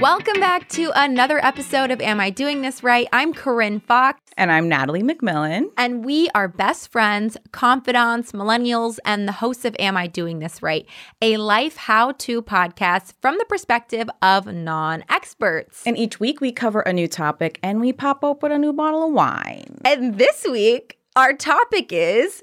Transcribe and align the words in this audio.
Welcome 0.00 0.38
back 0.38 0.68
to 0.70 0.92
another 0.94 1.44
episode 1.44 1.90
of 1.90 2.00
Am 2.00 2.20
I 2.20 2.30
Doing 2.30 2.62
This 2.62 2.84
Right? 2.84 3.08
I'm 3.12 3.34
Corinne 3.34 3.80
Fox. 3.80 4.20
And 4.36 4.52
I'm 4.52 4.68
Natalie 4.68 5.02
McMillan. 5.02 5.72
And 5.76 6.04
we 6.04 6.28
are 6.36 6.46
best 6.46 6.92
friends, 6.92 7.36
confidants, 7.50 8.30
millennials, 8.30 9.00
and 9.04 9.26
the 9.26 9.32
hosts 9.32 9.64
of 9.64 9.74
Am 9.80 9.96
I 9.96 10.06
Doing 10.06 10.38
This 10.38 10.62
Right? 10.62 10.86
A 11.20 11.36
life 11.36 11.76
how 11.76 12.12
to 12.12 12.40
podcast 12.42 13.14
from 13.20 13.38
the 13.38 13.44
perspective 13.46 14.08
of 14.22 14.46
non 14.46 15.02
experts. 15.08 15.82
And 15.84 15.98
each 15.98 16.20
week 16.20 16.40
we 16.40 16.52
cover 16.52 16.82
a 16.82 16.92
new 16.92 17.08
topic 17.08 17.58
and 17.60 17.80
we 17.80 17.92
pop 17.92 18.22
open 18.22 18.52
a 18.52 18.58
new 18.58 18.72
bottle 18.72 19.02
of 19.08 19.12
wine. 19.12 19.80
And 19.84 20.16
this 20.16 20.46
week, 20.48 20.98
our 21.16 21.32
topic 21.32 21.92
is 21.92 22.40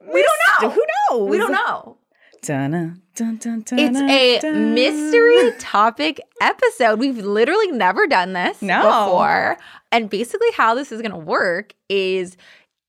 we 0.00 0.20
don't 0.20 0.62
know. 0.62 0.70
Who 0.70 0.84
knows? 1.10 1.30
We 1.30 1.38
don't 1.38 1.52
know. 1.52 1.98
Dun, 2.48 2.96
dun, 3.14 3.36
dun, 3.36 3.64
It's 3.78 4.44
a 4.44 4.52
mystery 4.52 5.52
topic 5.58 6.18
episode. 6.40 6.98
We've 6.98 7.18
literally 7.18 7.70
never 7.72 8.06
done 8.06 8.32
this 8.32 8.62
No. 8.62 8.78
before. 8.82 9.58
And 9.92 10.08
basically, 10.08 10.48
how 10.56 10.74
this 10.74 10.90
is 10.90 11.02
going 11.02 11.12
to 11.12 11.18
work 11.18 11.74
is 11.90 12.38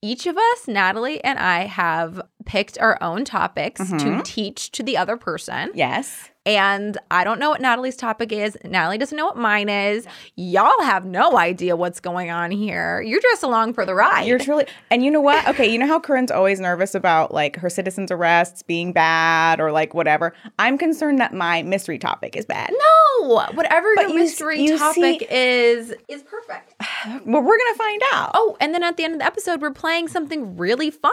each 0.02 0.26
of 0.26 0.38
us, 0.38 0.66
Natalie 0.66 1.22
and 1.22 1.38
I, 1.38 1.66
have 1.66 2.22
picked 2.46 2.78
our 2.78 2.96
own 3.02 3.26
topics 3.26 3.80
to 3.80 3.96
Mhm. 3.96 4.24
teach 4.24 4.70
to 4.72 4.82
the 4.82 4.96
other 4.96 5.18
person. 5.18 5.72
Yes. 5.74 6.30
And 6.56 6.98
I 7.10 7.24
don't 7.24 7.38
know 7.38 7.50
what 7.50 7.60
Natalie's 7.60 7.96
topic 7.96 8.32
is. 8.32 8.56
Natalie 8.64 8.98
doesn't 8.98 9.16
know 9.16 9.26
what 9.26 9.36
mine 9.36 9.68
is. 9.68 10.06
Y'all 10.36 10.80
have 10.82 11.04
no 11.04 11.36
idea 11.38 11.76
what's 11.76 12.00
going 12.00 12.30
on 12.30 12.50
here. 12.50 13.00
You're 13.02 13.20
just 13.20 13.42
along 13.42 13.74
for 13.74 13.84
the 13.86 13.94
ride. 13.94 14.22
You're 14.26 14.38
truly, 14.38 14.66
and 14.90 15.04
you 15.04 15.10
know 15.10 15.20
what? 15.20 15.46
Okay, 15.48 15.70
you 15.70 15.78
know 15.78 15.86
how 15.86 16.00
Corinne's 16.00 16.30
always 16.30 16.58
nervous 16.60 16.94
about 16.94 17.32
like 17.32 17.56
her 17.56 17.70
citizens' 17.70 18.10
arrests 18.10 18.62
being 18.62 18.92
bad 18.92 19.60
or 19.60 19.70
like 19.72 19.94
whatever. 19.94 20.32
I'm 20.58 20.76
concerned 20.78 21.18
that 21.20 21.32
my 21.34 21.62
mystery 21.62 21.98
topic 21.98 22.36
is 22.36 22.44
bad. 22.46 22.70
no, 22.72 23.34
whatever 23.54 23.88
But 23.96 24.02
your 24.02 24.10
you- 24.10 24.18
mystery 24.18 24.60
you 24.62 24.78
topic 24.78 25.20
see- 25.20 25.26
is, 25.30 25.94
is 26.08 26.22
perfect. 26.22 26.74
Well, 27.24 27.42
we're 27.42 27.56
gonna 27.58 27.76
find 27.78 28.02
out. 28.12 28.30
Oh, 28.34 28.56
and 28.60 28.74
then 28.74 28.82
at 28.82 28.96
the 28.98 29.04
end 29.04 29.14
of 29.14 29.20
the 29.20 29.24
episode, 29.26 29.62
we're 29.62 29.72
playing 29.72 30.08
something 30.08 30.56
really 30.58 30.90
fun. 30.90 31.12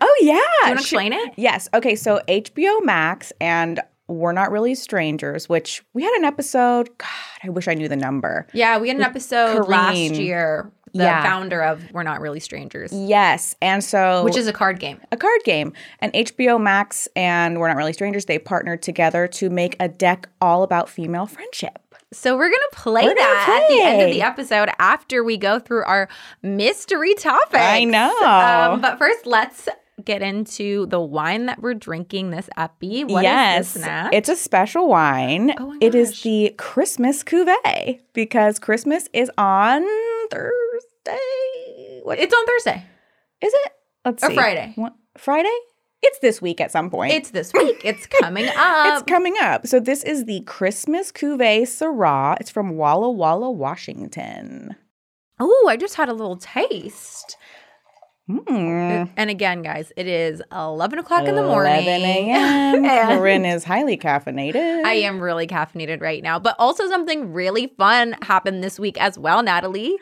oh 0.00 0.16
yeah. 0.20 0.32
Do 0.32 0.38
you 0.40 0.42
want 0.64 0.78
to 0.78 0.84
Sh- 0.84 0.92
explain 0.92 1.12
it? 1.12 1.34
Yes. 1.36 1.68
Okay. 1.72 1.94
So 1.94 2.20
HBO 2.28 2.82
Max 2.84 3.32
and 3.40 3.80
We're 4.06 4.32
Not 4.32 4.50
Really 4.50 4.74
Strangers, 4.74 5.48
which 5.48 5.82
we 5.94 6.02
had 6.02 6.12
an 6.14 6.24
episode. 6.24 6.88
God, 6.98 7.08
I 7.42 7.48
wish 7.48 7.68
I 7.68 7.74
knew 7.74 7.88
the 7.88 7.96
number. 7.96 8.46
Yeah, 8.52 8.78
we 8.78 8.88
had 8.88 8.96
an 8.96 9.02
episode 9.02 9.66
last 9.68 9.96
year. 9.96 10.70
The 10.92 11.02
Yeah. 11.02 11.24
founder 11.24 11.60
of 11.60 11.90
We're 11.92 12.04
Not 12.04 12.20
Really 12.20 12.38
Strangers, 12.38 12.92
Yes. 12.92 13.56
And 13.60 13.82
so 13.82 14.22
which 14.22 14.36
is 14.36 14.46
a 14.46 14.52
card 14.52 14.78
game. 14.78 15.00
a 15.10 15.16
card 15.16 15.40
game. 15.44 15.72
And 15.98 16.12
HBO 16.14 16.56
Max 16.56 17.08
and 17.16 17.58
We're 17.58 17.66
Not 17.66 17.76
Really 17.76 17.92
Strangers, 17.92 18.26
they 18.26 18.38
partnered 18.38 18.80
together 18.80 19.26
to 19.26 19.50
make 19.50 19.74
a 19.80 19.88
deck 19.88 20.28
all 20.40 20.62
about 20.62 20.88
female 20.88 21.26
friendship. 21.26 21.78
So 22.12 22.36
we're 22.36 22.48
gonna 22.48 22.62
play 22.72 23.02
We're 23.02 23.08
gonna 23.16 23.20
that 23.22 23.60
at 23.64 23.68
the 23.74 23.82
end 23.82 24.02
of 24.02 24.10
the 24.10 24.22
episode 24.22 24.68
after 24.78 25.24
we 25.24 25.36
go 25.36 25.58
through 25.58 25.82
our 25.84 26.08
mystery 26.44 27.14
topic. 27.14 27.58
I 27.60 27.82
know. 27.82 28.16
Um, 28.20 28.80
but 28.80 28.96
first, 28.96 29.26
let's 29.26 29.68
get 30.04 30.22
into 30.22 30.86
the 30.86 31.00
wine 31.00 31.46
that 31.46 31.60
we're 31.62 31.74
drinking 31.74 32.30
this 32.30 32.48
epi. 32.56 33.04
What 33.04 33.20
is 33.20 33.76
yes. 33.76 34.10
It's 34.12 34.28
a 34.28 34.36
special 34.36 34.88
wine. 34.88 35.54
Oh 35.58 35.76
It 35.80 35.94
is 35.94 36.22
the 36.22 36.54
Christmas 36.58 37.22
cuvee 37.24 38.00
because 38.12 38.58
Christmas 38.58 39.08
is 39.12 39.30
on 39.38 39.84
Thursday. 40.30 42.00
What 42.02 42.18
it's 42.18 42.34
on 42.34 42.46
Thursday. 42.46 42.84
is 43.40 43.52
it? 43.54 43.72
Let's 44.04 44.22
Or 44.22 44.28
see. 44.28 44.34
Friday. 44.34 44.72
What, 44.76 44.94
Friday? 45.16 45.56
It's 46.02 46.18
this 46.18 46.42
week 46.42 46.60
at 46.60 46.70
some 46.70 46.90
point. 46.90 47.14
It's 47.14 47.30
this 47.30 47.52
week. 47.54 47.80
It's 47.82 48.06
coming 48.20 48.46
up. 48.54 48.86
It's 48.92 49.02
coming 49.10 49.36
up. 49.40 49.66
So 49.66 49.80
this 49.80 50.04
is 50.04 50.26
the 50.26 50.42
Christmas 50.42 51.10
Cuvée 51.10 51.62
Syrah. 51.62 52.36
It's 52.40 52.50
from 52.50 52.76
Walla 52.76 53.10
Walla, 53.10 53.50
Washington. 53.50 54.76
Oh, 55.40 55.66
I 55.68 55.76
just 55.76 55.94
had 55.94 56.08
a 56.10 56.12
little 56.12 56.36
taste. 56.36 57.36
Hmm. 58.26 59.04
And 59.18 59.28
again, 59.28 59.62
guys, 59.62 59.92
it 59.96 60.06
is 60.06 60.40
11 60.50 60.98
o'clock 60.98 61.28
in 61.28 61.34
the 61.34 61.42
morning. 61.42 61.84
11 61.84 62.06
a.m. 62.84 63.18
Corinne 63.18 63.44
is 63.44 63.64
highly 63.64 63.98
caffeinated. 63.98 64.84
I 64.84 64.94
am 64.94 65.20
really 65.20 65.46
caffeinated 65.46 66.00
right 66.00 66.22
now. 66.22 66.38
But 66.38 66.56
also, 66.58 66.88
something 66.88 67.32
really 67.34 67.66
fun 67.76 68.16
happened 68.22 68.64
this 68.64 68.80
week 68.80 68.98
as 69.00 69.18
well, 69.18 69.42
Natalie. 69.42 69.98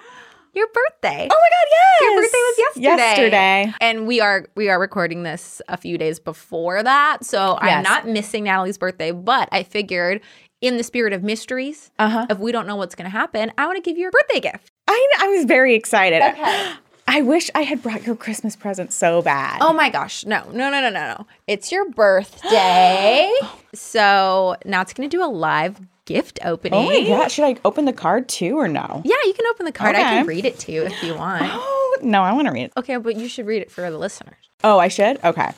Your 0.54 0.66
birthday. 0.68 1.28
Oh 1.32 1.34
my 1.34 1.48
God, 1.50 1.68
yes. 1.70 2.00
Your 2.02 2.20
birthday 2.20 2.38
was 2.38 2.58
yesterday. 2.58 2.96
Yesterday. 3.02 3.74
And 3.80 4.06
we 4.06 4.20
are 4.20 4.46
we 4.54 4.68
are 4.68 4.78
recording 4.78 5.22
this 5.22 5.62
a 5.68 5.76
few 5.78 5.96
days 5.96 6.20
before 6.20 6.82
that. 6.82 7.24
So 7.24 7.56
I'm 7.58 7.82
not 7.82 8.06
missing 8.06 8.44
Natalie's 8.44 8.76
birthday, 8.76 9.12
but 9.12 9.48
I 9.50 9.62
figured 9.62 10.20
in 10.60 10.76
the 10.76 10.84
spirit 10.84 11.12
of 11.14 11.22
mysteries, 11.22 11.90
Uh-huh. 11.98 12.26
if 12.30 12.38
we 12.38 12.52
don't 12.52 12.66
know 12.66 12.76
what's 12.76 12.94
gonna 12.94 13.08
happen, 13.08 13.50
I 13.58 13.66
want 13.66 13.76
to 13.76 13.82
give 13.82 13.96
you 13.98 14.08
a 14.08 14.10
birthday 14.10 14.40
gift. 14.40 14.70
I, 14.86 15.08
I 15.20 15.28
was 15.28 15.46
very 15.46 15.74
excited. 15.74 16.20
Okay. 16.22 16.72
I 17.14 17.20
wish 17.20 17.50
I 17.54 17.60
had 17.60 17.82
brought 17.82 18.06
your 18.06 18.16
Christmas 18.16 18.56
present 18.56 18.90
so 18.90 19.20
bad. 19.20 19.58
Oh 19.60 19.74
my 19.74 19.90
gosh. 19.90 20.24
No, 20.24 20.44
no, 20.50 20.70
no, 20.70 20.80
no, 20.80 20.88
no, 20.88 21.14
no. 21.18 21.26
It's 21.46 21.70
your 21.70 21.90
birthday. 21.90 23.30
so 23.74 24.56
now 24.64 24.80
it's 24.80 24.94
gonna 24.94 25.10
do 25.10 25.22
a 25.22 25.28
live 25.28 25.78
gift 26.06 26.38
opening. 26.42 26.80
Oh 26.80 26.86
my 26.86 27.06
God. 27.06 27.30
Should 27.30 27.44
I 27.44 27.56
open 27.66 27.84
the 27.84 27.92
card 27.92 28.30
too 28.30 28.56
or 28.56 28.66
no? 28.66 29.02
Yeah, 29.04 29.14
you 29.26 29.34
can 29.34 29.44
open 29.50 29.66
the 29.66 29.72
card. 29.72 29.94
I 29.94 30.00
can 30.00 30.26
read 30.26 30.46
it 30.46 30.58
to 30.60 30.72
you 30.72 30.84
if 30.84 31.02
you 31.02 31.14
want. 31.14 31.44
Oh, 31.94 31.98
no, 32.00 32.22
I 32.22 32.32
want 32.32 32.46
to 32.46 32.52
read 32.52 32.64
it. 32.64 32.72
Okay, 32.78 32.96
but 32.96 33.16
you 33.16 33.28
should 33.28 33.44
read 33.46 33.60
it 33.60 33.70
for 33.70 33.82
the 33.90 33.98
listeners. 33.98 34.34
Oh, 34.64 34.78
I 34.78 34.88
should? 34.88 35.22
Okay. 35.22 35.50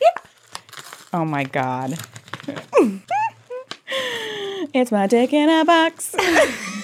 Yeah. 0.00 0.22
Oh 1.12 1.24
my 1.24 1.42
God. 1.42 1.98
it's 4.72 4.92
my 4.92 5.08
dick 5.08 5.32
in 5.32 5.48
a 5.50 5.64
box. 5.64 6.14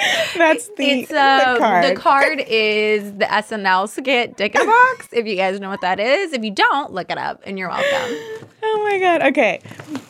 That's 0.36 0.68
the, 0.68 0.84
it's 0.84 1.10
uh, 1.10 1.54
the 1.54 1.58
card. 1.58 1.84
the 1.84 1.94
card 1.94 2.44
is 2.46 3.12
the 3.12 3.26
SNL 3.26 3.88
skit 3.88 4.36
Dick 4.36 4.54
in 4.54 4.62
a 4.62 4.64
Box. 4.64 5.08
if 5.12 5.26
you 5.26 5.36
guys 5.36 5.60
know 5.60 5.68
what 5.68 5.80
that 5.82 6.00
is, 6.00 6.32
if 6.32 6.42
you 6.44 6.50
don't, 6.50 6.92
look 6.92 7.10
it 7.10 7.18
up, 7.18 7.42
and 7.44 7.58
you're 7.58 7.68
welcome. 7.68 8.16
Oh 8.62 8.86
my 8.90 8.98
God. 8.98 9.22
Okay. 9.22 9.58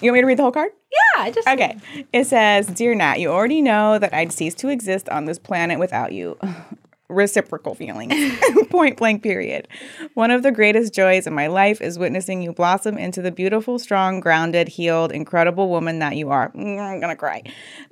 You 0.02 0.10
want 0.10 0.16
me 0.16 0.20
to 0.22 0.26
read 0.26 0.36
the 0.36 0.42
whole 0.42 0.50
card? 0.50 0.72
Yeah, 1.14 1.30
just 1.30 1.46
Okay. 1.46 1.76
It 2.12 2.24
says, 2.26 2.66
Dear 2.66 2.96
Nat, 2.96 3.20
you 3.20 3.28
already 3.28 3.62
know 3.62 3.96
that 4.00 4.12
I'd 4.12 4.32
cease 4.32 4.56
to 4.56 4.68
exist 4.68 5.08
on 5.08 5.26
this 5.26 5.38
planet 5.38 5.78
without 5.78 6.12
you. 6.12 6.36
Reciprocal 7.10 7.74
feelings. 7.74 8.14
Point 8.70 8.96
blank, 8.96 9.22
period. 9.22 9.68
One 10.14 10.30
of 10.30 10.42
the 10.42 10.52
greatest 10.52 10.94
joys 10.94 11.26
in 11.26 11.34
my 11.34 11.48
life 11.48 11.80
is 11.80 11.98
witnessing 11.98 12.40
you 12.40 12.52
blossom 12.52 12.96
into 12.96 13.20
the 13.20 13.32
beautiful, 13.32 13.78
strong, 13.78 14.20
grounded, 14.20 14.68
healed, 14.68 15.10
incredible 15.12 15.68
woman 15.68 15.98
that 15.98 16.16
you 16.16 16.30
are. 16.30 16.50
Mm, 16.52 16.80
I'm 16.80 17.00
gonna 17.00 17.16
cry. 17.16 17.42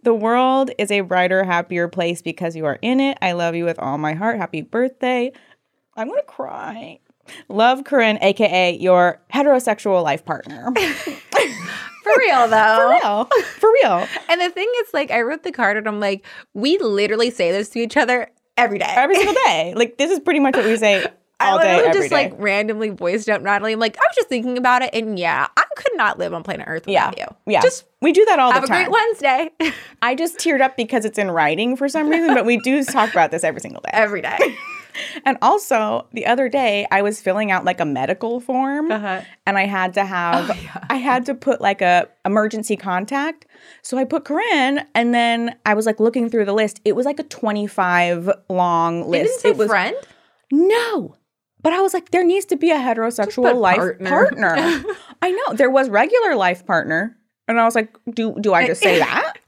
The 0.05 0.15
world 0.15 0.71
is 0.79 0.91
a 0.91 1.01
brighter, 1.01 1.45
happier 1.45 1.89
place 1.89 2.23
because 2.23 2.55
you 2.55 2.65
are 2.65 2.79
in 2.81 3.01
it. 3.01 3.19
I 3.21 3.33
love 3.33 3.55
you 3.55 3.65
with 3.65 3.79
all 3.79 3.99
my 3.99 4.15
heart. 4.15 4.39
Happy 4.39 4.63
birthday. 4.63 5.33
I'm 5.97 6.09
gonna 6.09 6.23
cry. 6.23 7.01
Love 7.49 7.85
Corinne, 7.85 8.19
aka 8.23 8.77
your 8.77 9.21
heterosexual 9.35 10.03
life 10.03 10.25
partner. 10.25 10.73
for 10.77 12.13
real 12.19 12.49
though. 12.49 12.77
For 13.01 13.09
real. 13.09 13.43
For 13.59 13.73
real. 13.83 14.09
And 14.29 14.41
the 14.41 14.51
thing 14.51 14.71
is, 14.83 14.95
like, 14.95 15.11
I 15.11 15.23
wrote 15.23 15.43
the 15.43 15.53
card, 15.53 15.77
and 15.77 15.87
I'm 15.87 16.01
like, 16.01 16.25
we 16.55 16.79
literally 16.79 17.31
say 17.31 17.53
this 17.53 17.69
to 17.71 17.81
each 17.81 17.97
other 17.97 18.31
every 18.59 18.79
day. 18.79 18.87
every 18.89 19.17
single 19.17 19.35
day. 19.47 19.73
Like 19.77 19.97
this 19.97 20.11
is 20.11 20.21
pretty 20.21 20.41
much 20.41 20.57
what 20.57 20.65
we 20.67 20.77
say 20.77 21.07
I 21.41 21.51
all 21.51 21.59
day, 21.59 21.77
literally 21.77 21.99
just 21.99 22.11
day. 22.11 22.15
like 22.15 22.35
randomly 22.39 22.91
voiced 22.91 23.29
out 23.29 23.43
Natalie. 23.43 23.73
I'm 23.73 23.79
like, 23.79 23.97
I 23.97 24.01
was 24.01 24.17
just 24.17 24.29
thinking 24.29 24.59
about 24.59 24.83
it, 24.83 24.91
and 24.93 25.19
yeah, 25.19 25.47
I 25.57 25.65
could 25.77 25.93
not 25.95 26.19
live 26.19 26.35
on 26.35 26.43
planet 26.43 26.67
Earth 26.69 26.85
yeah, 26.89 27.11
without 27.11 27.19
you. 27.47 27.53
yeah. 27.53 27.61
Just 27.63 27.85
we 28.03 28.13
do 28.13 28.25
that 28.25 28.39
all 28.39 28.53
the 28.53 28.61
time. 28.67 28.69
have 28.69 28.81
a 28.81 28.85
great 28.85 28.91
Wednesday 28.91 29.51
I 30.03 30.15
just 30.15 30.39
teared 30.39 30.61
up 30.61 30.77
because 30.77 31.05
it's 31.05 31.19
in 31.19 31.31
writing 31.31 31.77
for 31.77 31.89
some 31.89 32.09
reason, 32.09 32.35
but 32.35 32.45
we 32.45 32.59
do 32.59 32.83
talk 32.85 33.11
about 33.13 33.31
this 33.31 33.45
every 33.45 33.61
single 33.61 33.81
day. 33.83 33.91
every 33.93 34.23
day. 34.23 34.39
And 35.25 35.39
also, 35.43 36.07
the 36.13 36.27
other 36.27 36.49
day 36.49 36.87
I 36.91 37.03
was 37.03 37.21
filling 37.21 37.51
out 37.51 37.65
like 37.65 37.81
a 37.81 37.85
medical 37.85 38.41
form, 38.41 38.91
Uh-huh. 38.91 39.23
and 39.47 39.59
I 39.59 39.67
had 39.67 39.95
to 39.95 40.05
have, 40.05 40.51
Oh, 40.51 40.55
yeah. 40.63 40.85
I 40.91 40.97
had 40.97 41.27
to 41.27 41.35
put 41.35 41.61
like 41.61 41.81
a 41.83 42.09
emergency 42.25 42.77
contact. 42.77 43.47
So 43.83 43.97
I 43.99 44.05
put 44.05 44.25
Corinne, 44.25 44.87
and 44.95 45.15
then 45.15 45.57
I 45.67 45.75
was 45.75 45.87
like 45.87 46.01
looking 46.01 46.29
through 46.31 46.45
the 46.45 46.53
list. 46.53 46.81
It 46.85 46.95
was 46.97 47.07
like 47.07 47.19
a 47.19 47.25
twenty-five 47.25 48.31
long 48.49 49.01
It 49.01 49.03
didn't 49.03 49.11
list. 49.11 49.41
say 49.41 49.49
It 49.51 49.57
was 49.57 49.69
friend. 49.69 49.97
no. 50.51 51.15
But 51.61 51.73
I 51.73 51.81
was 51.81 51.93
like, 51.93 52.13
there 52.13 52.23
needs 52.25 52.47
to 52.47 52.57
be 52.57 52.71
a 52.71 52.77
heterosexual 52.77 53.57
life 53.57 53.77
partner. 53.79 54.09
partner. 54.09 54.55
I 55.23 55.33
know 55.33 55.55
there 55.55 55.71
was 55.71 55.89
regular 55.91 56.37
life 56.37 56.65
partner, 56.65 57.17
and 57.49 57.59
I 57.61 57.65
was 57.65 57.75
like, 57.75 57.97
do 58.15 58.37
do 58.41 58.55
I 58.55 58.67
just 58.67 58.81
say 58.81 58.99
that? 59.01 59.35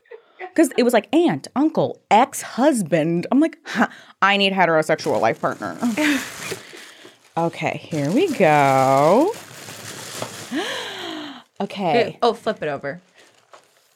Because 0.51 0.71
it 0.77 0.83
was 0.83 0.93
like 0.93 1.09
aunt, 1.15 1.49
uncle, 1.57 2.01
ex 2.11 2.43
husband. 2.43 3.27
I'm 3.33 3.41
like, 3.41 3.59
huh, 3.65 3.89
I 4.21 4.37
need 4.37 4.53
heterosexual 4.53 5.21
life 5.21 5.41
partner. 5.41 5.77
okay, 7.37 7.79
here 7.83 8.11
we 8.11 8.29
go. 8.35 9.33
Okay, 11.63 12.17
Oh, 12.23 12.33
flip 12.33 12.63
it 12.63 12.69
over. 12.69 13.03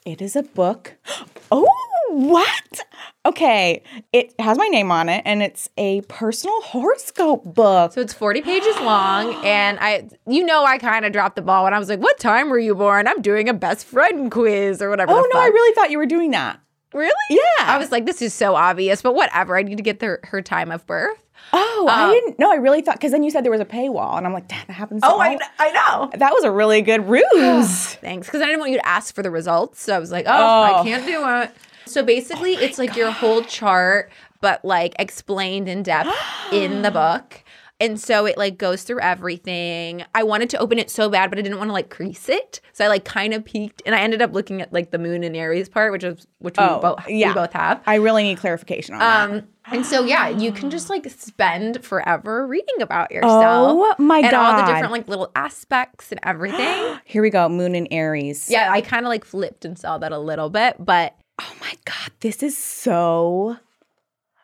it 0.05 0.21
is 0.21 0.35
a 0.35 0.43
book. 0.43 0.93
Oh, 1.51 1.67
what? 2.09 2.79
Okay, 3.25 3.81
it 4.13 4.33
has 4.39 4.57
my 4.57 4.67
name 4.67 4.91
on 4.91 5.09
it, 5.09 5.23
and 5.25 5.41
it's 5.41 5.67
a 5.77 6.01
personal 6.01 6.61
horoscope 6.61 7.43
book. 7.43 7.93
So 7.93 8.01
it's 8.01 8.13
40 8.13 8.41
pages 8.41 8.75
long, 8.81 9.33
and 9.43 9.79
I, 9.81 10.07
you 10.27 10.45
know, 10.45 10.63
I 10.63 10.77
kind 10.77 11.05
of 11.05 11.11
dropped 11.11 11.35
the 11.35 11.41
ball 11.41 11.63
when 11.63 11.73
I 11.73 11.79
was 11.79 11.89
like, 11.89 11.99
"What 11.99 12.19
time 12.19 12.49
were 12.49 12.59
you 12.59 12.75
born?" 12.75 13.07
I'm 13.07 13.21
doing 13.23 13.49
a 13.49 13.53
best 13.53 13.87
friend 13.87 14.29
quiz 14.29 14.81
or 14.81 14.89
whatever. 14.91 15.11
Oh 15.11 15.27
no, 15.33 15.39
I 15.39 15.47
really 15.47 15.73
thought 15.73 15.89
you 15.89 15.97
were 15.97 16.05
doing 16.05 16.31
that. 16.31 16.59
Really? 16.93 17.11
Yeah. 17.29 17.39
I 17.59 17.77
was 17.77 17.91
like, 17.91 18.05
this 18.05 18.21
is 18.21 18.33
so 18.33 18.55
obvious, 18.55 19.01
but 19.01 19.15
whatever. 19.15 19.57
I 19.57 19.63
need 19.63 19.75
to 19.75 19.83
get 19.83 19.99
the, 19.99 20.17
her 20.23 20.41
time 20.41 20.71
of 20.71 20.85
birth. 20.87 21.21
Oh, 21.51 21.87
I 21.89 22.05
um, 22.05 22.11
didn't 22.11 22.39
know. 22.39 22.49
I 22.51 22.55
really 22.55 22.81
thought 22.81 22.95
because 22.95 23.11
then 23.11 23.21
you 23.23 23.31
said 23.31 23.43
there 23.43 23.51
was 23.51 23.59
a 23.59 23.65
paywall, 23.65 24.17
and 24.17 24.25
I'm 24.25 24.33
like, 24.33 24.47
"Damn, 24.47 24.65
that 24.67 24.73
happens. 24.73 25.01
oh, 25.03 25.13
all- 25.13 25.21
I 25.21 25.71
know. 25.71 26.09
That 26.15 26.31
was 26.31 26.43
a 26.43 26.51
really 26.51 26.81
good 26.81 27.07
ruse. 27.09 27.95
Thanks, 27.95 28.27
because 28.27 28.41
I 28.41 28.45
didn't 28.45 28.59
want 28.59 28.71
you 28.71 28.77
to 28.77 28.87
ask 28.87 29.13
for 29.13 29.23
the 29.23 29.31
results. 29.31 29.81
So 29.81 29.95
I 29.95 29.99
was 29.99 30.11
like, 30.11 30.25
oh, 30.27 30.31
Oh. 30.31 30.63
I 30.79 30.83
can't 30.83 31.05
do 31.05 31.21
it. 31.41 31.51
So 31.85 32.03
basically, 32.03 32.53
it's 32.53 32.77
like 32.77 32.95
your 32.95 33.11
whole 33.11 33.41
chart, 33.43 34.11
but 34.41 34.63
like 34.65 34.95
explained 34.99 35.67
in 35.69 35.83
depth 35.83 36.09
in 36.51 36.81
the 36.81 36.91
book. 36.91 37.43
And 37.77 37.99
so 37.99 38.25
it 38.25 38.37
like 38.37 38.57
goes 38.57 38.83
through 38.83 39.01
everything. 39.01 40.05
I 40.15 40.23
wanted 40.23 40.49
to 40.51 40.57
open 40.59 40.79
it 40.79 40.89
so 40.89 41.09
bad, 41.09 41.29
but 41.29 41.37
I 41.37 41.41
didn't 41.41 41.57
want 41.57 41.67
to 41.67 41.73
like 41.73 41.89
crease 41.89 42.29
it. 42.29 42.61
So 42.71 42.85
I 42.85 42.87
like 42.87 43.03
kind 43.03 43.33
of 43.33 43.43
peeked, 43.43 43.81
and 43.85 43.93
I 43.93 43.99
ended 43.99 44.21
up 44.21 44.31
looking 44.33 44.61
at 44.61 44.71
like 44.71 44.91
the 44.91 44.97
moon 44.97 45.25
and 45.25 45.35
Aries 45.35 45.67
part, 45.67 45.91
which 45.91 46.05
is 46.05 46.25
which 46.39 46.57
we 46.57 46.63
Oh, 46.63 46.79
both 46.79 47.09
yeah. 47.09 47.27
we 47.29 47.33
both 47.33 47.51
have. 47.51 47.81
I 47.85 47.95
really 47.95 48.23
need 48.23 48.37
clarification 48.37 48.93
on 48.95 48.99
that. 49.01 49.29
Um, 49.29 49.47
and 49.65 49.85
so 49.85 50.05
yeah, 50.05 50.29
you 50.29 50.53
can 50.53 50.69
just 50.69 50.89
like 50.89 51.09
spend 51.09 51.83
forever 51.83 52.47
reading 52.47 52.81
about 52.81 53.11
yourself. 53.11 53.33
Oh 53.43 53.95
my 53.99 54.19
and 54.19 54.33
all 54.33 54.55
the 54.55 54.71
different 54.71 54.93
like 54.93 55.09
little 55.09 55.29
aspects 55.35 56.13
and 56.13 56.19
everything. 56.23 56.97
Here 57.03 57.21
we 57.21 57.29
go. 57.29 57.49
Moon 57.49 57.75
and 57.75 57.89
Aries. 57.91 58.49
yeah, 58.49 58.71
I 58.71 58.79
kind 58.79 59.05
of 59.05 59.09
like 59.09 59.25
flipped 59.25 59.65
and 59.65 59.77
saw 59.77 59.97
that 59.97 60.13
a 60.13 60.19
little 60.19 60.49
bit, 60.49 60.77
but 60.79 61.13
Oh 61.39 61.53
my 61.61 61.73
god, 61.85 62.11
this 62.21 62.41
is 62.43 62.57
so 62.57 63.57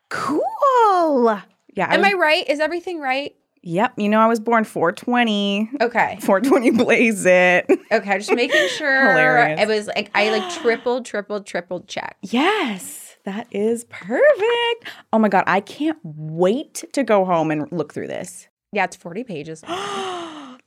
cool. 0.09 1.41
Yeah. 1.73 1.87
I 1.89 1.95
am 1.95 2.01
was- 2.01 2.09
I 2.09 2.13
right? 2.13 2.49
Is 2.49 2.59
everything 2.59 2.99
right? 2.99 3.35
Yep. 3.63 3.93
You 3.97 4.09
know, 4.09 4.19
I 4.19 4.25
was 4.27 4.39
born 4.39 4.63
420. 4.63 5.69
Okay. 5.81 6.17
420 6.21 6.71
blaze 6.83 7.25
it. 7.27 7.67
Okay, 7.91 8.17
just 8.17 8.33
making 8.33 8.67
sure 8.77 9.09
Hilarious. 9.11 9.61
it 9.61 9.67
was 9.67 9.87
like 9.87 10.09
I 10.15 10.31
like 10.31 10.51
triple, 10.61 11.03
triple, 11.03 11.41
triple 11.41 11.81
check. 11.81 12.17
Yes, 12.23 13.15
that 13.25 13.47
is 13.51 13.83
perfect. 13.85 14.89
Oh 15.13 15.19
my 15.19 15.29
god, 15.29 15.43
I 15.45 15.59
can't 15.61 15.99
wait 16.03 16.83
to 16.93 17.03
go 17.03 17.23
home 17.23 17.51
and 17.51 17.71
look 17.71 17.93
through 17.93 18.07
this. 18.07 18.47
Yeah, 18.73 18.85
it's 18.85 18.95
40 18.95 19.23
pages. 19.25 19.63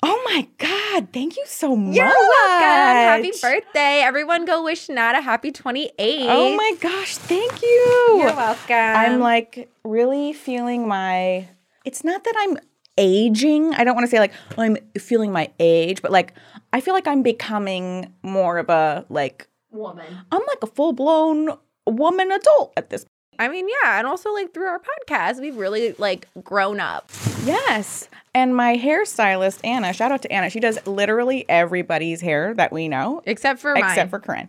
oh 0.04 0.22
my 0.26 0.46
god, 0.58 1.08
thank 1.12 1.36
you 1.36 1.44
so 1.46 1.74
much. 1.74 1.96
You're 1.96 2.06
welcome. 2.06 2.60
Happy 2.60 3.32
birthday. 3.40 4.02
Everyone 4.02 4.44
go 4.44 4.62
wish 4.62 4.88
Nat 4.88 5.16
a 5.16 5.20
happy 5.20 5.50
28. 5.50 5.92
Oh 6.28 6.54
my 6.56 6.76
gosh, 6.80 7.16
thank 7.16 7.62
you. 7.62 8.18
You're 8.20 8.36
welcome. 8.36 8.74
I'm 8.76 9.20
like 9.20 9.70
really 9.82 10.32
feeling 10.32 10.86
my. 10.86 11.48
It's 11.84 12.04
not 12.04 12.24
that 12.24 12.34
I'm 12.38 12.58
aging. 12.98 13.74
I 13.74 13.84
don't 13.84 13.94
want 13.94 14.04
to 14.04 14.10
say 14.10 14.18
like 14.18 14.32
oh, 14.56 14.62
I'm 14.62 14.76
feeling 14.98 15.32
my 15.32 15.50
age, 15.58 16.02
but 16.02 16.10
like 16.12 16.34
I 16.72 16.80
feel 16.80 16.94
like 16.94 17.06
I'm 17.06 17.22
becoming 17.22 18.12
more 18.22 18.58
of 18.58 18.68
a 18.68 19.06
like 19.08 19.48
woman. 19.70 20.06
I'm 20.30 20.42
like 20.46 20.58
a 20.62 20.66
full 20.66 20.92
blown 20.92 21.50
woman 21.86 22.30
adult 22.30 22.72
at 22.76 22.90
this. 22.90 23.02
point. 23.04 23.10
I 23.38 23.48
mean, 23.48 23.68
yeah, 23.68 23.98
and 23.98 24.06
also 24.06 24.32
like 24.32 24.54
through 24.54 24.66
our 24.66 24.80
podcast, 24.80 25.40
we've 25.40 25.56
really 25.56 25.92
like 25.98 26.28
grown 26.42 26.78
up. 26.78 27.10
Yes. 27.46 28.08
And 28.34 28.56
my 28.56 28.76
hairstylist 28.76 29.60
Anna, 29.64 29.92
shout 29.92 30.10
out 30.10 30.22
to 30.22 30.32
Anna. 30.32 30.50
She 30.50 30.60
does 30.60 30.84
literally 30.86 31.44
everybody's 31.48 32.20
hair 32.20 32.54
that 32.54 32.72
we 32.72 32.88
know, 32.88 33.22
Except 33.26 33.60
for 33.60 33.74
mine. 33.74 33.84
except 33.84 34.10
for 34.10 34.18
Corinne. 34.18 34.48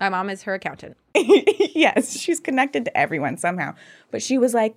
my 0.00 0.08
mom 0.08 0.30
is 0.30 0.42
her 0.44 0.54
accountant. 0.54 0.96
yes, 1.16 2.16
she's 2.18 2.38
connected 2.40 2.84
to 2.84 2.96
everyone 2.96 3.36
somehow. 3.38 3.74
But 4.10 4.22
she 4.22 4.38
was 4.38 4.54
like, 4.54 4.76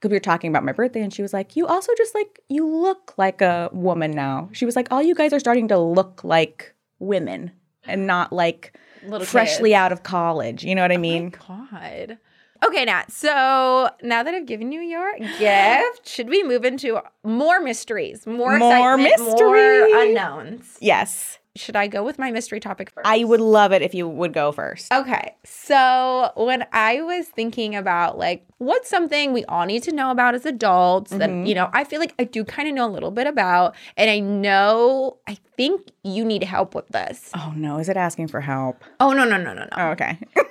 because 0.00 0.10
we 0.10 0.16
were 0.16 0.20
talking 0.20 0.50
about 0.50 0.64
my 0.64 0.72
birthday, 0.72 1.00
and 1.00 1.14
she 1.14 1.22
was 1.22 1.32
like, 1.32 1.54
You 1.54 1.66
also 1.66 1.92
just 1.96 2.14
like, 2.14 2.40
you 2.48 2.66
look 2.66 3.14
like 3.16 3.40
a 3.40 3.70
woman 3.72 4.10
now. 4.10 4.48
She 4.52 4.64
was 4.64 4.74
like, 4.74 4.88
All 4.90 5.02
you 5.02 5.14
guys 5.14 5.32
are 5.32 5.38
starting 5.40 5.68
to 5.68 5.78
look 5.78 6.24
like 6.24 6.74
women 6.98 7.52
and 7.84 8.06
not 8.06 8.32
like 8.32 8.76
Little 9.04 9.26
freshly 9.26 9.70
kids. 9.70 9.76
out 9.76 9.92
of 9.92 10.02
college. 10.02 10.64
You 10.64 10.74
know 10.74 10.82
what 10.82 10.90
I 10.92 10.96
oh 10.96 10.98
mean? 10.98 11.32
God. 11.46 12.18
Okay, 12.64 12.84
Nat. 12.84 13.10
So 13.10 13.90
now 14.02 14.22
that 14.22 14.34
I've 14.34 14.46
given 14.46 14.72
you 14.72 14.80
your 14.80 15.18
gift, 15.38 16.08
should 16.08 16.28
we 16.28 16.42
move 16.42 16.64
into 16.64 17.00
more 17.24 17.60
mysteries, 17.60 18.26
more, 18.26 18.58
More 18.58 18.94
excitement, 18.94 19.40
more 19.40 20.02
unknowns? 20.02 20.78
Yes. 20.80 21.38
Should 21.54 21.76
I 21.76 21.86
go 21.86 22.02
with 22.02 22.18
my 22.18 22.30
mystery 22.30 22.60
topic 22.60 22.88
first? 22.88 23.06
I 23.06 23.24
would 23.24 23.40
love 23.40 23.72
it 23.72 23.82
if 23.82 23.94
you 23.94 24.08
would 24.08 24.32
go 24.32 24.52
first. 24.52 24.90
Okay. 24.90 25.36
So 25.44 26.30
when 26.34 26.66
I 26.72 27.02
was 27.02 27.26
thinking 27.26 27.76
about 27.76 28.16
like 28.16 28.46
what's 28.56 28.88
something 28.88 29.34
we 29.34 29.44
all 29.46 29.66
need 29.66 29.82
to 29.82 29.92
know 29.92 30.10
about 30.10 30.34
as 30.34 30.46
adults 30.46 31.10
that, 31.10 31.28
mm-hmm. 31.28 31.44
you 31.44 31.54
know, 31.54 31.68
I 31.74 31.84
feel 31.84 32.00
like 32.00 32.14
I 32.18 32.24
do 32.24 32.42
kind 32.42 32.68
of 32.68 32.74
know 32.74 32.86
a 32.86 32.92
little 32.92 33.10
bit 33.10 33.26
about, 33.26 33.74
and 33.98 34.08
I 34.08 34.20
know 34.20 35.18
I 35.26 35.36
think 35.56 35.90
you 36.02 36.24
need 36.24 36.44
help 36.44 36.74
with 36.74 36.88
this. 36.88 37.30
Oh 37.36 37.52
no, 37.54 37.78
is 37.78 37.90
it 37.90 37.98
asking 37.98 38.28
for 38.28 38.40
help? 38.40 38.82
Oh, 38.98 39.12
no, 39.12 39.24
no, 39.24 39.36
no, 39.36 39.52
no, 39.52 39.64
no. 39.64 39.68
Oh, 39.72 39.88
okay. 39.88 40.18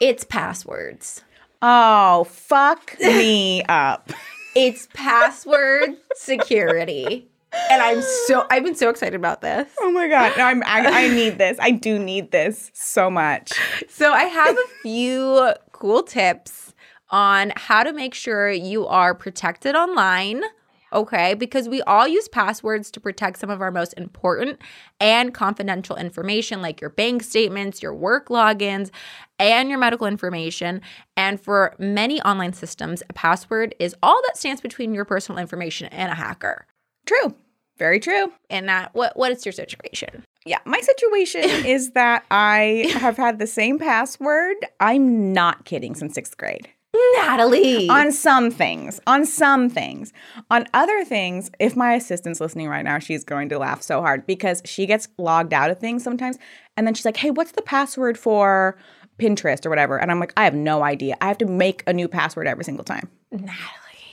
It's 0.00 0.22
passwords. 0.22 1.24
Oh, 1.62 2.24
fuck 2.24 2.98
me 3.00 3.62
up. 3.68 4.12
It's 4.54 4.88
password 4.92 5.96
security. 6.14 7.28
And 7.70 7.80
I'm 7.82 8.02
so 8.26 8.46
I've 8.50 8.62
been 8.62 8.74
so 8.74 8.90
excited 8.90 9.14
about 9.14 9.40
this. 9.40 9.68
Oh 9.80 9.90
my 9.90 10.08
god. 10.08 10.36
No, 10.36 10.44
I'm 10.44 10.62
I, 10.64 11.04
I 11.04 11.08
need 11.08 11.38
this. 11.38 11.56
I 11.60 11.70
do 11.70 11.98
need 11.98 12.30
this 12.30 12.70
so 12.74 13.08
much. 13.10 13.52
So 13.88 14.12
I 14.12 14.24
have 14.24 14.56
a 14.56 14.68
few 14.82 15.52
cool 15.72 16.02
tips 16.02 16.74
on 17.10 17.52
how 17.56 17.82
to 17.84 17.92
make 17.92 18.12
sure 18.12 18.50
you 18.50 18.86
are 18.86 19.14
protected 19.14 19.74
online. 19.74 20.42
Okay, 20.92 21.34
because 21.34 21.68
we 21.68 21.82
all 21.82 22.08
use 22.08 22.28
passwords 22.28 22.90
to 22.92 23.00
protect 23.00 23.38
some 23.38 23.50
of 23.50 23.60
our 23.60 23.70
most 23.70 23.92
important 23.98 24.60
and 25.00 25.34
confidential 25.34 25.96
information, 25.96 26.62
like 26.62 26.80
your 26.80 26.90
bank 26.90 27.22
statements, 27.22 27.82
your 27.82 27.94
work 27.94 28.28
logins, 28.28 28.90
and 29.38 29.68
your 29.68 29.78
medical 29.78 30.06
information. 30.06 30.80
And 31.16 31.40
for 31.40 31.74
many 31.78 32.20
online 32.22 32.54
systems, 32.54 33.02
a 33.08 33.12
password 33.12 33.74
is 33.78 33.94
all 34.02 34.20
that 34.26 34.36
stands 34.36 34.60
between 34.60 34.94
your 34.94 35.04
personal 35.04 35.38
information 35.38 35.88
and 35.88 36.10
a 36.10 36.14
hacker. 36.14 36.66
True. 37.04 37.34
Very 37.78 38.00
true. 38.00 38.32
And 38.50 38.68
that, 38.68 38.94
what 38.94 39.16
what 39.16 39.30
is 39.30 39.46
your 39.46 39.52
situation? 39.52 40.24
Yeah, 40.44 40.58
my 40.64 40.80
situation 40.80 41.42
is 41.66 41.92
that 41.92 42.24
I 42.30 42.90
have 42.94 43.16
had 43.16 43.38
the 43.38 43.46
same 43.46 43.78
password. 43.78 44.56
I'm 44.80 45.32
not 45.32 45.64
kidding 45.64 45.94
since 45.94 46.14
sixth 46.14 46.36
grade. 46.36 46.68
Natalie. 47.16 47.88
On 47.88 48.12
some 48.12 48.50
things, 48.50 49.00
on 49.06 49.24
some 49.24 49.68
things. 49.68 50.12
On 50.50 50.66
other 50.74 51.04
things, 51.04 51.50
if 51.58 51.76
my 51.76 51.94
assistant's 51.94 52.40
listening 52.40 52.68
right 52.68 52.84
now, 52.84 52.98
she's 52.98 53.24
going 53.24 53.48
to 53.50 53.58
laugh 53.58 53.82
so 53.82 54.00
hard 54.00 54.26
because 54.26 54.62
she 54.64 54.86
gets 54.86 55.08
logged 55.18 55.52
out 55.52 55.70
of 55.70 55.78
things 55.78 56.02
sometimes. 56.02 56.38
And 56.76 56.86
then 56.86 56.94
she's 56.94 57.04
like, 57.04 57.16
hey, 57.16 57.30
what's 57.30 57.52
the 57.52 57.62
password 57.62 58.18
for 58.18 58.78
Pinterest 59.18 59.66
or 59.66 59.70
whatever? 59.70 59.98
And 59.98 60.10
I'm 60.10 60.20
like, 60.20 60.32
I 60.36 60.44
have 60.44 60.54
no 60.54 60.82
idea. 60.82 61.16
I 61.20 61.28
have 61.28 61.38
to 61.38 61.46
make 61.46 61.82
a 61.86 61.92
new 61.92 62.08
password 62.08 62.46
every 62.46 62.64
single 62.64 62.84
time 62.84 63.08
Natalie. 63.30 63.54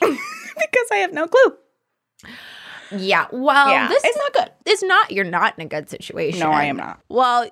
because 0.00 0.88
I 0.92 0.96
have 0.96 1.12
no 1.12 1.26
clue. 1.26 1.56
Yeah. 2.92 3.26
Well, 3.32 3.70
Yeah, 3.70 3.88
this 3.88 4.04
it's 4.04 4.16
not 4.16 4.32
good. 4.32 4.50
It's 4.64 4.82
not. 4.82 5.10
You're 5.10 5.24
not 5.24 5.54
in 5.58 5.66
a 5.66 5.68
good 5.68 5.88
situation. 5.90 6.40
No, 6.40 6.50
I 6.50 6.64
am 6.64 6.76
not. 6.76 7.00
Well, 7.08 7.48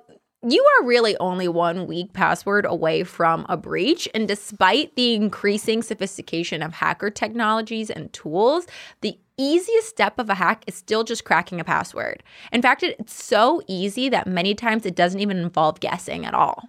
you 0.52 0.64
are 0.64 0.86
really 0.86 1.16
only 1.18 1.48
one 1.48 1.86
weak 1.86 2.12
password 2.12 2.66
away 2.66 3.04
from 3.04 3.46
a 3.48 3.56
breach. 3.56 4.08
And 4.14 4.28
despite 4.28 4.94
the 4.94 5.14
increasing 5.14 5.82
sophistication 5.82 6.62
of 6.62 6.74
hacker 6.74 7.10
technologies 7.10 7.90
and 7.90 8.12
tools, 8.12 8.66
the 9.00 9.18
easiest 9.36 9.88
step 9.88 10.18
of 10.18 10.30
a 10.30 10.34
hack 10.34 10.64
is 10.66 10.74
still 10.74 11.04
just 11.04 11.24
cracking 11.24 11.60
a 11.60 11.64
password. 11.64 12.22
In 12.52 12.62
fact, 12.62 12.82
it's 12.82 13.14
so 13.14 13.62
easy 13.66 14.08
that 14.08 14.26
many 14.26 14.54
times 14.54 14.86
it 14.86 14.94
doesn't 14.94 15.20
even 15.20 15.38
involve 15.38 15.80
guessing 15.80 16.26
at 16.26 16.34
all. 16.34 16.68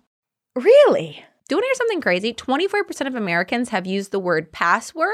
Really? 0.56 1.24
Do 1.48 1.54
you 1.54 1.58
want 1.58 1.64
to 1.64 1.68
hear 1.68 1.76
something 1.76 2.02
crazy? 2.02 2.34
24% 2.34 3.08
of 3.08 3.16
Americans 3.16 3.70
have 3.70 3.86
used 3.86 4.12
the 4.12 4.20
word 4.20 4.52
password, 4.52 5.14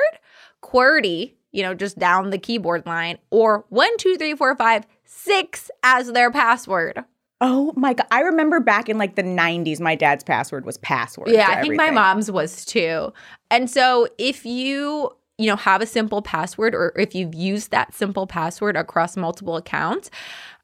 QWERTY, 0.64 1.34
you 1.52 1.64
know, 1.64 1.74
just 1.74 2.00
down 2.00 2.30
the 2.30 2.38
keyboard 2.38 2.86
line, 2.86 3.18
or 3.30 3.66
one, 3.70 3.98
two, 3.98 4.16
three, 4.16 4.36
four, 4.36 4.56
five, 4.56 4.86
six 5.04 5.70
as 5.84 6.12
their 6.14 6.32
password. 6.32 7.04
Oh 7.42 7.74
my 7.76 7.94
god! 7.94 8.08
I 8.12 8.22
remember 8.22 8.60
back 8.60 8.88
in 8.88 8.98
like 8.98 9.16
the 9.16 9.24
'90s, 9.24 9.80
my 9.82 9.96
dad's 9.96 10.24
password 10.24 10.66
was 10.66 10.78
password. 10.78 11.30
Yeah, 11.30 11.48
I 11.50 11.62
think 11.62 11.76
my 11.76 11.90
mom's 11.90 12.32
was 12.32 12.64
too. 12.64 13.12
And 13.50 13.70
so 13.70 14.08
if 14.18 14.46
you, 14.46 15.12
you 15.38 15.48
know, 15.48 15.56
have 15.56 15.82
a 15.82 15.88
simple 15.88 16.22
password 16.22 16.76
or 16.76 16.94
if 16.98 17.16
you've 17.16 17.34
used 17.34 17.72
that 17.72 17.94
simple 17.94 18.28
password 18.28 18.78
across 18.78 19.18
multiple 19.18 19.58
accounts, 19.58 20.12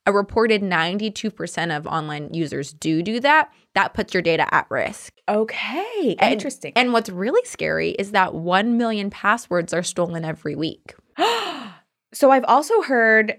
a 0.05 0.13
reported 0.13 0.61
92% 0.61 1.75
of 1.75 1.85
online 1.85 2.33
users 2.33 2.71
do 2.73 3.01
do 3.01 3.19
that. 3.19 3.51
That 3.75 3.93
puts 3.93 4.13
your 4.13 4.23
data 4.23 4.51
at 4.53 4.65
risk. 4.69 5.13
Okay, 5.27 6.15
And- 6.19 6.31
interesting. 6.31 6.73
And 6.75 6.93
what's 6.93 7.09
really 7.09 7.43
scary 7.43 7.89
is 7.91 8.11
that 8.11 8.33
1 8.33 8.77
million 8.77 9.09
passwords 9.09 9.73
are 9.73 9.83
stolen 9.83 10.23
every 10.23 10.55
week. 10.55 10.95
so 12.13 12.31
I've 12.31 12.45
also 12.45 12.81
heard. 12.83 13.37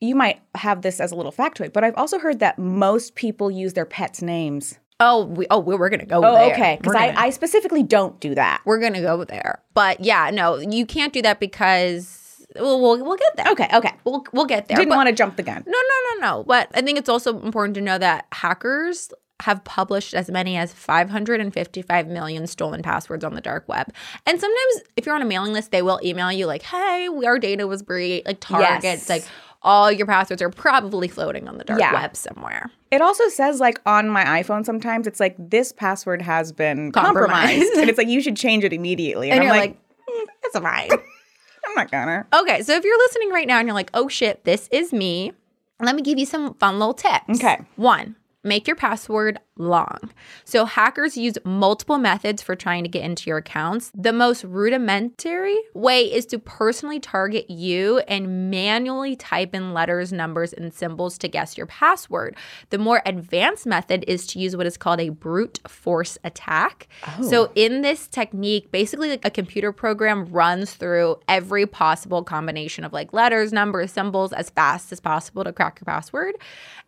You 0.00 0.14
might 0.14 0.40
have 0.54 0.82
this 0.82 1.00
as 1.00 1.10
a 1.12 1.16
little 1.16 1.32
factoid, 1.32 1.72
but 1.72 1.82
I've 1.84 1.96
also 1.96 2.18
heard 2.18 2.38
that 2.40 2.58
most 2.58 3.14
people 3.16 3.50
use 3.50 3.72
their 3.72 3.84
pets' 3.84 4.22
names. 4.22 4.78
Oh, 5.00 5.24
we 5.26 5.46
oh 5.50 5.58
we- 5.60 5.76
we're 5.76 5.90
gonna 5.90 6.06
go 6.06 6.18
Oh, 6.24 6.34
there. 6.34 6.52
okay. 6.52 6.76
Because 6.80 6.94
I, 6.96 7.14
I 7.16 7.30
specifically 7.30 7.82
don't 7.82 8.18
do 8.20 8.34
that. 8.34 8.62
we're 8.64 8.80
gonna 8.80 9.00
go 9.00 9.24
there. 9.24 9.60
But 9.74 10.00
yeah, 10.00 10.30
no, 10.32 10.56
you 10.58 10.86
can't 10.86 11.12
do 11.12 11.22
that 11.22 11.38
because 11.40 12.44
we'll 12.56 12.80
we'll, 12.80 13.04
we'll 13.04 13.16
get 13.16 13.36
there. 13.36 13.46
Okay, 13.52 13.68
okay. 13.72 13.92
We'll 14.04 14.24
we'll 14.32 14.44
get 14.46 14.66
there. 14.68 14.76
Didn't 14.76 14.96
want 14.96 15.08
to 15.08 15.14
jump 15.14 15.36
the 15.36 15.42
gun. 15.44 15.62
no, 15.66 15.72
no, 15.72 16.14
no, 16.20 16.26
no. 16.38 16.44
But 16.44 16.68
I 16.74 16.80
think 16.82 16.98
it's 16.98 17.08
also 17.08 17.40
important 17.40 17.74
to 17.76 17.80
know 17.80 17.98
that 17.98 18.26
hackers 18.32 19.10
have 19.42 19.62
published 19.62 20.14
as 20.14 20.28
many 20.28 20.56
as 20.56 20.72
555 20.72 22.08
million 22.08 22.44
stolen 22.48 22.82
passwords 22.82 23.22
on 23.22 23.34
the 23.34 23.40
dark 23.40 23.68
web. 23.68 23.86
And 24.26 24.40
sometimes 24.40 24.82
if 24.96 25.06
you're 25.06 25.14
on 25.14 25.22
a 25.22 25.26
mailing 25.26 25.52
list, 25.52 25.70
they 25.70 25.82
will 25.82 26.00
email 26.02 26.32
you 26.32 26.46
like, 26.46 26.62
"Hey, 26.62 27.08
our 27.24 27.38
data 27.38 27.68
was 27.68 27.82
breached." 27.84 28.26
Like 28.26 28.40
Target, 28.40 28.82
Yes. 28.82 29.08
like 29.08 29.24
all 29.62 29.90
your 29.90 30.06
passwords 30.06 30.40
are 30.40 30.50
probably 30.50 31.08
floating 31.08 31.48
on 31.48 31.58
the 31.58 31.64
dark 31.64 31.80
Yeah. 31.80 31.92
web 31.92 32.16
somewhere. 32.16 32.70
It 32.90 33.00
also 33.00 33.28
says 33.28 33.60
like 33.60 33.80
on 33.86 34.08
my 34.08 34.24
iPhone 34.24 34.64
sometimes 34.64 35.06
it's 35.06 35.20
like 35.20 35.34
this 35.38 35.72
password 35.72 36.22
has 36.22 36.52
been 36.52 36.92
compromised, 36.92 37.28
Compromised. 37.50 37.72
and 37.78 37.88
it's 37.90 37.98
like 37.98 38.08
you 38.08 38.20
should 38.20 38.36
change 38.36 38.64
it 38.64 38.72
immediately. 38.72 39.30
And, 39.30 39.40
And, 39.40 39.48
I'm 39.48 39.54
you're 39.54 39.64
like, 39.64 39.78
like, 40.08 40.26
"Mm, 40.28 40.32
"It's 40.44 40.58
fine." 40.58 40.90
I'm 41.66 41.74
not 41.74 41.90
gonna. 41.90 42.26
Okay, 42.40 42.62
so 42.62 42.74
if 42.74 42.84
you're 42.84 42.98
listening 42.98 43.30
right 43.30 43.46
now 43.46 43.58
and 43.58 43.66
you're 43.66 43.74
like, 43.74 43.90
oh 43.92 44.08
shit, 44.08 44.44
this 44.44 44.68
is 44.72 44.92
me, 44.92 45.32
let 45.80 45.94
me 45.96 46.02
give 46.02 46.18
you 46.18 46.24
some 46.24 46.54
fun 46.54 46.78
little 46.78 46.94
tips. 46.94 47.28
Okay. 47.28 47.58
One, 47.76 48.16
make 48.42 48.66
your 48.66 48.76
password 48.76 49.38
long. 49.58 50.10
So 50.44 50.64
hackers 50.64 51.16
use 51.16 51.36
multiple 51.44 51.98
methods 51.98 52.42
for 52.42 52.56
trying 52.56 52.84
to 52.84 52.88
get 52.88 53.04
into 53.04 53.28
your 53.28 53.38
accounts. 53.38 53.90
The 53.94 54.12
most 54.12 54.44
rudimentary 54.44 55.58
way 55.74 56.04
is 56.04 56.24
to 56.26 56.38
personally 56.38 57.00
target 57.00 57.50
you 57.50 57.98
and 58.08 58.50
manually 58.50 59.16
type 59.16 59.54
in 59.54 59.74
letters, 59.74 60.12
numbers, 60.12 60.52
and 60.52 60.72
symbols 60.72 61.18
to 61.18 61.28
guess 61.28 61.56
your 61.56 61.66
password. 61.66 62.36
The 62.70 62.78
more 62.78 63.02
advanced 63.04 63.66
method 63.66 64.04
is 64.06 64.26
to 64.28 64.38
use 64.38 64.56
what 64.56 64.66
is 64.66 64.76
called 64.76 65.00
a 65.00 65.08
brute 65.08 65.58
force 65.66 66.16
attack. 66.24 66.88
So 67.22 67.46
oh. 67.46 67.52
in 67.54 67.82
this 67.82 68.06
technique, 68.06 68.70
basically 68.70 69.10
like 69.10 69.24
a 69.24 69.30
computer 69.30 69.72
program 69.72 70.26
runs 70.26 70.74
through 70.74 71.18
every 71.28 71.66
possible 71.66 72.22
combination 72.22 72.84
of 72.84 72.92
like 72.92 73.12
letters, 73.12 73.52
numbers, 73.52 73.90
symbols 73.92 74.32
as 74.32 74.50
fast 74.50 74.92
as 74.92 75.00
possible 75.00 75.44
to 75.44 75.52
crack 75.52 75.80
your 75.80 75.86
password. 75.86 76.36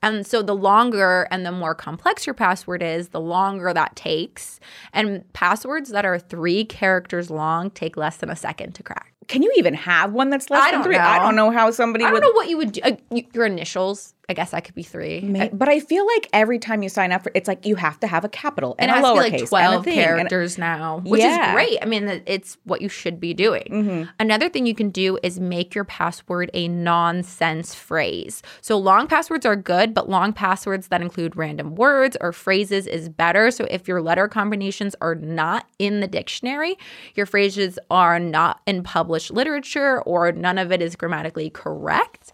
And 0.02 0.26
so 0.26 0.42
the 0.42 0.54
longer 0.54 1.26
and 1.30 1.44
the 1.44 1.52
more 1.52 1.74
complex 1.74 2.26
your 2.26 2.34
password 2.34 2.59
is, 2.82 3.08
the 3.08 3.20
longer 3.20 3.72
that 3.72 3.96
takes. 3.96 4.60
And 4.92 5.30
passwords 5.32 5.90
that 5.90 6.04
are 6.04 6.18
three 6.18 6.64
characters 6.64 7.30
long 7.30 7.70
take 7.70 7.96
less 7.96 8.16
than 8.18 8.30
a 8.30 8.36
second 8.36 8.74
to 8.76 8.82
crack. 8.82 9.12
Can 9.28 9.42
you 9.42 9.52
even 9.56 9.74
have 9.74 10.12
one 10.12 10.30
that's 10.30 10.50
less 10.50 10.62
I 10.62 10.72
than 10.72 10.82
three? 10.82 10.96
I 10.96 11.20
don't 11.20 11.36
know 11.36 11.50
how 11.50 11.70
somebody 11.70 12.04
I 12.04 12.10
would. 12.10 12.20
don't 12.20 12.30
know 12.30 12.36
what 12.36 12.48
you 12.48 12.56
would 12.56 12.72
do. 12.72 12.80
Uh, 12.82 12.96
your 13.32 13.46
initials, 13.46 14.14
I 14.30 14.32
guess 14.32 14.52
that 14.52 14.64
could 14.64 14.74
be 14.76 14.82
three. 14.84 15.20
May- 15.22 15.50
but 15.52 15.68
I 15.68 15.80
feel 15.80 16.06
like 16.06 16.28
every 16.32 16.58
time 16.60 16.82
you 16.84 16.88
sign 16.88 17.10
up 17.12 17.24
for 17.24 17.32
it's 17.34 17.48
like 17.48 17.66
you 17.66 17.74
have 17.74 17.98
to 18.00 18.06
have 18.06 18.24
a 18.24 18.28
capital 18.28 18.76
and, 18.78 18.90
and 18.90 18.98
it 18.98 19.04
a 19.04 19.06
has 19.08 19.16
to 19.16 19.20
lowercase 19.20 19.50
be 19.50 19.56
like 19.56 19.64
and 19.64 19.72
12 19.72 19.80
a 19.80 19.84
thing. 19.84 19.98
and- 19.98 20.04
characters 20.06 20.56
now, 20.58 21.00
which 21.04 21.20
Yeah. 21.20 21.48
is 21.50 21.54
great. 21.54 21.78
I 21.82 21.86
mean, 21.86 22.22
it's 22.26 22.56
what 22.64 22.80
you 22.80 22.88
should 22.88 23.18
be 23.20 23.34
doing. 23.34 23.64
Mm-hmm. 23.70 24.10
Another 24.20 24.48
thing 24.48 24.66
you 24.66 24.74
can 24.74 24.90
do 24.90 25.18
is 25.24 25.40
make 25.40 25.74
your 25.74 25.84
password 25.84 26.48
a 26.54 26.68
nonsense 26.68 27.74
phrase. 27.74 28.42
So 28.60 28.78
long 28.78 29.08
passwords 29.08 29.44
are 29.44 29.56
good, 29.56 29.94
but 29.94 30.08
long 30.08 30.32
passwords 30.32 30.88
that 30.88 31.02
include 31.02 31.34
random 31.36 31.74
words 31.74 32.16
or 32.20 32.32
phrases 32.32 32.86
is 32.86 33.08
better. 33.08 33.50
So 33.50 33.64
if 33.70 33.88
your 33.88 34.00
letter 34.00 34.28
combinations 34.28 34.94
are 35.00 35.16
not 35.16 35.66
in 35.80 36.00
the 36.00 36.06
dictionary, 36.06 36.76
your 37.16 37.26
phrases 37.26 37.78
are 37.90 38.18
not 38.20 38.60
in 38.66 38.82
published 38.84 39.32
literature, 39.32 40.00
or 40.02 40.30
none 40.32 40.58
of 40.58 40.70
it 40.70 40.80
is 40.80 40.94
grammatically 40.94 41.50
correct, 41.50 42.32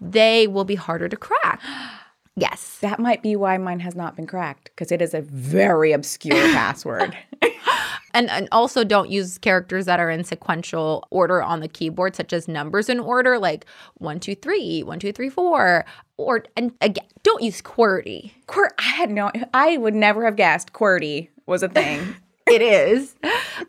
they 0.00 0.46
will 0.46 0.64
be 0.64 0.74
harder 0.74 1.08
to 1.08 1.16
crack. 1.16 1.60
Yes. 2.38 2.76
that 2.82 3.00
might 3.00 3.22
be 3.22 3.34
why 3.34 3.56
mine 3.56 3.80
has 3.80 3.96
not 3.96 4.14
been 4.14 4.26
cracked 4.26 4.64
because 4.66 4.92
it 4.92 5.00
is 5.00 5.14
a 5.14 5.22
very 5.22 5.92
obscure 5.92 6.34
password. 6.52 7.16
And, 8.16 8.30
and 8.30 8.48
also 8.50 8.82
don't 8.82 9.10
use 9.10 9.36
characters 9.36 9.84
that 9.84 10.00
are 10.00 10.08
in 10.08 10.24
sequential 10.24 11.06
order 11.10 11.42
on 11.42 11.60
the 11.60 11.68
keyboard, 11.68 12.16
such 12.16 12.32
as 12.32 12.48
numbers 12.48 12.88
in 12.88 12.98
order, 12.98 13.38
like 13.38 13.66
one, 13.98 14.20
two, 14.20 14.34
three, 14.34 14.82
one, 14.82 14.98
two, 14.98 15.12
three, 15.12 15.28
four. 15.28 15.84
Or 16.16 16.44
and 16.56 16.72
again, 16.80 17.04
don't 17.24 17.42
use 17.42 17.60
QWERTY. 17.60 18.30
Quir- 18.46 18.72
I 18.78 18.88
had 18.88 19.10
no. 19.10 19.30
I 19.52 19.76
would 19.76 19.94
never 19.94 20.24
have 20.24 20.36
guessed 20.36 20.72
QWERTY 20.72 21.28
was 21.44 21.62
a 21.62 21.68
thing. 21.68 22.16
It 22.46 22.62
is. 22.62 23.16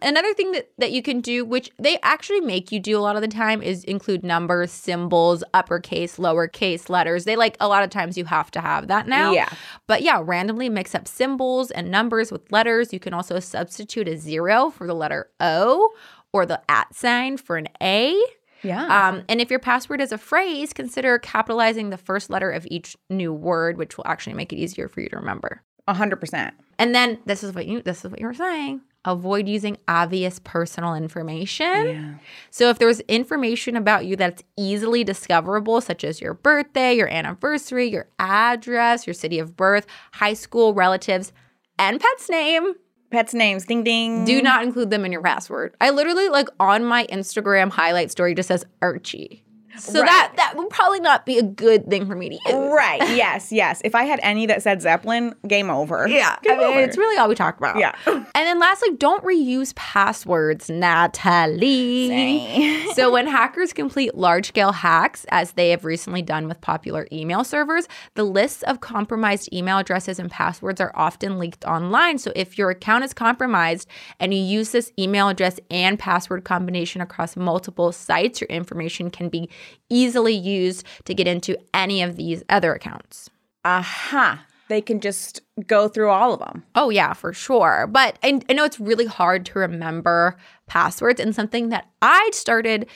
Another 0.04 0.34
thing 0.36 0.52
that, 0.52 0.70
that 0.78 0.92
you 0.92 1.02
can 1.02 1.20
do, 1.20 1.44
which 1.44 1.72
they 1.80 1.98
actually 2.04 2.42
make 2.42 2.72
you 2.72 2.80
do 2.80 2.98
a 2.98 3.02
lot 3.02 3.16
of 3.16 3.24
the 3.24 3.28
time, 3.28 3.64
is 3.64 3.84
include 3.86 4.24
numbers, 4.24 4.72
symbols, 4.72 5.44
uppercase, 5.56 6.18
lowercase 6.18 6.88
letters. 6.88 7.26
They 7.26 7.36
like 7.36 7.58
a 7.60 7.68
lot 7.68 7.84
of 7.84 7.90
times 7.90 8.18
you 8.18 8.26
have 8.26 8.52
to 8.52 8.62
have 8.62 8.88
that 8.88 9.08
now. 9.08 9.32
Yeah. 9.32 9.50
But 9.88 10.04
yeah, 10.04 10.22
randomly 10.24 10.70
mix 10.70 10.94
up 10.94 11.08
symbols 11.08 11.72
and 11.72 11.90
numbers 11.90 12.32
with 12.32 12.52
letters. 12.52 12.94
You 12.94 13.00
can 13.00 13.14
also 13.16 13.40
substitute 13.40 14.08
a 14.08 14.16
zero 14.16 14.70
for 14.70 14.86
the 14.86 14.94
letter 14.94 15.32
O 15.40 15.92
or 16.32 16.46
the 16.46 16.62
at 16.70 16.94
sign 16.94 17.38
for 17.38 17.58
an 17.58 17.68
A. 17.82 18.16
yeah. 18.62 19.08
Um, 19.08 19.24
and 19.28 19.42
if 19.42 19.50
your 19.50 19.60
password 19.60 20.02
is 20.02 20.12
a 20.12 20.20
phrase, 20.20 20.72
consider 20.72 21.18
capitalizing 21.18 21.90
the 21.90 21.98
first 21.98 22.30
letter 22.30 22.52
of 22.52 22.68
each 22.70 22.96
new 23.10 23.34
word, 23.34 23.78
which 23.78 23.98
will 23.98 24.06
actually 24.06 24.36
make 24.36 24.54
it 24.54 24.58
easier 24.58 24.88
for 24.88 25.02
you 25.02 25.10
to 25.10 25.16
remember. 25.16 25.64
A 25.88 25.96
hundred 25.96 26.18
percent. 26.18 26.54
And 26.80 26.94
then 26.94 27.20
this 27.26 27.44
is 27.44 27.54
what 27.54 27.66
you 27.66 27.82
this 27.82 28.04
is 28.04 28.12
what 28.12 28.20
you 28.20 28.28
were 28.28 28.34
saying. 28.34 28.82
Avoid 29.06 29.48
using 29.48 29.78
obvious 29.88 30.40
personal 30.44 30.94
information. 30.94 31.88
Yeah. 31.88 32.14
So 32.50 32.70
if 32.70 32.78
there's 32.78 33.00
information 33.02 33.78
about 33.78 34.06
you 34.06 34.16
that's 34.18 34.44
easily 34.58 35.04
discoverable, 35.06 35.80
such 35.80 36.04
as 36.04 36.20
your 36.20 36.34
birthday, 36.34 36.94
your 36.94 37.08
anniversary, 37.08 37.88
your 37.90 38.10
address, 38.20 39.08
your 39.08 39.14
city 39.14 39.40
of 39.40 39.56
birth, 39.56 39.88
high 40.14 40.34
school 40.34 40.74
relatives, 40.74 41.32
and 41.80 42.02
pet's 42.02 42.30
name, 42.30 42.74
Pets' 43.10 43.34
names. 43.34 43.66
Ding 43.66 43.84
ding. 43.84 44.26
do 44.26 44.42
not 44.42 44.64
include 44.64 44.90
them 44.90 45.06
in 45.06 45.12
your 45.12 45.22
password. 45.22 45.76
I 45.80 45.92
literally 45.92 46.28
like 46.28 46.50
on 46.60 46.84
my 46.84 47.08
Instagram 47.08 47.72
highlight 47.72 48.12
story 48.12 48.36
just 48.36 48.48
says 48.48 48.66
Archie. 48.82 49.44
So 49.80 50.02
Right. 50.02 50.06
that 50.08 50.34
that 50.38 50.56
would 50.58 50.70
probably 50.70 51.00
not 51.00 51.26
be 51.26 51.38
a 51.38 51.44
good 51.44 51.90
thing 51.90 52.06
for 52.06 52.16
me 52.16 52.30
to 52.30 52.36
use. 52.36 52.72
Right. 52.74 53.02
Yes. 53.18 53.52
Yes. 53.52 53.82
If 53.84 53.96
I 53.96 54.04
had 54.04 54.20
any 54.22 54.46
that 54.48 54.62
said 54.62 54.82
Zeppelin, 54.82 55.34
game 55.48 55.70
over. 55.70 56.08
Yeah, 56.08 56.36
I 56.48 56.52
mean, 56.58 56.62
over. 56.62 56.80
it's 56.82 56.98
really 56.98 57.18
all 57.18 57.28
we 57.30 57.36
talk 57.36 57.58
about. 57.58 57.78
Yeah. 57.80 57.94
And 58.38 58.46
then 58.46 58.60
lastly, 58.60 58.90
don't 58.98 59.24
reuse 59.24 59.74
passwords, 59.76 60.70
Natalie. 60.70 62.86
so 62.94 63.12
when 63.12 63.28
hackers 63.28 63.74
complete 63.74 64.16
large-scale 64.16 64.72
hacks, 64.74 65.26
as 65.30 65.54
they 65.54 65.70
have 65.72 65.86
recently 65.86 66.22
done 66.22 66.48
with 66.48 66.60
popular 66.62 67.08
email 67.12 67.44
servers, 67.44 67.88
the 68.16 68.24
lists 68.24 68.64
of 68.64 68.80
compromised 68.80 69.50
email 69.54 69.78
addresses 69.78 70.20
and 70.20 70.30
passwords 70.30 70.82
are 70.82 70.92
often 70.96 71.40
leaked 71.40 71.66
online. 71.66 72.18
So 72.18 72.32
if 72.36 72.58
your 72.58 72.70
account 72.70 73.04
is 73.04 73.14
compromised 73.14 73.88
and 74.20 74.34
you 74.34 74.40
use 74.42 74.72
this 74.72 74.92
email 75.00 75.30
address 75.30 75.60
and 75.72 75.98
password 75.98 76.44
combination 76.44 77.02
across 77.02 77.36
multiple 77.36 77.92
sites, 77.92 78.42
your 78.42 78.48
information 78.50 79.10
can 79.10 79.30
be 79.30 79.50
easily 79.90 80.34
used 80.34 80.86
to 81.06 81.14
get 81.14 81.28
into 81.28 81.58
any 81.74 82.02
of 82.02 82.16
these 82.16 82.44
other 82.50 82.74
accounts. 82.74 83.30
Aha. 83.66 84.46
They 84.70 84.82
can 84.82 85.00
just 85.00 85.42
go 85.66 85.88
through 85.88 86.10
all 86.10 86.34
of 86.34 86.40
them. 86.40 86.64
Oh, 86.76 86.90
yeah, 86.90 87.14
for 87.14 87.32
sure. 87.34 87.88
But 87.90 88.20
I, 88.22 88.42
I 88.50 88.54
know 88.54 88.66
it's 88.66 88.80
really 88.80 89.06
hard 89.06 89.46
to 89.48 89.60
remember 89.60 90.36
passwords 90.68 91.22
and 91.22 91.34
something 91.34 91.70
that 91.70 91.88
I 92.02 92.30
started 92.34 92.88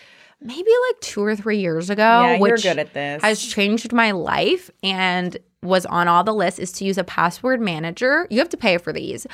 maybe 0.41 0.69
like 0.89 1.01
two 1.01 1.23
or 1.23 1.35
three 1.35 1.59
years 1.59 1.89
ago. 1.89 2.01
yeah, 2.01 2.31
you're 2.31 2.39
which 2.39 2.63
good 2.63 2.79
at 2.79 2.93
this. 2.93 3.21
Has 3.21 3.41
changed 3.41 3.93
my 3.93 4.11
life 4.11 4.69
and 4.83 5.37
was 5.63 5.85
on 5.85 6.07
all 6.07 6.23
the 6.23 6.33
lists 6.33 6.59
is 6.59 6.71
to 6.71 6.85
use 6.85 6.97
a 6.97 7.03
password 7.03 7.61
manager. 7.61 8.25
You 8.31 8.39
have 8.39 8.49
to 8.49 8.57
pay 8.57 8.79
for 8.79 8.91
these, 8.91 9.27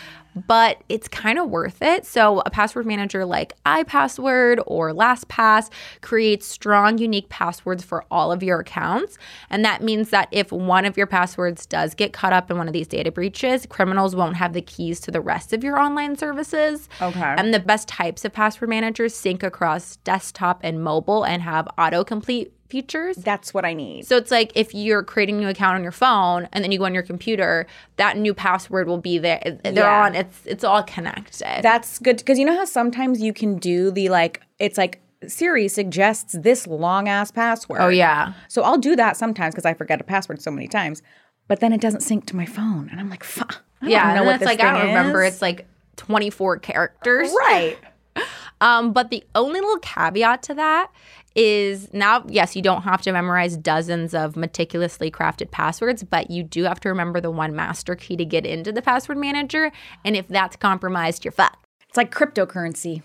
but 0.45 0.83
it's 0.89 1.07
kind 1.07 1.39
of 1.39 1.49
worth 1.49 1.81
it. 1.81 2.05
So, 2.05 2.41
a 2.45 2.49
password 2.49 2.85
manager 2.85 3.23
like 3.23 3.53
iPassword 3.63 4.61
or 4.67 4.91
LastPass 4.91 5.69
creates 6.01 6.45
strong, 6.45 6.97
unique 6.97 7.29
passwords 7.29 7.81
for 7.81 8.03
all 8.11 8.33
of 8.33 8.43
your 8.43 8.59
accounts. 8.59 9.17
And 9.49 9.63
that 9.63 9.81
means 9.81 10.09
that 10.09 10.27
if 10.31 10.51
one 10.51 10.83
of 10.83 10.97
your 10.97 11.07
passwords 11.07 11.65
does 11.65 11.93
get 11.93 12.11
caught 12.11 12.33
up 12.33 12.51
in 12.51 12.57
one 12.57 12.67
of 12.67 12.73
these 12.73 12.87
data 12.87 13.09
breaches, 13.09 13.65
criminals 13.65 14.13
won't 14.13 14.35
have 14.35 14.51
the 14.51 14.61
keys 14.61 14.99
to 15.01 15.11
the 15.11 15.21
rest 15.21 15.53
of 15.53 15.63
your 15.63 15.79
online 15.79 16.17
services. 16.17 16.89
Okay. 17.01 17.35
And 17.37 17.53
the 17.53 17.59
best 17.61 17.87
types 17.87 18.25
of 18.25 18.33
password 18.33 18.69
managers 18.69 19.15
sync 19.15 19.43
across 19.43 19.95
desktop 19.97 20.59
and 20.61 20.83
mobile 20.83 21.23
and 21.23 21.41
have 21.41 21.69
autocomplete 21.77 22.51
features. 22.69 23.17
That's 23.17 23.53
what 23.53 23.65
I 23.65 23.73
need. 23.73 24.05
So 24.05 24.17
it's 24.17 24.31
like 24.31 24.51
if 24.55 24.73
you're 24.73 25.03
creating 25.03 25.37
a 25.37 25.39
new 25.41 25.49
account 25.49 25.75
on 25.75 25.83
your 25.83 25.91
phone 25.91 26.47
and 26.51 26.63
then 26.63 26.71
you 26.71 26.79
go 26.79 26.85
on 26.85 26.93
your 26.93 27.03
computer, 27.03 27.65
that 27.97 28.17
new 28.17 28.33
password 28.33 28.87
will 28.87 28.97
be 28.99 29.17
there. 29.17 29.41
They're 29.63 29.73
Yeah. 29.73 30.03
on. 30.05 30.15
It's 30.15 30.45
it's 30.45 30.63
all 30.63 30.83
connected. 30.83 31.61
That's 31.63 31.99
good 31.99 32.17
because 32.17 32.37
you 32.39 32.45
know 32.45 32.55
how 32.55 32.65
sometimes 32.65 33.21
you 33.21 33.33
can 33.33 33.57
do 33.57 33.91
the 33.91 34.09
like, 34.09 34.41
it's 34.59 34.77
like 34.77 35.01
Siri 35.27 35.67
suggests 35.67 36.35
this 36.39 36.67
long 36.67 37.07
ass 37.09 37.31
password. 37.31 37.79
oh 37.81 37.87
yeah. 37.89 38.33
So 38.49 38.61
I'll 38.63 38.77
do 38.77 38.95
that 38.95 39.17
sometimes 39.17 39.55
because 39.55 39.65
I 39.65 39.73
forget 39.73 39.99
a 39.99 40.03
password 40.03 40.41
so 40.41 40.51
many 40.51 40.67
times, 40.67 41.01
but 41.47 41.59
then 41.59 41.73
it 41.73 41.81
doesn't 41.81 42.01
sync 42.01 42.25
to 42.27 42.35
my 42.35 42.45
phone, 42.45 42.87
and 42.91 42.99
I'm 42.99 43.09
like, 43.09 43.23
fuck. 43.23 43.63
Yeah. 43.81 44.03
know 44.13 44.17
And 44.17 44.25
what 44.25 44.35
it's 44.35 44.39
this 44.41 44.45
like 44.47 44.59
I 44.59 44.71
don't 44.71 44.81
thing 44.81 44.87
remember. 44.89 45.23
It's 45.23 45.41
like 45.41 45.65
24 45.95 46.57
characters. 46.59 47.29
right. 47.37 47.77
Um, 48.59 48.91
but 48.91 49.11
the 49.11 49.23
only 49.35 49.59
little 49.59 49.77
caveat 49.77 50.41
to 50.43 50.55
that 50.55 50.89
is 51.37 51.93
now, 51.93 52.25
yes, 52.27 52.55
you 52.55 52.63
don't 52.63 52.81
have 52.81 53.01
to 53.03 53.11
memorize 53.11 53.55
dozens 53.55 54.15
of 54.15 54.35
meticulously 54.35 55.11
crafted 55.11 55.51
passwords, 55.51 56.03
but 56.03 56.31
you 56.31 56.43
do 56.43 56.63
have 56.63 56.79
to 56.79 56.89
remember 56.89 57.21
the 57.21 57.31
one 57.31 57.55
master 57.55 57.95
key 57.95 58.17
to 58.17 58.25
get 58.25 58.45
into 58.45 58.71
the 58.71 58.81
password 58.81 59.17
manager. 59.17 59.71
And 60.03 60.15
if 60.15 60.27
that's 60.27 60.55
compromised, 60.55 61.23
you're 61.23 61.31
fucked. 61.31 61.63
It's 61.87 61.95
like 61.95 62.13
cryptocurrency. 62.13 63.03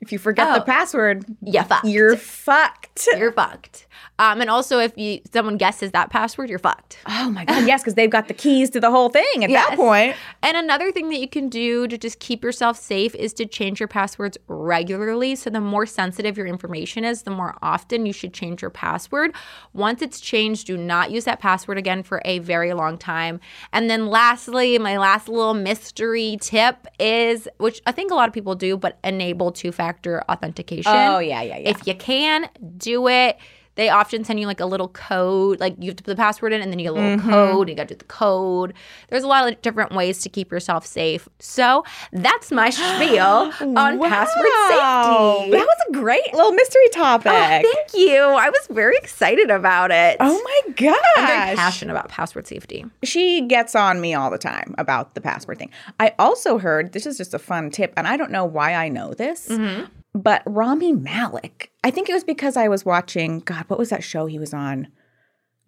If 0.00 0.12
you 0.12 0.18
forget 0.18 0.54
the 0.54 0.62
Oh. 0.62 0.64
password, 0.64 1.24
Yeah, 1.42 1.64
fucked. 1.64 1.86
you're 1.86 2.16
fucked. 2.16 3.08
You're 3.16 3.32
fucked. 3.32 3.86
Um, 4.18 4.40
and 4.40 4.50
also, 4.50 4.78
if 4.78 4.96
you 4.98 5.20
someone 5.32 5.56
guesses 5.56 5.92
that 5.92 6.10
password, 6.10 6.50
you're 6.50 6.58
fucked. 6.58 6.98
Oh 7.06 7.30
my 7.30 7.44
god, 7.44 7.66
yes, 7.66 7.82
because 7.82 7.94
they've 7.94 8.10
got 8.10 8.28
the 8.28 8.34
keys 8.34 8.68
to 8.70 8.80
the 8.80 8.90
whole 8.90 9.08
thing 9.08 9.44
at 9.44 9.50
that 9.50 9.76
point. 9.76 10.14
And 10.42 10.56
another 10.56 10.92
thing 10.92 11.08
that 11.10 11.18
you 11.20 11.28
can 11.28 11.48
do 11.48 11.86
to 11.88 11.96
just 11.98 12.18
keep 12.20 12.42
yourself 12.44 12.78
safe 12.78 13.14
is 13.14 13.32
to 13.34 13.46
change 13.46 13.80
your 13.80 13.88
passwords 13.88 14.36
regularly. 14.48 15.34
So 15.36 15.48
the 15.50 15.60
more 15.60 15.86
sensitive 15.86 16.36
your 16.36 16.46
information 16.46 17.04
is, 17.04 17.22
the 17.22 17.30
more 17.30 17.56
often 17.62 18.04
you 18.06 18.12
should 18.12 18.34
change 18.34 18.60
your 18.62 18.70
password. 18.70 19.34
Once 19.72 20.02
it's 20.02 20.20
changed, 20.20 20.66
do 20.66 20.76
not 20.76 21.10
use 21.10 21.24
that 21.24 21.40
password 21.40 21.78
again 21.78 22.02
for 22.02 22.20
a 22.24 22.38
very 22.40 22.72
long 22.74 22.98
time. 22.98 23.40
And 23.72 23.88
then 23.90 24.06
lastly, 24.08 24.78
my 24.78 24.98
last 24.98 25.28
little 25.28 25.54
mystery 25.54 26.36
tip 26.40 26.86
is 26.98 27.48
which 27.58 27.80
I 27.86 27.92
think 27.92 28.10
a 28.10 28.14
lot 28.14 28.28
of 28.28 28.34
people 28.34 28.54
do, 28.54 28.76
but 28.76 28.98
enable 29.02 29.50
two-factor 29.80 30.22
authentication. 30.30 30.92
Oh 30.92 31.18
yeah, 31.18 31.42
yeah, 31.42 31.58
yeah. 31.58 31.70
If 31.70 31.86
you 31.86 31.94
can, 31.94 32.48
do 32.76 33.08
it. 33.08 33.38
They 33.80 33.88
often 33.88 34.24
send 34.24 34.38
you 34.38 34.46
like 34.46 34.60
a 34.60 34.66
little 34.66 34.88
code, 34.88 35.58
like 35.58 35.74
you 35.78 35.86
have 35.88 35.96
to 35.96 36.02
put 36.04 36.10
the 36.10 36.16
password 36.16 36.52
in 36.52 36.60
and 36.60 36.70
then 36.70 36.78
you 36.78 36.84
get 36.84 36.90
a 36.90 36.92
little 36.92 37.16
Mm-hmm. 37.18 37.30
code, 37.30 37.68
you 37.70 37.74
got 37.74 37.88
to 37.88 37.94
do 37.94 37.98
the 37.98 38.04
code. 38.04 38.74
There's 39.08 39.22
a 39.24 39.26
lot 39.26 39.50
of 39.50 39.62
different 39.62 39.92
ways 39.92 40.20
to 40.20 40.28
keep 40.28 40.52
yourself 40.52 40.84
safe. 40.84 41.26
So 41.38 41.82
that's 42.12 42.52
my 42.52 42.68
spiel 42.68 43.24
on 43.78 43.98
password 43.98 44.46
safety. 44.68 45.50
That 45.52 45.66
was 45.66 45.78
a 45.88 45.92
great 45.92 46.32
little 46.34 46.52
mystery 46.52 46.88
topic. 46.92 47.32
Oh, 47.32 47.72
thank 47.72 47.94
you. 47.94 48.18
I 48.20 48.50
was 48.50 48.66
very 48.70 48.96
excited 48.98 49.50
about 49.50 49.90
it. 49.90 50.18
Oh 50.20 50.40
my 50.44 50.72
gosh. 50.74 50.96
I'm 51.16 51.26
very 51.26 51.56
passionate 51.56 51.92
about 51.92 52.10
password 52.10 52.46
safety. 52.46 52.84
she 53.02 53.40
gets 53.46 53.74
on 53.74 54.00
me 54.02 54.12
all 54.12 54.30
the 54.30 54.36
time 54.38 54.74
about 54.76 55.14
the 55.14 55.22
password 55.22 55.58
thing. 55.58 55.70
I 55.98 56.12
also 56.18 56.58
heard 56.58 56.92
this 56.92 57.06
is 57.06 57.16
just 57.16 57.32
a 57.32 57.38
fun 57.38 57.70
tip, 57.70 57.94
and 57.96 58.06
I 58.06 58.18
don't 58.18 58.30
know 58.30 58.44
why 58.44 58.74
I 58.74 58.90
know 58.90 59.14
this, 59.14 59.48
Mm-hmm. 59.48 59.86
But 60.14 60.42
Rami 60.46 60.92
Malek. 60.92 61.70
I 61.84 61.90
think 61.90 62.08
it 62.08 62.14
was 62.14 62.24
because 62.24 62.56
I 62.56 62.68
was 62.68 62.84
watching. 62.84 63.40
God, 63.40 63.64
what 63.68 63.78
was 63.78 63.90
that 63.90 64.02
show 64.02 64.26
he 64.26 64.38
was 64.38 64.52
on? 64.52 64.88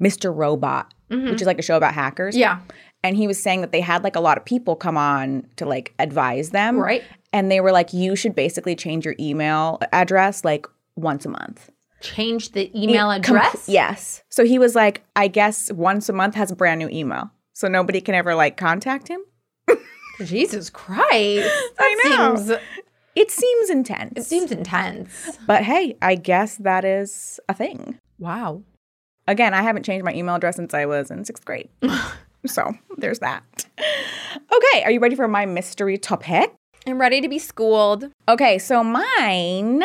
Mr. 0.03 0.35
Robot, 0.35 0.93
which 1.09 1.41
is 1.41 1.47
like 1.47 1.59
a 1.61 1.63
show 1.63 1.77
about 1.77 1.95
hackers. 1.95 2.35
Mm-hmm. 2.35 2.41
Yeah. 2.41 2.61
And 3.05 3.17
he 3.17 3.27
was 3.29 3.41
saying 3.41 3.61
that 3.61 3.71
they 3.73 3.81
had 3.81 4.03
like 4.03 4.17
a 4.17 4.21
lot 4.21 4.37
of 4.37 4.45
people 4.45 4.75
come 4.75 4.97
on 4.97 5.47
to 5.57 5.67
like 5.67 5.95
advise 5.99 6.51
them. 6.51 6.79
Right. 6.79 7.05
And 7.33 7.51
they 7.51 7.61
were 7.61 7.73
like, 7.73 7.93
you 7.93 8.17
should 8.17 8.35
basically 8.35 8.75
change 8.75 9.05
your 9.05 9.15
email 9.21 9.79
address 9.93 10.45
like 10.45 10.67
once 10.97 11.25
a 11.25 11.29
month. 11.29 11.71
Change 12.01 12.51
the 12.51 12.71
email 12.81 13.07
Com- 13.09 13.37
address. 13.37 13.69
yes. 13.69 14.23
So 14.29 14.45
he 14.45 14.59
was 14.59 14.75
like, 14.75 15.05
I 15.15 15.29
guess 15.29 15.71
once 15.73 16.09
a 16.09 16.13
month 16.13 16.35
has 16.35 16.51
a 16.51 16.57
brand 16.57 16.81
new 16.81 16.89
email. 16.89 17.31
So 17.53 17.69
nobody 17.69 18.01
can 18.01 18.15
ever 18.17 18.35
like 18.35 18.57
contact 18.57 19.07
him. 19.07 19.21
Jesus 20.25 20.69
Christ. 20.69 21.49
That 21.49 21.79
I 21.79 22.09
know. 22.09 22.37
Seems, 22.37 22.59
It 23.15 23.31
seems 23.31 23.71
intense. 23.71 24.13
it 24.17 24.25
seems 24.25 24.51
intense. 24.51 25.39
but 25.47 25.65
hey, 25.65 25.97
I 26.01 26.15
guess 26.15 26.57
that 26.57 26.85
is 26.85 27.39
a 27.49 27.55
thing. 27.55 27.99
Wow. 28.19 28.63
Again, 29.29 29.55
I 29.55 29.63
haven't 29.63 29.85
changed 29.85 30.05
my 30.05 30.15
email 30.15 30.35
address 30.35 30.57
since 30.57 30.75
I 30.75 30.87
was 30.87 31.11
in 31.11 31.25
sixth 31.25 31.45
grade. 31.45 31.69
so 32.47 32.73
there's 32.97 33.21
that. 33.21 33.67
Okay, 33.79 34.83
are 34.85 34.91
you 34.91 35.01
ready 35.01 35.15
for 35.15 35.29
my 35.29 35.47
mystery 35.47 35.99
topic? 35.99 36.55
I'm 36.87 37.01
ready 37.01 37.21
to 37.21 37.29
be 37.29 37.39
schooled. 37.39 38.11
Okay, 38.29 38.59
so 38.59 38.83
mine, 38.83 39.85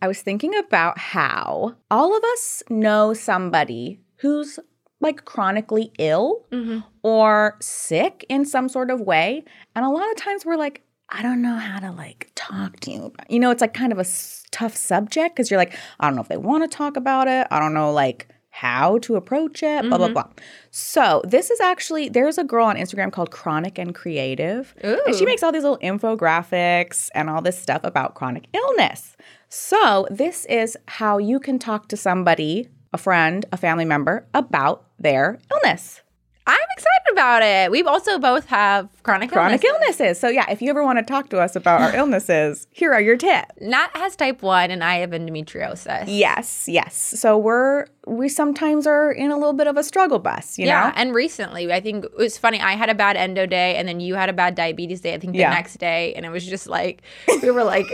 I 0.00 0.06
was 0.06 0.22
thinking 0.22 0.56
about 0.56 0.98
how 0.98 1.74
all 1.90 2.16
of 2.16 2.22
us 2.22 2.62
know 2.70 3.14
somebody 3.14 3.98
who's 4.18 4.58
like 5.00 5.24
chronically 5.24 5.90
ill 5.98 6.46
mm-hmm. 6.52 6.78
or 7.02 7.56
sick 7.60 8.24
in 8.28 8.44
some 8.44 8.68
sort 8.68 8.90
of 8.90 9.00
way. 9.00 9.44
And 9.74 9.84
a 9.84 9.90
lot 9.90 10.08
of 10.10 10.16
times 10.16 10.46
we're 10.46 10.56
like, 10.56 10.82
I 11.14 11.22
don't 11.22 11.42
know 11.42 11.56
how 11.56 11.78
to 11.78 11.92
like 11.92 12.30
talk 12.34 12.80
to 12.80 12.90
you. 12.90 13.12
You 13.28 13.38
know, 13.38 13.50
it's 13.50 13.60
like 13.60 13.74
kind 13.74 13.92
of 13.92 13.98
a 13.98 14.06
tough 14.50 14.74
subject 14.74 15.36
because 15.36 15.50
you're 15.50 15.58
like, 15.58 15.76
I 16.00 16.06
don't 16.06 16.16
know 16.16 16.22
if 16.22 16.28
they 16.28 16.38
want 16.38 16.68
to 16.68 16.74
talk 16.74 16.96
about 16.96 17.28
it. 17.28 17.46
I 17.50 17.60
don't 17.60 17.74
know 17.74 17.92
like 17.92 18.28
how 18.48 18.98
to 18.98 19.16
approach 19.16 19.62
it, 19.62 19.82
blah, 19.88 19.98
blah, 19.98 20.06
mm-hmm. 20.06 20.14
blah. 20.14 20.28
So 20.70 21.22
this 21.24 21.50
is 21.50 21.60
actually, 21.60 22.08
there's 22.08 22.38
a 22.38 22.44
girl 22.44 22.66
on 22.66 22.76
Instagram 22.76 23.12
called 23.12 23.30
Chronic 23.30 23.78
and 23.78 23.94
Creative. 23.94 24.74
And 25.06 25.14
she 25.16 25.26
makes 25.26 25.42
all 25.42 25.52
these 25.52 25.62
little 25.62 25.78
infographics 25.78 27.08
and 27.14 27.28
all 27.28 27.42
this 27.42 27.58
stuff 27.58 27.82
about 27.84 28.14
chronic 28.14 28.46
illness. 28.52 29.16
So 29.48 30.06
this 30.10 30.46
is 30.46 30.76
how 30.88 31.18
you 31.18 31.40
can 31.40 31.58
talk 31.58 31.88
to 31.88 31.96
somebody, 31.96 32.68
a 32.92 32.98
friend, 32.98 33.44
a 33.52 33.56
family 33.56 33.84
member, 33.84 34.26
about 34.34 34.86
their 34.98 35.38
illness. 35.50 36.00
I'm 36.46 36.58
excited 36.76 37.12
about 37.12 37.42
it. 37.42 37.70
We 37.70 37.82
also 37.82 38.18
both 38.18 38.46
have 38.46 38.88
chronic, 39.04 39.30
Chronic 39.30 39.62
illness. 39.64 40.00
illnesses. 40.00 40.18
So 40.20 40.28
yeah, 40.28 40.50
if 40.50 40.60
you 40.60 40.70
ever 40.70 40.82
want 40.82 40.98
to 40.98 41.04
talk 41.04 41.28
to 41.30 41.38
us 41.40 41.54
about 41.54 41.80
our 41.80 41.94
illnesses, 41.96 42.66
here 42.72 42.92
are 42.92 43.00
your 43.00 43.16
tips. 43.16 43.48
Nat 43.60 43.90
has 43.94 44.16
type 44.16 44.42
1 44.42 44.70
and 44.70 44.82
I 44.82 44.96
have 44.96 45.10
endometriosis. 45.10 46.04
Yes, 46.08 46.68
yes. 46.68 46.94
So 46.96 47.38
we're 47.38 47.86
we 48.04 48.28
sometimes 48.28 48.84
are 48.88 49.12
in 49.12 49.30
a 49.30 49.36
little 49.36 49.52
bit 49.52 49.68
of 49.68 49.76
a 49.76 49.84
struggle 49.84 50.18
bus, 50.18 50.58
you 50.58 50.64
know? 50.64 50.72
yeah, 50.72 50.88
know? 50.88 50.92
and 50.96 51.14
recently, 51.14 51.72
I 51.72 51.78
think 51.80 52.04
it 52.06 52.16
was 52.16 52.36
funny. 52.36 52.58
I 52.58 52.72
had 52.72 52.90
a 52.90 52.94
bad 52.96 53.16
endo 53.16 53.46
day, 53.46 53.76
and 53.76 53.86
then 53.86 54.00
you 54.00 54.16
had 54.16 54.28
a 54.28 54.32
bad 54.32 54.56
diabetes 54.56 55.00
day. 55.00 55.14
I 55.14 55.18
think 55.18 55.34
the 55.34 55.38
Yeah. 55.38 55.50
next 55.50 55.76
day, 55.76 56.12
and 56.14 56.26
it 56.26 56.30
was 56.30 56.44
just 56.44 56.66
like 56.66 57.02
we 57.42 57.52
were 57.52 57.62
like, 57.62 57.86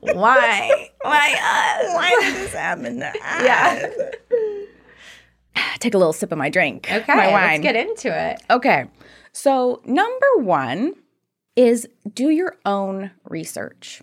"Why? 0.00 0.90
Why 1.02 1.32
us? 1.32 1.94
Why 1.94 2.16
did 2.20 2.34
this 2.36 2.52
happen 2.52 3.00
to 3.00 3.08
us? 3.08 3.16
Yeah. 3.42 3.90
Take 5.78 5.94
a 5.94 5.98
little 5.98 6.12
sip 6.12 6.32
of 6.32 6.38
my 6.38 6.50
drink. 6.50 6.88
Okay, 6.90 7.14
my 7.14 7.26
let's 7.26 7.32
wine. 7.32 7.60
get 7.60 7.76
into 7.76 8.16
it. 8.16 8.42
Okay. 8.50 8.86
So, 9.32 9.82
number 9.84 10.26
one 10.38 10.94
is 11.56 11.88
do 12.12 12.30
your 12.30 12.56
own 12.64 13.10
research. 13.24 14.02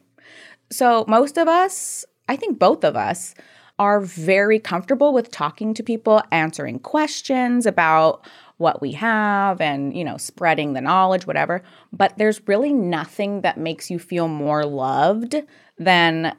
So, 0.71 1.05
most 1.07 1.37
of 1.37 1.47
us, 1.47 2.05
I 2.27 2.35
think 2.35 2.59
both 2.59 2.83
of 2.83 2.95
us, 2.95 3.35
are 3.79 3.99
very 3.99 4.59
comfortable 4.59 5.13
with 5.13 5.31
talking 5.31 5.73
to 5.73 5.83
people, 5.83 6.21
answering 6.31 6.79
questions 6.79 7.65
about 7.65 8.25
what 8.57 8.81
we 8.81 8.91
have 8.91 9.59
and, 9.59 9.97
you 9.97 10.03
know, 10.03 10.17
spreading 10.17 10.73
the 10.73 10.81
knowledge, 10.81 11.25
whatever. 11.25 11.63
But 11.91 12.17
there's 12.17 12.47
really 12.47 12.71
nothing 12.71 13.41
that 13.41 13.57
makes 13.57 13.89
you 13.89 13.97
feel 13.97 14.27
more 14.27 14.63
loved 14.63 15.35
than 15.77 16.35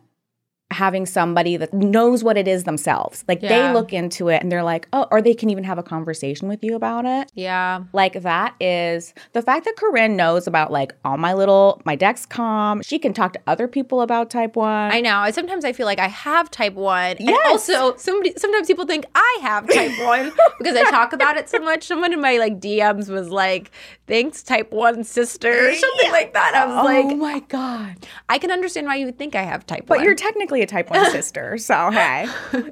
having 0.71 1.07
somebody 1.07 1.57
that 1.57 1.73
knows 1.73 2.25
what 2.25 2.37
it 2.37 2.49
is 2.49 2.65
themselves. 2.65 3.25
Like 3.29 3.41
Yeah. 3.43 3.49
they 3.69 3.73
look 3.73 3.93
into 3.93 4.29
it 4.29 4.43
and 4.43 4.51
they're 4.51 4.65
like, 4.65 4.89
oh, 4.93 5.07
or 5.13 5.23
they 5.23 5.35
can 5.35 5.49
even 5.51 5.63
have 5.63 5.79
a 5.79 5.83
conversation 5.85 6.49
with 6.49 6.65
you 6.65 6.75
about 6.75 7.05
it. 7.05 7.31
Yeah, 7.35 7.83
Like 7.93 8.23
that 8.23 8.55
is 8.61 9.15
the 9.35 9.43
fact 9.43 9.67
that 9.67 9.77
Corinne 9.77 10.17
knows 10.17 10.47
about 10.49 10.73
like 10.73 10.93
all 11.05 11.17
my 11.17 11.33
little 11.35 11.81
my 11.85 11.97
Dexcom. 11.97 12.85
She 12.85 12.99
can 12.99 13.13
talk 13.13 13.35
to 13.35 13.41
other 13.47 13.69
people 13.69 14.01
about 14.01 14.31
type 14.31 14.57
one. 14.57 14.91
I 14.91 15.01
know. 15.01 15.31
Sometimes 15.31 15.65
I 15.65 15.73
feel 15.73 15.87
like 15.87 16.01
I 16.01 16.09
have 16.09 16.51
type 16.51 16.75
one, 16.75 17.17
and 17.19 17.29
Yes. 17.29 17.47
also 17.71 17.97
somebody. 17.97 18.33
Sometimes 18.37 18.67
people 18.67 18.87
think 18.87 19.05
I 19.15 19.39
have 19.43 19.69
type 19.69 19.93
one 20.01 20.33
because 20.59 20.77
I 20.77 20.91
talk 20.91 21.13
about 21.13 21.37
it 21.37 21.49
so 21.49 21.59
much. 21.61 21.85
Someone 21.85 22.13
in 22.13 22.21
my 22.21 22.39
like 22.39 22.59
DMs 22.59 23.09
was 23.11 23.29
like, 23.29 23.71
"Thanks, 24.07 24.43
type 24.43 24.73
one 24.73 25.05
sister," 25.05 25.71
or 25.71 25.75
something 25.75 26.13
like 26.13 26.33
that. 26.35 26.55
I 26.55 26.67
was 26.67 26.77
oh 26.79 26.85
like, 26.85 27.05
"Oh 27.07 27.17
my 27.17 27.41
god! 27.41 28.07
I 28.29 28.39
can 28.39 28.51
understand 28.51 28.87
why 28.87 28.97
you 28.97 29.07
would 29.07 29.19
think 29.19 29.35
I 29.35 29.43
have 29.43 29.67
type 29.67 29.87
But 29.87 29.91
one. 29.91 29.99
But 29.99 30.05
you're 30.05 30.15
technically 30.15 30.63
a 30.63 30.67
type 30.67 30.91
one 30.91 31.11
sister, 31.11 31.59
so 31.59 31.91
hey. 31.91 32.27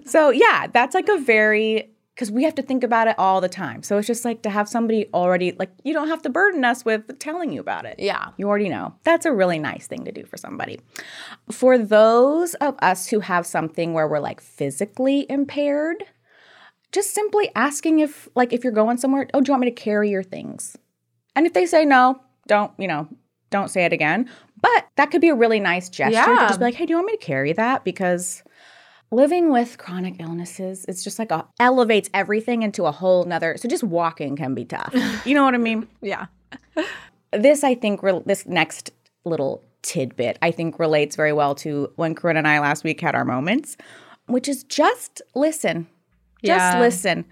So 0.05 0.31
yeah, 0.31 0.67
that's 0.73 0.95
like 0.95 1.09
a 1.09 1.19
very 1.19 1.93
because 2.15 2.31
we 2.31 2.45
have 2.45 2.55
to 2.55 2.63
think 2.63 2.85
about 2.85 3.09
it 3.09 3.15
all 3.19 3.41
the 3.41 3.49
time. 3.49 3.83
So 3.83 3.97
it's 3.97 4.07
just 4.07 4.25
like 4.25 4.43
to 4.43 4.51
have 4.51 4.69
somebody 4.69 5.07
already 5.15 5.53
like 5.53 5.71
you 5.83 5.95
don't 5.95 6.09
have 6.09 6.23
to 6.23 6.31
burden 6.31 6.65
us 6.65 6.85
with 6.85 7.19
telling 7.19 7.53
you 7.53 7.61
about 7.61 7.87
it. 7.87 7.97
yeah. 7.99 8.29
You 8.37 8.49
already 8.49 8.69
know. 8.69 8.95
That's 9.05 9.25
a 9.27 9.33
really 9.33 9.59
nice 9.59 9.87
thing 9.87 10.05
to 10.05 10.13
do 10.13 10.25
for 10.25 10.37
somebody. 10.37 10.81
For 11.51 11.79
those 11.79 12.55
of 12.55 12.77
us 12.83 13.07
who 13.09 13.21
have 13.21 13.47
something 13.47 13.95
where 13.95 14.07
we're 14.07 14.21
like 14.21 14.41
physically 14.41 15.27
impaired, 15.31 16.05
just 16.93 17.15
simply 17.15 17.51
asking 17.55 18.01
if 18.01 18.29
like 18.35 18.53
if 18.53 18.63
you're 18.63 18.73
going 18.73 18.99
somewhere, 18.99 19.27
oh, 19.33 19.41
do 19.41 19.49
you 19.49 19.53
want 19.55 19.63
me 19.63 19.71
to 19.71 19.75
carry 19.75 20.11
your 20.11 20.23
things? 20.23 20.77
And 21.37 21.47
if 21.47 21.53
they 21.53 21.67
say 21.67 21.85
no, 21.85 22.21
don't, 22.47 22.73
you 22.79 22.89
know, 22.89 23.09
don't 23.51 23.69
say 23.69 23.85
it 23.85 23.93
again. 23.93 24.29
But 24.61 24.87
that 24.97 25.11
could 25.11 25.21
be 25.21 25.29
a 25.29 25.35
really 25.35 25.61
nice 25.61 25.89
gesture 25.89 26.25
to 26.25 26.41
just 26.47 26.59
be 26.61 26.65
like, 26.67 26.75
hey, 26.75 26.87
do 26.87 26.93
you 26.93 26.97
want 26.97 27.07
me 27.07 27.17
to 27.17 27.25
carry 27.25 27.53
that? 27.55 27.85
Because 27.85 28.43
living 29.11 29.51
with 29.51 29.77
chronic 29.79 30.17
illnesses, 30.21 30.85
it's 30.89 31.03
just 31.05 31.19
like 31.19 31.31
a 31.31 31.47
elevates 31.59 32.09
everything 32.15 32.63
into 32.63 32.85
a 32.87 32.93
whole 32.93 33.25
nother. 33.25 33.57
So 33.57 33.69
just 33.69 33.83
walking 33.85 34.37
can 34.37 34.55
be 34.55 34.65
tough. 34.65 34.95
You 35.27 35.35
know 35.35 35.45
what 35.45 35.55
I 35.55 35.59
mean? 35.59 35.89
Yeah. 36.01 36.27
this 37.33 37.65
I 37.65 37.75
think 37.75 38.03
re- 38.03 38.23
this 38.27 38.47
next 38.47 38.91
little 39.25 39.63
tidbit 39.83 40.39
I 40.43 40.51
think 40.53 40.79
relates 40.79 41.17
very 41.17 41.33
well 41.33 41.55
to 41.57 41.91
when 41.97 42.15
Corinne 42.15 42.37
and 42.37 42.47
I 42.47 42.61
last 42.61 42.85
week 42.85 43.01
had 43.01 43.15
our 43.17 43.25
moments, 43.25 43.77
which 44.27 44.49
is 44.49 44.63
just 44.65 45.21
listen, 45.35 45.87
just 46.45 46.75
Yeah. 46.75 46.79
listen, 46.81 47.25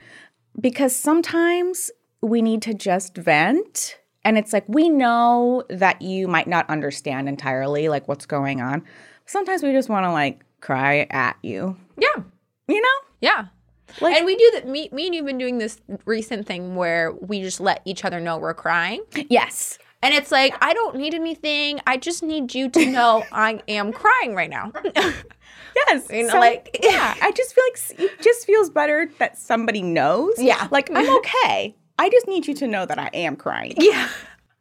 because 0.60 0.94
sometimes 0.96 1.90
we 2.22 2.42
need 2.42 2.62
to 2.62 2.74
just 2.74 3.16
vent. 3.16 3.98
And 4.24 4.36
it's 4.36 4.52
like, 4.52 4.64
we 4.68 4.88
know 4.88 5.64
that 5.70 6.02
you 6.02 6.28
might 6.28 6.46
not 6.46 6.68
understand 6.68 7.28
entirely 7.28 7.88
like 7.88 8.06
what's 8.08 8.26
going 8.26 8.60
on. 8.60 8.82
Sometimes 9.26 9.62
we 9.62 9.72
just 9.72 9.88
want 9.88 10.04
to 10.04 10.12
like 10.12 10.40
cry 10.60 11.06
at 11.10 11.36
you, 11.42 11.76
Yeah. 11.96 12.22
you 12.68 12.80
know? 12.80 12.88
Yeah. 13.20 13.46
Like- 14.00 14.16
and 14.16 14.26
we 14.26 14.36
do 14.36 14.50
that. 14.54 14.68
Me, 14.68 14.88
me 14.92 15.06
and 15.06 15.14
you've 15.14 15.24
been 15.26 15.38
doing 15.38 15.58
this 15.58 15.80
recent 16.04 16.46
thing 16.46 16.74
where 16.74 17.12
we 17.12 17.40
just 17.40 17.60
let 17.60 17.80
each 17.86 18.04
other 18.04 18.20
know 18.20 18.36
we're 18.38 18.52
crying. 18.54 19.02
Yes. 19.30 19.78
And 20.02 20.14
it's 20.14 20.30
like, 20.30 20.54
I 20.62 20.72
don't 20.74 20.96
need 20.96 21.14
anything. 21.14 21.80
I 21.86 21.96
just 21.96 22.22
need 22.22 22.54
you 22.54 22.68
to 22.70 22.86
know 22.90 23.24
I 23.32 23.60
am 23.68 23.92
crying 23.92 24.34
right 24.34 24.50
now. 24.50 24.72
Yes. 25.88 26.08
You 26.10 26.24
know, 26.24 26.30
so, 26.30 26.38
like- 26.40 26.80
yeah, 26.82 27.14
I 27.22 27.30
just 27.30 27.54
feel 27.54 27.64
like 27.64 28.00
it 28.10 28.20
just 28.22 28.44
feels 28.44 28.70
better 28.70 29.08
that 29.18 29.38
somebody 29.38 29.82
knows. 29.82 30.34
Yeah. 30.36 30.66
Like, 30.72 30.90
I'm 30.92 31.08
okay. 31.18 31.76
I 32.00 32.08
just 32.08 32.26
need 32.26 32.48
you 32.48 32.54
to 32.54 32.66
know 32.66 32.86
that 32.86 32.98
I 32.98 33.10
am 33.12 33.36
crying. 33.36 33.74
yeah. 33.78 34.08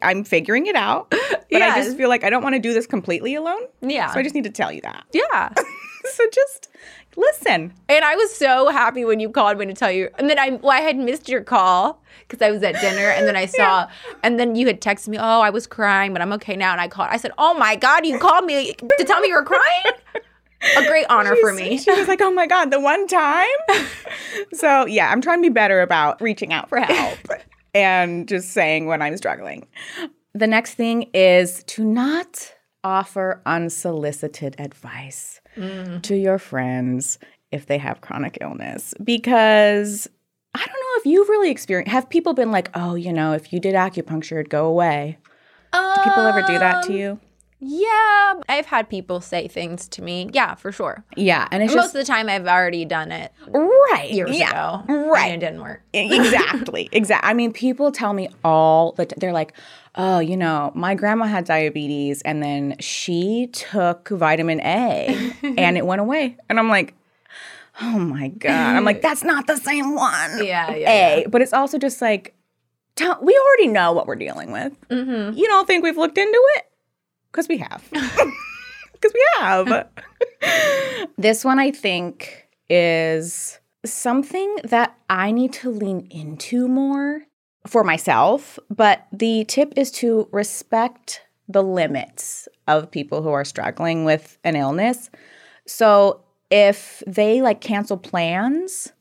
I'm 0.02 0.26
figuring 0.26 0.66
it 0.66 0.76
out. 0.76 1.10
But 1.10 1.62
I 1.62 1.82
just 1.82 1.96
feel 1.96 2.10
like 2.10 2.26
I 2.26 2.30
don't 2.30 2.44
want 2.44 2.56
to 2.56 2.60
do 2.60 2.74
this 2.74 2.86
completely 2.86 3.34
alone. 3.34 3.62
Yeah. 3.82 4.12
So 4.12 4.20
I 4.20 4.24
just 4.24 4.36
need 4.36 4.44
to 4.44 4.50
tell 4.50 4.74
you 4.74 4.82
that. 4.82 5.06
yeah. 5.14 5.54
so 6.14 6.24
just 6.34 6.68
listen. 7.16 7.74
And 7.88 8.04
I 8.04 8.16
was 8.16 8.36
so 8.36 8.68
happy 8.70 9.06
when 9.06 9.22
you 9.22 9.30
called 9.30 9.58
me 9.58 9.66
to 9.68 9.74
tell 9.74 9.92
you. 9.92 10.10
And 10.18 10.30
then 10.30 10.38
I, 10.38 10.52
well, 10.52 10.72
I 10.72 10.82
had 10.82 10.98
missed 10.98 11.30
your 11.30 11.42
call 11.42 12.02
because 12.28 12.46
I 12.46 12.52
was 12.52 12.62
at 12.62 12.80
dinner. 12.82 13.10
And 13.10 13.26
then 13.26 13.38
I 13.38 13.46
saw, 13.58 13.88
and 14.22 14.38
then 14.38 14.58
you 14.58 14.68
had 14.68 14.82
texted 14.82 15.08
me, 15.08 15.18
oh, 15.18 15.40
I 15.40 15.50
was 15.50 15.66
crying, 15.66 16.12
but 16.12 16.22
I'm 16.22 16.34
okay 16.34 16.58
now. 16.58 16.74
And 16.74 16.82
I 16.82 16.90
called. 16.90 17.08
I 17.10 17.18
said, 17.18 17.32
oh 17.38 17.54
my 17.54 17.78
God, 17.78 18.06
you 18.06 18.20
called 18.20 18.44
me 18.44 18.74
to 18.74 19.06
tell 19.06 19.22
me 19.22 19.30
you 19.30 19.36
were 19.36 19.44
crying? 19.44 19.84
A 20.78 20.86
great 20.86 21.06
honor 21.10 21.36
for 21.38 21.54
me. 21.54 21.78
She 21.84 21.92
was 21.92 22.08
like, 22.08 22.22
oh 22.22 22.32
my 22.32 22.48
God, 22.48 22.72
the 22.72 22.80
one 22.80 23.08
time. 23.08 23.48
so 24.54 24.86
yeah, 24.86 25.10
I'm 25.12 25.22
trying 25.22 25.40
to 25.40 25.50
be 25.50 25.54
better 25.54 25.82
about 25.82 26.22
reaching 26.22 26.54
out 26.54 26.70
for 26.70 26.80
help 26.80 27.18
and 27.74 28.28
just 28.28 28.52
saying 28.52 28.88
when 28.88 29.02
I'm 29.02 29.18
struggling. 29.18 29.68
The 30.34 30.48
next 30.48 30.76
thing 30.76 31.10
is 31.14 31.64
to 31.66 31.84
not 31.84 32.54
offer 32.84 33.42
unsolicited 33.46 34.56
advice 34.60 35.42
to 36.04 36.16
your 36.16 36.38
friends 36.38 37.20
if 37.52 37.66
they 37.66 37.78
have 37.78 38.00
chronic 38.00 38.38
illness 38.40 38.94
because 39.04 40.08
I 40.54 40.60
don't 40.60 40.70
know 40.70 41.00
if 41.00 41.06
you've 41.06 41.28
really 41.28 41.52
experienced 41.52 41.92
have 41.92 42.10
people 42.10 42.34
been 42.34 42.52
like, 42.52 42.70
"Oh, 42.74 42.96
you 42.96 43.12
know, 43.12 43.34
if 43.34 43.52
you 43.52 43.60
did 43.60 43.76
acupuncture 43.76 44.34
it'd 44.40 44.50
go 44.50 44.66
away." 44.66 45.18
Do 45.74 46.02
people 46.04 46.26
ever 46.26 46.42
do 46.44 46.58
that 46.60 46.84
to 46.86 46.90
Um, 46.94 46.98
you? 46.98 47.20
Yeah. 47.62 48.36
I've 48.48 48.68
had 48.68 48.90
people 48.90 49.20
say 49.22 49.48
things 49.48 49.88
to 49.90 50.02
me. 50.02 50.30
Yeah, 50.34 50.56
for 50.56 50.72
sure. 50.72 51.04
Yeah, 51.18 51.48
and 51.52 51.62
it's 51.62 51.74
Most 51.76 51.86
just 51.86 51.96
of 51.96 52.00
the 52.00 52.06
time, 52.06 52.30
I've 52.30 52.48
already 52.48 52.86
done 52.86 53.12
it 53.12 53.32
right 53.48 54.10
years 54.10 54.38
yeah, 54.38 54.82
ago. 54.84 54.94
right. 55.12 55.32
And 55.34 55.44
it 55.44 55.46
didn't 55.46 55.62
work. 55.62 55.82
exactly 55.94 56.88
exactly 56.94 57.30
i 57.30 57.34
mean 57.34 57.52
people 57.52 57.92
tell 57.92 58.14
me 58.14 58.30
all 58.46 58.92
the 58.94 59.06
t- 59.08 59.16
they're 59.18 59.34
like 59.34 59.54
oh 59.96 60.20
you 60.20 60.38
know 60.38 60.72
my 60.76 60.94
grandma 60.96 61.26
had 61.26 61.46
diabetes 61.46 62.22
and 62.22 62.42
then 62.44 62.76
she 62.80 63.48
took 63.52 64.08
vitamin 64.10 64.60
a 64.62 65.34
and 65.58 65.78
it 65.78 65.86
went 65.86 66.00
away 66.00 66.38
and 66.48 66.60
i'm 66.60 66.70
like 66.70 66.94
oh 67.82 67.98
my 68.00 68.28
god 68.30 68.76
i'm 68.76 68.86
like 68.86 69.02
that's 69.02 69.24
not 69.24 69.48
the 69.48 69.58
same 69.58 69.96
one 69.96 70.32
Yeah, 70.46 70.72
yeah, 70.76 70.90
a 70.90 71.28
but 71.28 71.42
it's 71.42 71.54
also 71.54 71.78
just 71.80 72.02
like 72.02 72.36
we 73.22 73.40
already 73.48 73.68
know 73.68 73.92
what 73.94 74.06
we're 74.08 74.16
dealing 74.16 74.52
with 74.52 74.74
Mm-hmm. 74.90 75.38
you 75.38 75.48
don't 75.48 75.66
think 75.66 75.84
we've 75.84 75.98
looked 75.98 76.18
into 76.18 76.42
it 76.58 76.66
because 77.32 77.48
we 77.48 77.58
have 77.58 77.84
because 77.92 79.14
we 79.14 79.26
have 79.40 79.90
this 81.18 81.46
one 81.46 81.60
i 81.60 81.72
think 81.72 82.48
is 82.70 83.60
something 83.86 84.58
that 84.64 84.98
I 85.10 85.32
need 85.32 85.54
to 85.54 85.72
lean 85.72 86.08
into 86.12 86.68
more 86.68 87.24
for 87.68 87.84
myself. 87.84 88.60
But 88.70 89.08
the 89.12 89.46
tip 89.46 89.74
is 89.76 89.92
to 89.92 90.28
respect 90.32 91.22
the 91.48 91.64
limits 91.64 92.48
of 92.68 92.92
people 92.92 93.24
who 93.24 93.30
are 93.30 93.46
struggling 93.46 94.06
with 94.06 94.38
an 94.44 94.56
illness. 94.56 95.10
So 95.66 96.24
if 96.52 97.02
they 97.08 97.42
like 97.42 97.62
cancel 97.62 97.98
plans, 97.98 98.92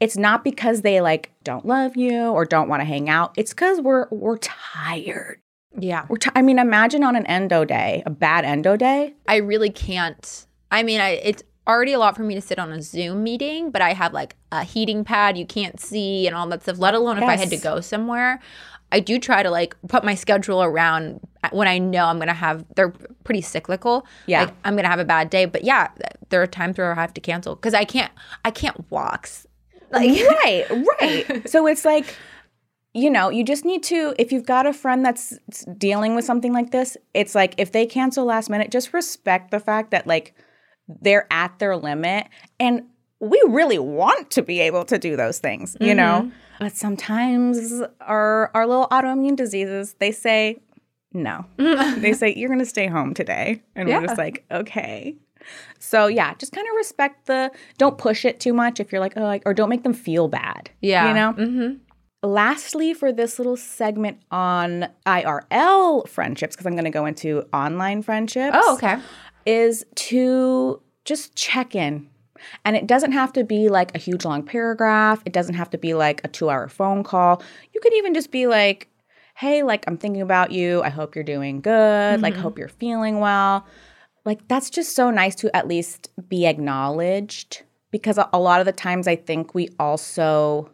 it's 0.00 0.16
not 0.16 0.42
because 0.42 0.82
they 0.82 1.00
like 1.00 1.32
don't 1.44 1.66
love 1.66 1.96
you 1.96 2.26
or 2.26 2.44
don't 2.44 2.68
want 2.68 2.80
to 2.80 2.86
hang 2.86 3.08
out. 3.08 3.32
It's 3.36 3.52
because 3.52 3.80
we're 3.80 4.08
we're 4.10 4.38
tired. 4.38 5.40
Yeah. 5.78 6.06
Ti 6.20 6.30
I 6.34 6.42
mean, 6.42 6.58
imagine 6.58 7.02
on 7.02 7.16
an 7.16 7.26
endo 7.26 7.64
day, 7.64 8.02
a 8.04 8.10
bad 8.10 8.44
endo 8.44 8.76
day. 8.76 9.14
I 9.26 9.36
really 9.36 9.70
can't. 9.70 10.46
I 10.70 10.82
mean, 10.82 11.00
I, 11.00 11.10
it's 11.10 11.42
already 11.66 11.92
a 11.92 11.98
lot 11.98 12.16
for 12.16 12.22
me 12.22 12.34
to 12.34 12.40
sit 12.40 12.58
on 12.58 12.72
a 12.72 12.82
Zoom 12.82 13.22
meeting, 13.22 13.70
but 13.70 13.82
I 13.82 13.92
have 13.92 14.12
like 14.12 14.36
a 14.50 14.64
heating 14.64 15.04
pad 15.04 15.38
you 15.38 15.46
can't 15.46 15.78
see 15.80 16.26
and 16.26 16.34
all 16.36 16.46
that 16.48 16.62
stuff, 16.62 16.78
let 16.78 16.94
alone 16.94 17.18
if 17.18 17.24
I 17.24 17.36
had 17.36 17.50
to 17.50 17.56
go 17.56 17.80
somewhere. 17.80 18.40
I 18.90 19.00
do 19.00 19.18
try 19.18 19.42
to 19.42 19.50
like 19.50 19.74
put 19.88 20.04
my 20.04 20.14
schedule 20.14 20.62
around 20.62 21.20
uh, 21.42 21.48
when 21.52 21.66
I 21.66 21.78
know 21.78 22.04
I'm 22.04 22.18
going 22.18 22.28
to 22.28 22.34
have, 22.34 22.64
they're 22.76 22.92
pretty 23.24 23.40
cyclical. 23.40 24.06
Yeah. 24.26 24.44
Like 24.44 24.54
I'm 24.64 24.74
going 24.74 24.84
to 24.84 24.90
have 24.90 24.98
a 24.98 25.04
bad 25.04 25.30
day. 25.30 25.46
But 25.46 25.64
yeah, 25.64 25.88
there 26.28 26.42
are 26.42 26.46
times 26.46 26.76
where 26.76 26.92
I 26.92 27.00
have 27.00 27.14
to 27.14 27.20
cancel 27.20 27.54
because 27.56 27.74
I 27.74 27.84
can't, 27.84 28.12
I 28.44 28.50
can't 28.50 28.90
walk. 28.90 29.30
Like, 29.90 30.10
right, 30.44 30.66
right. 31.00 31.48
so 31.48 31.66
it's 31.66 31.84
like, 31.84 32.14
you 32.94 33.10
know, 33.10 33.30
you 33.30 33.44
just 33.44 33.64
need 33.64 33.82
to, 33.84 34.14
if 34.18 34.32
you've 34.32 34.44
got 34.46 34.66
a 34.66 34.72
friend 34.72 35.04
that's 35.04 35.38
dealing 35.78 36.14
with 36.14 36.24
something 36.24 36.52
like 36.52 36.70
this, 36.72 36.96
it's 37.14 37.34
like 37.34 37.54
if 37.56 37.72
they 37.72 37.86
cancel 37.86 38.24
last 38.24 38.50
minute, 38.50 38.70
just 38.70 38.92
respect 38.92 39.50
the 39.50 39.60
fact 39.60 39.90
that 39.92 40.06
like 40.06 40.34
they're 41.00 41.26
at 41.30 41.58
their 41.58 41.76
limit. 41.76 42.26
And 42.60 42.82
we 43.18 43.42
really 43.48 43.78
want 43.78 44.30
to 44.32 44.42
be 44.42 44.60
able 44.60 44.84
to 44.86 44.98
do 44.98 45.16
those 45.16 45.38
things, 45.38 45.76
you 45.80 45.94
know? 45.94 46.30
But 46.58 46.76
sometimes 46.76 47.82
our 48.00 48.50
our 48.54 48.66
little 48.66 48.88
autoimmune 48.88 49.36
diseases, 49.36 49.94
they 49.98 50.12
say, 50.12 50.60
no. 51.12 51.46
they 51.56 52.12
say, 52.12 52.34
you're 52.34 52.48
gonna 52.50 52.64
stay 52.64 52.88
home 52.88 53.14
today. 53.14 53.62
And 53.74 53.88
we're 53.88 54.06
just 54.06 54.18
like, 54.18 54.44
okay. 54.50 55.16
So 55.78 56.08
yeah, 56.08 56.34
just 56.34 56.52
kind 56.52 56.66
of 56.68 56.76
respect 56.76 57.26
the 57.26 57.50
don't 57.78 57.96
push 57.96 58.24
it 58.24 58.38
too 58.38 58.52
much 58.52 58.80
if 58.80 58.92
you're 58.92 59.00
like, 59.00 59.14
oh, 59.16 59.22
like, 59.22 59.42
or 59.46 59.54
don't 59.54 59.68
make 59.70 59.82
them 59.82 59.94
feel 59.94 60.28
bad. 60.28 60.70
yeah. 60.80 61.08
You 61.08 61.14
know? 61.14 61.32
hmm 61.32 61.72
Lastly, 62.22 62.94
for 62.94 63.12
this 63.12 63.38
little 63.38 63.56
segment 63.56 64.18
on 64.30 64.88
IRL 65.06 66.06
friendships, 66.08 66.54
because 66.54 66.66
I'm 66.66 66.74
going 66.74 66.84
to 66.84 66.90
go 66.90 67.06
into 67.06 67.44
online 67.52 68.02
friendships, 68.02 68.56
Oh, 68.60 68.74
okay. 68.74 68.98
is 69.44 69.84
to 69.96 70.80
just 71.04 71.34
check 71.34 71.74
in. 71.74 72.08
And 72.64 72.76
it 72.76 72.86
doesn't 72.86 73.12
have 73.12 73.32
to 73.34 73.44
be 73.44 73.68
like 73.68 73.94
a 73.94 73.98
huge 73.98 74.24
long 74.24 74.42
paragraph. 74.44 75.22
It 75.24 75.32
doesn't 75.32 75.54
have 75.54 75.70
to 75.70 75.78
be 75.78 75.94
like 75.94 76.20
a 76.24 76.28
two 76.28 76.50
hour 76.50 76.68
phone 76.68 77.02
call. 77.04 77.42
You 77.72 77.80
could 77.80 77.94
even 77.94 78.14
just 78.14 78.30
be 78.30 78.46
like, 78.46 78.88
hey, 79.36 79.62
like, 79.62 79.84
I'm 79.86 79.96
thinking 79.96 80.22
about 80.22 80.52
you. 80.52 80.82
I 80.82 80.88
hope 80.88 81.14
you're 81.14 81.24
doing 81.24 81.60
good. 81.60 82.20
Like, 82.20 82.34
mm-hmm. 82.34 82.42
hope 82.42 82.58
you're 82.58 82.68
feeling 82.68 83.18
well. 83.20 83.66
Like, 84.24 84.46
that's 84.46 84.70
just 84.70 84.94
so 84.94 85.10
nice 85.10 85.34
to 85.36 85.56
at 85.56 85.66
least 85.66 86.10
be 86.28 86.46
acknowledged 86.46 87.62
because 87.90 88.18
a 88.32 88.38
lot 88.38 88.60
of 88.60 88.66
the 88.66 88.72
times 88.72 89.08
I 89.08 89.16
think 89.16 89.54
we 89.54 89.68
also 89.78 90.70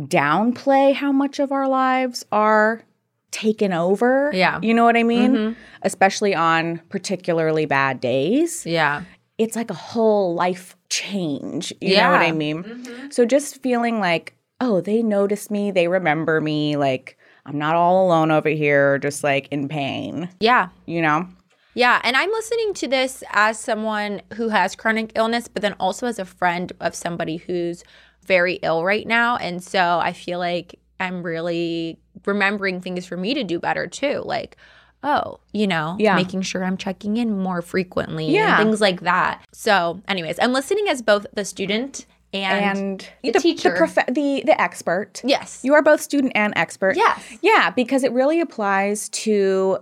downplay 0.00 0.94
how 0.94 1.12
much 1.12 1.38
of 1.38 1.52
our 1.52 1.68
lives 1.68 2.24
are 2.32 2.82
taken 3.30 3.72
over. 3.72 4.30
Yeah. 4.32 4.60
You 4.62 4.74
know 4.74 4.84
what 4.84 4.96
I 4.96 5.02
mean? 5.02 5.32
Mm-hmm. 5.32 5.60
Especially 5.82 6.34
on 6.34 6.80
particularly 6.88 7.66
bad 7.66 8.00
days. 8.00 8.64
Yeah. 8.64 9.02
It's 9.38 9.56
like 9.56 9.70
a 9.70 9.74
whole 9.74 10.34
life 10.34 10.76
change. 10.88 11.72
You 11.80 11.96
know 11.96 12.10
what 12.12 12.20
I 12.22 12.26
Yeah. 12.26 12.32
mean? 12.32 12.62
Mm-hmm. 12.62 13.10
So 13.10 13.24
just 13.24 13.60
feeling 13.62 13.98
like, 13.98 14.34
oh, 14.60 14.80
they 14.80 15.02
notice 15.02 15.50
me, 15.50 15.70
they 15.72 15.88
remember 15.88 16.40
me, 16.40 16.76
like 16.76 17.18
I'm 17.44 17.58
not 17.58 17.74
all 17.74 18.06
alone 18.06 18.30
over 18.30 18.48
here, 18.48 18.98
just 18.98 19.24
like 19.24 19.48
in 19.50 19.68
pain, 19.68 20.28
Yeah. 20.40 20.68
you 20.86 21.02
know? 21.02 21.28
Yeah, 21.76 22.00
and 22.04 22.16
I'm 22.16 22.30
listening 22.30 22.72
to 22.74 22.86
this 22.88 23.24
as 23.32 23.58
someone 23.58 24.22
who 24.34 24.48
has 24.50 24.76
chronic 24.76 25.10
illness, 25.16 25.48
but 25.48 25.60
then 25.60 25.72
also 25.80 26.06
as 26.06 26.20
a 26.20 26.24
friend 26.24 26.72
of 26.78 26.94
somebody 26.94 27.38
who's 27.38 27.82
very 28.26 28.54
ill 28.62 28.84
right 28.84 29.06
now. 29.06 29.36
And 29.36 29.62
so 29.62 29.98
I 30.02 30.12
feel 30.12 30.38
like 30.38 30.78
I'm 31.00 31.22
really 31.22 31.98
remembering 32.24 32.80
things 32.80 33.06
for 33.06 33.16
me 33.16 33.34
to 33.34 33.44
do 33.44 33.58
better 33.58 33.86
too. 33.86 34.22
Like, 34.24 34.56
oh, 35.02 35.38
you 35.52 35.66
know, 35.66 35.96
Yeah. 35.98 36.16
making 36.16 36.42
sure 36.42 36.64
I'm 36.64 36.76
checking 36.76 37.16
in 37.16 37.38
more 37.38 37.60
frequently 37.62 38.30
Yeah. 38.30 38.58
and 38.60 38.68
things 38.68 38.80
like 38.80 39.02
that. 39.02 39.42
So, 39.52 40.00
anyways, 40.08 40.38
I'm 40.40 40.52
listening 40.52 40.88
as 40.88 41.02
both 41.02 41.26
the 41.34 41.44
student 41.44 42.06
and, 42.32 42.78
And, 42.78 43.32
the 43.34 43.38
teacher. 43.38 43.70
the, 43.70 43.76
prof- 43.76 44.06
the 44.08 44.42
the 44.44 44.60
expert. 44.60 45.20
yes. 45.24 45.60
You 45.62 45.74
are 45.74 45.82
both 45.82 46.00
student 46.00 46.32
and 46.34 46.52
expert. 46.56 46.96
Yes. 46.96 47.22
Yeah, 47.42 47.70
because 47.70 48.02
it 48.02 48.12
really 48.12 48.40
applies 48.40 49.08
to, 49.10 49.78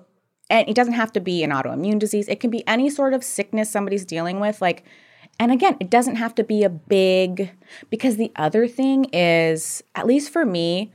and 0.51 0.69
it 0.69 0.75
doesn't 0.75 0.93
have 0.95 1.13
to 1.13 1.21
be 1.21 1.43
an 1.45 1.51
autoimmune 1.51 1.99
disease. 1.99 2.29
It 2.29 2.41
can 2.41 2.51
be 2.51 2.67
any 2.69 2.91
sort 2.91 3.15
of 3.15 3.25
sickness 3.25 3.71
somebody's 3.71 4.05
dealing 4.05 4.39
with. 4.41 4.61
Like, 4.61 4.85
and 5.39 5.51
again, 5.53 5.77
it 5.81 5.91
doesn't 5.91 6.17
have 6.17 6.35
to 6.37 6.45
be 6.45 6.63
a 6.63 6.69
big, 6.69 7.51
because 7.91 8.17
the 8.17 8.31
other 8.37 8.69
thing 8.69 9.05
is, 9.13 9.83
at 9.95 10.07
least 10.07 10.33
for 10.33 10.45
me, 10.45 10.93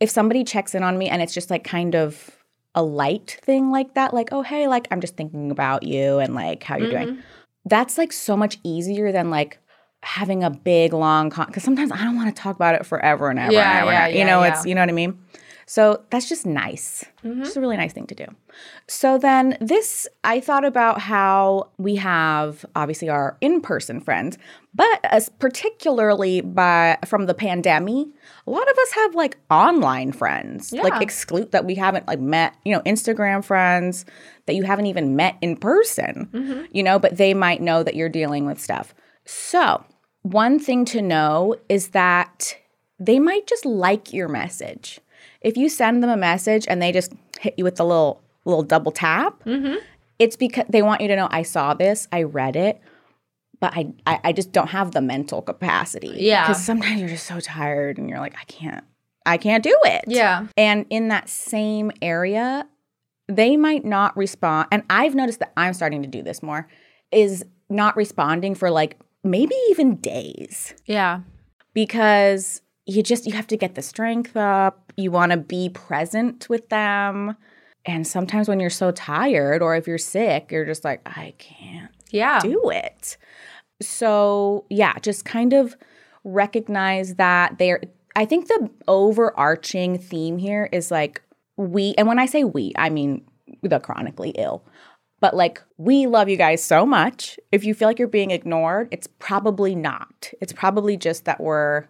if 0.00 0.10
somebody 0.10 0.44
checks 0.44 0.74
in 0.74 0.82
on 0.82 0.98
me 0.98 1.08
and 1.08 1.22
it's 1.22 1.34
just 1.34 1.50
like 1.50 1.64
kind 1.64 1.94
of 1.94 2.30
a 2.74 2.82
light 2.82 3.38
thing 3.42 3.70
like 3.70 3.94
that, 3.94 4.12
like, 4.14 4.28
oh, 4.32 4.42
hey, 4.42 4.68
like, 4.68 4.86
I'm 4.90 5.00
just 5.00 5.16
thinking 5.16 5.50
about 5.50 5.82
you 5.82 6.18
and 6.18 6.34
like 6.34 6.62
how 6.62 6.76
you're 6.76 6.90
doing, 6.90 7.08
mm-hmm. 7.08 7.20
that's 7.64 7.98
like 7.98 8.12
so 8.12 8.36
much 8.36 8.58
easier 8.62 9.12
than 9.12 9.30
like, 9.30 9.58
having 10.02 10.44
a 10.44 10.50
big 10.50 10.92
long 10.92 11.30
con 11.30 11.46
because 11.46 11.64
sometimes 11.64 11.90
I 11.90 11.96
don't 11.96 12.14
want 12.14 12.34
to 12.34 12.40
talk 12.40 12.54
about 12.54 12.76
it 12.76 12.86
forever 12.86 13.28
and 13.28 13.40
ever 13.40 13.52
Yeah, 13.52 13.70
and 13.70 13.78
ever. 13.80 13.90
yeah, 13.90 14.04
and 14.04 14.10
ever. 14.10 14.18
you 14.18 14.24
know, 14.24 14.42
yeah. 14.44 14.54
it's 14.54 14.64
you 14.64 14.74
know 14.76 14.82
what 14.82 14.88
I 14.88 14.92
mean. 14.92 15.18
So 15.68 16.04
that's 16.10 16.28
just 16.28 16.46
nice. 16.46 17.04
Mm-hmm. 17.24 17.42
Just 17.42 17.56
a 17.56 17.60
really 17.60 17.76
nice 17.76 17.92
thing 17.92 18.06
to 18.06 18.14
do. 18.14 18.26
So 18.86 19.18
then 19.18 19.58
this, 19.60 20.06
I 20.22 20.38
thought 20.38 20.64
about 20.64 21.00
how 21.00 21.70
we 21.76 21.96
have 21.96 22.64
obviously 22.76 23.08
our 23.08 23.36
in-person 23.40 24.00
friends, 24.00 24.38
but 24.72 25.00
as 25.02 25.28
particularly 25.28 26.40
by 26.40 26.98
from 27.04 27.26
the 27.26 27.34
pandemic, 27.34 28.06
a 28.46 28.50
lot 28.50 28.70
of 28.70 28.78
us 28.78 28.92
have 28.92 29.16
like 29.16 29.38
online 29.50 30.12
friends, 30.12 30.72
Yeah. 30.72 30.82
like 30.82 31.02
exclude 31.02 31.50
that 31.50 31.64
we 31.64 31.74
haven't 31.74 32.06
like 32.06 32.20
met, 32.20 32.54
you 32.64 32.72
know, 32.72 32.82
Instagram 32.82 33.44
friends 33.44 34.04
that 34.46 34.54
you 34.54 34.62
haven't 34.62 34.86
even 34.86 35.16
met 35.16 35.36
in 35.40 35.56
person, 35.56 36.28
mm-hmm. 36.32 36.64
you 36.70 36.84
know, 36.84 37.00
but 37.00 37.16
they 37.16 37.34
might 37.34 37.60
know 37.60 37.82
that 37.82 37.96
you're 37.96 38.08
dealing 38.08 38.46
with 38.46 38.60
stuff. 38.60 38.94
So 39.24 39.84
one 40.22 40.60
thing 40.60 40.84
to 40.86 41.02
know 41.02 41.56
is 41.68 41.88
that 41.88 42.56
they 43.00 43.18
might 43.18 43.48
just 43.48 43.66
like 43.66 44.12
your 44.12 44.28
message. 44.28 45.00
If 45.40 45.56
you 45.56 45.68
send 45.68 46.02
them 46.02 46.10
a 46.10 46.16
message 46.16 46.66
and 46.68 46.80
they 46.80 46.92
just 46.92 47.12
hit 47.40 47.54
you 47.56 47.64
with 47.64 47.76
the 47.76 47.84
little 47.84 48.22
little 48.44 48.62
double 48.62 48.92
tap, 48.92 49.44
mm-hmm. 49.44 49.76
it's 50.18 50.36
because 50.36 50.64
they 50.68 50.82
want 50.82 51.00
you 51.00 51.08
to 51.08 51.16
know 51.16 51.28
I 51.30 51.42
saw 51.42 51.74
this, 51.74 52.06
I 52.12 52.22
read 52.22 52.56
it, 52.56 52.80
but 53.60 53.72
I 53.74 53.92
I, 54.06 54.20
I 54.24 54.32
just 54.32 54.52
don't 54.52 54.68
have 54.68 54.92
the 54.92 55.00
mental 55.00 55.42
capacity. 55.42 56.14
Yeah. 56.16 56.46
because 56.46 56.64
sometimes 56.64 57.00
you're 57.00 57.08
just 57.08 57.26
so 57.26 57.40
tired 57.40 57.98
and 57.98 58.08
you're 58.08 58.20
like 58.20 58.34
I 58.40 58.44
can't 58.44 58.84
I 59.24 59.36
can't 59.38 59.64
do 59.64 59.76
it. 59.84 60.04
Yeah. 60.06 60.46
And 60.56 60.86
in 60.88 61.08
that 61.08 61.28
same 61.28 61.90
area, 62.00 62.66
they 63.28 63.56
might 63.56 63.84
not 63.84 64.16
respond. 64.16 64.68
And 64.70 64.84
I've 64.88 65.14
noticed 65.16 65.40
that 65.40 65.52
I'm 65.56 65.74
starting 65.74 66.02
to 66.02 66.08
do 66.08 66.22
this 66.22 66.42
more 66.42 66.68
is 67.10 67.44
not 67.68 67.96
responding 67.96 68.54
for 68.54 68.70
like 68.70 68.96
maybe 69.24 69.54
even 69.70 69.96
days 69.96 70.74
Yeah. 70.86 71.20
because 71.74 72.62
you 72.86 73.02
just 73.02 73.26
you 73.26 73.32
have 73.34 73.46
to 73.48 73.56
get 73.56 73.74
the 73.74 73.82
strength 73.82 74.36
up. 74.36 74.92
You 74.96 75.10
want 75.10 75.32
to 75.32 75.38
be 75.38 75.68
present 75.68 76.48
with 76.48 76.68
them. 76.68 77.36
And 77.84 78.06
sometimes 78.06 78.48
when 78.48 78.58
you're 78.60 78.70
so 78.70 78.90
tired 78.90 79.62
or 79.62 79.76
if 79.76 79.86
you're 79.86 79.98
sick, 79.98 80.50
you're 80.50 80.64
just 80.64 80.84
like 80.84 81.00
I 81.06 81.34
can't 81.38 81.90
Yeah. 82.10 82.40
do 82.40 82.70
it. 82.70 83.16
So, 83.82 84.64
yeah, 84.70 84.98
just 85.00 85.24
kind 85.24 85.52
of 85.52 85.76
recognize 86.24 87.16
that 87.16 87.58
there 87.58 87.80
I 88.14 88.24
think 88.24 88.48
the 88.48 88.70
overarching 88.88 89.98
theme 89.98 90.38
here 90.38 90.68
is 90.72 90.90
like 90.90 91.22
we 91.56 91.94
and 91.98 92.08
when 92.08 92.18
I 92.18 92.26
say 92.26 92.44
we, 92.44 92.72
I 92.76 92.88
mean 92.90 93.24
the 93.62 93.78
chronically 93.80 94.30
ill. 94.30 94.64
But 95.20 95.34
like 95.34 95.62
we 95.76 96.06
love 96.06 96.28
you 96.28 96.36
guys 96.36 96.62
so 96.62 96.86
much. 96.86 97.38
If 97.52 97.64
you 97.64 97.74
feel 97.74 97.88
like 97.88 97.98
you're 97.98 98.08
being 98.08 98.30
ignored, 98.30 98.88
it's 98.90 99.06
probably 99.18 99.74
not. 99.74 100.32
It's 100.40 100.52
probably 100.52 100.96
just 100.96 101.24
that 101.24 101.40
we're 101.40 101.86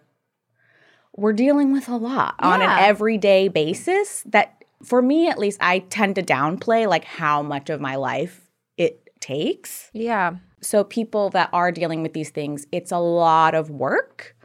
we're 1.17 1.33
dealing 1.33 1.73
with 1.73 1.89
a 1.89 1.97
lot 1.97 2.35
on 2.39 2.61
an 2.61 2.69
everyday 2.69 3.47
basis 3.49 4.23
that 4.27 4.63
for 4.83 5.01
me 5.01 5.27
at 5.27 5.37
least 5.37 5.57
I 5.59 5.79
tend 5.79 6.15
to 6.15 6.23
downplay 6.23 6.87
like 6.87 7.03
how 7.03 7.41
much 7.41 7.69
of 7.69 7.81
my 7.81 7.95
life 7.95 8.49
it 8.77 9.09
takes. 9.19 9.89
Yeah. 9.93 10.35
So, 10.61 10.83
people 10.83 11.29
that 11.31 11.49
are 11.53 11.71
dealing 11.71 12.01
with 12.01 12.13
these 12.13 12.29
things, 12.29 12.65
it's 12.71 12.91
a 12.91 12.97
lot 12.97 13.53
of 13.53 13.69
work 13.69 14.35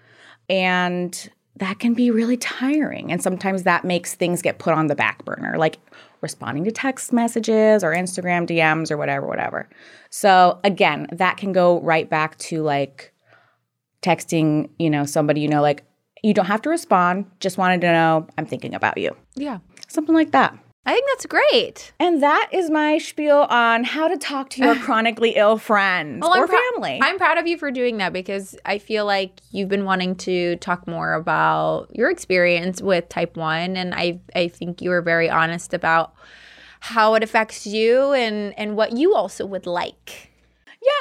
and 0.48 1.30
that 1.56 1.78
can 1.78 1.94
be 1.94 2.10
really 2.10 2.36
tiring. 2.36 3.12
And 3.12 3.22
sometimes 3.22 3.62
that 3.64 3.84
makes 3.84 4.14
things 4.14 4.42
get 4.42 4.58
put 4.58 4.74
on 4.74 4.86
the 4.86 4.94
back 4.94 5.24
burner, 5.24 5.56
like 5.58 5.78
responding 6.20 6.64
to 6.64 6.72
text 6.72 7.12
messages 7.12 7.84
or 7.84 7.94
Instagram 7.94 8.46
DMs 8.46 8.90
or 8.90 8.96
whatever, 8.96 9.26
whatever. 9.26 9.68
So, 10.10 10.58
again, 10.64 11.06
that 11.12 11.36
can 11.36 11.52
go 11.52 11.80
right 11.80 12.08
back 12.08 12.38
to 12.38 12.62
like 12.62 13.12
texting, 14.02 14.70
you 14.78 14.90
know, 14.90 15.04
somebody 15.04 15.40
you 15.40 15.48
know, 15.48 15.62
like, 15.62 15.84
you 16.22 16.34
don't 16.34 16.46
have 16.46 16.62
to 16.62 16.70
respond, 16.70 17.26
just 17.40 17.58
wanted 17.58 17.80
to 17.82 17.92
know 17.92 18.26
I'm 18.38 18.46
thinking 18.46 18.74
about 18.74 18.98
you. 18.98 19.16
Yeah. 19.34 19.58
Something 19.88 20.14
like 20.14 20.30
that. 20.32 20.58
I 20.84 20.92
think 20.92 21.06
that's 21.10 21.26
great. 21.26 21.92
And 22.00 22.22
that 22.24 22.48
is 22.52 22.68
my 22.68 22.98
spiel 22.98 23.46
on 23.48 23.84
how 23.84 24.08
to 24.08 24.16
talk 24.16 24.50
to 24.50 24.62
your 24.64 24.74
chronically 24.84 25.30
ill 25.36 25.56
friends 25.56 26.26
or 26.26 26.36
I'm 26.36 26.48
family. 26.48 26.98
I'm 27.00 27.18
proud 27.18 27.38
of 27.38 27.46
you 27.46 27.56
for 27.56 27.70
doing 27.70 27.98
that 27.98 28.12
because 28.12 28.56
I 28.64 28.78
feel 28.78 29.06
like 29.06 29.40
you've 29.52 29.68
been 29.68 29.84
wanting 29.84 30.16
to 30.16 30.56
talk 30.56 30.88
more 30.88 31.12
about 31.12 31.94
your 31.94 32.10
experience 32.10 32.82
with 32.82 33.08
type 33.08 33.36
1 33.36 33.76
and 33.76 33.94
I 33.94 34.20
I 34.34 34.48
think 34.48 34.82
you 34.82 34.90
were 34.90 35.02
very 35.02 35.30
honest 35.30 35.72
about 35.72 36.14
how 36.80 37.14
it 37.14 37.22
affects 37.22 37.64
you 37.64 38.12
and 38.12 38.52
and 38.58 38.76
what 38.76 38.96
you 38.96 39.14
also 39.14 39.46
would 39.46 39.66
like. 39.66 40.32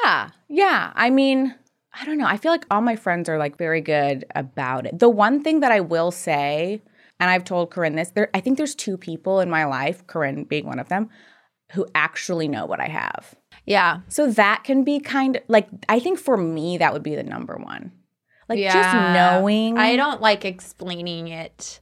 Yeah. 0.04 0.30
Yeah. 0.48 0.92
I 0.94 1.10
mean, 1.10 1.56
I 1.94 2.06
don't 2.06 2.18
know. 2.18 2.26
I 2.26 2.38
feel 2.38 2.52
like 2.52 2.66
all 2.72 2.82
my 2.82 2.96
friends 2.96 3.28
are 3.30 3.38
like 3.38 3.58
very 3.58 3.82
good 3.82 4.26
about 4.36 4.86
it. 4.86 5.00
The 5.00 5.10
one 5.10 5.44
thing 5.44 5.60
that 5.60 5.72
I 5.72 5.82
will 5.82 6.12
say, 6.12 6.82
and 7.20 7.30
I've 7.30 7.44
told 7.44 7.72
Corinne 7.72 7.96
this, 7.96 8.12
there 8.12 8.30
I 8.34 8.40
think 8.40 8.58
there's 8.58 8.76
two 8.76 8.98
people 8.98 9.40
in 9.40 9.50
my 9.50 9.66
life, 9.66 10.06
Corinne 10.08 10.46
being 10.46 10.66
one 10.66 10.80
of 10.80 10.90
them, 10.90 11.10
who 11.74 11.86
actually 11.94 12.48
know 12.48 12.66
what 12.66 12.80
I 12.80 12.88
have. 12.88 13.36
Yeah. 13.66 14.02
So 14.08 14.32
that 14.32 14.64
can 14.64 14.84
be 14.84 15.00
kind 15.00 15.38
of 15.38 15.44
like 15.48 15.68
I 15.90 16.00
think 16.00 16.20
for 16.20 16.38
me 16.38 16.78
that 16.78 16.94
would 16.94 17.04
be 17.04 17.16
the 17.16 17.24
number 17.24 17.58
one. 17.58 17.92
Like 18.48 18.60
just 18.60 18.94
knowing 18.94 19.78
I 19.78 19.96
don't 19.96 20.22
like 20.22 20.44
explaining 20.44 21.30
it 21.30 21.80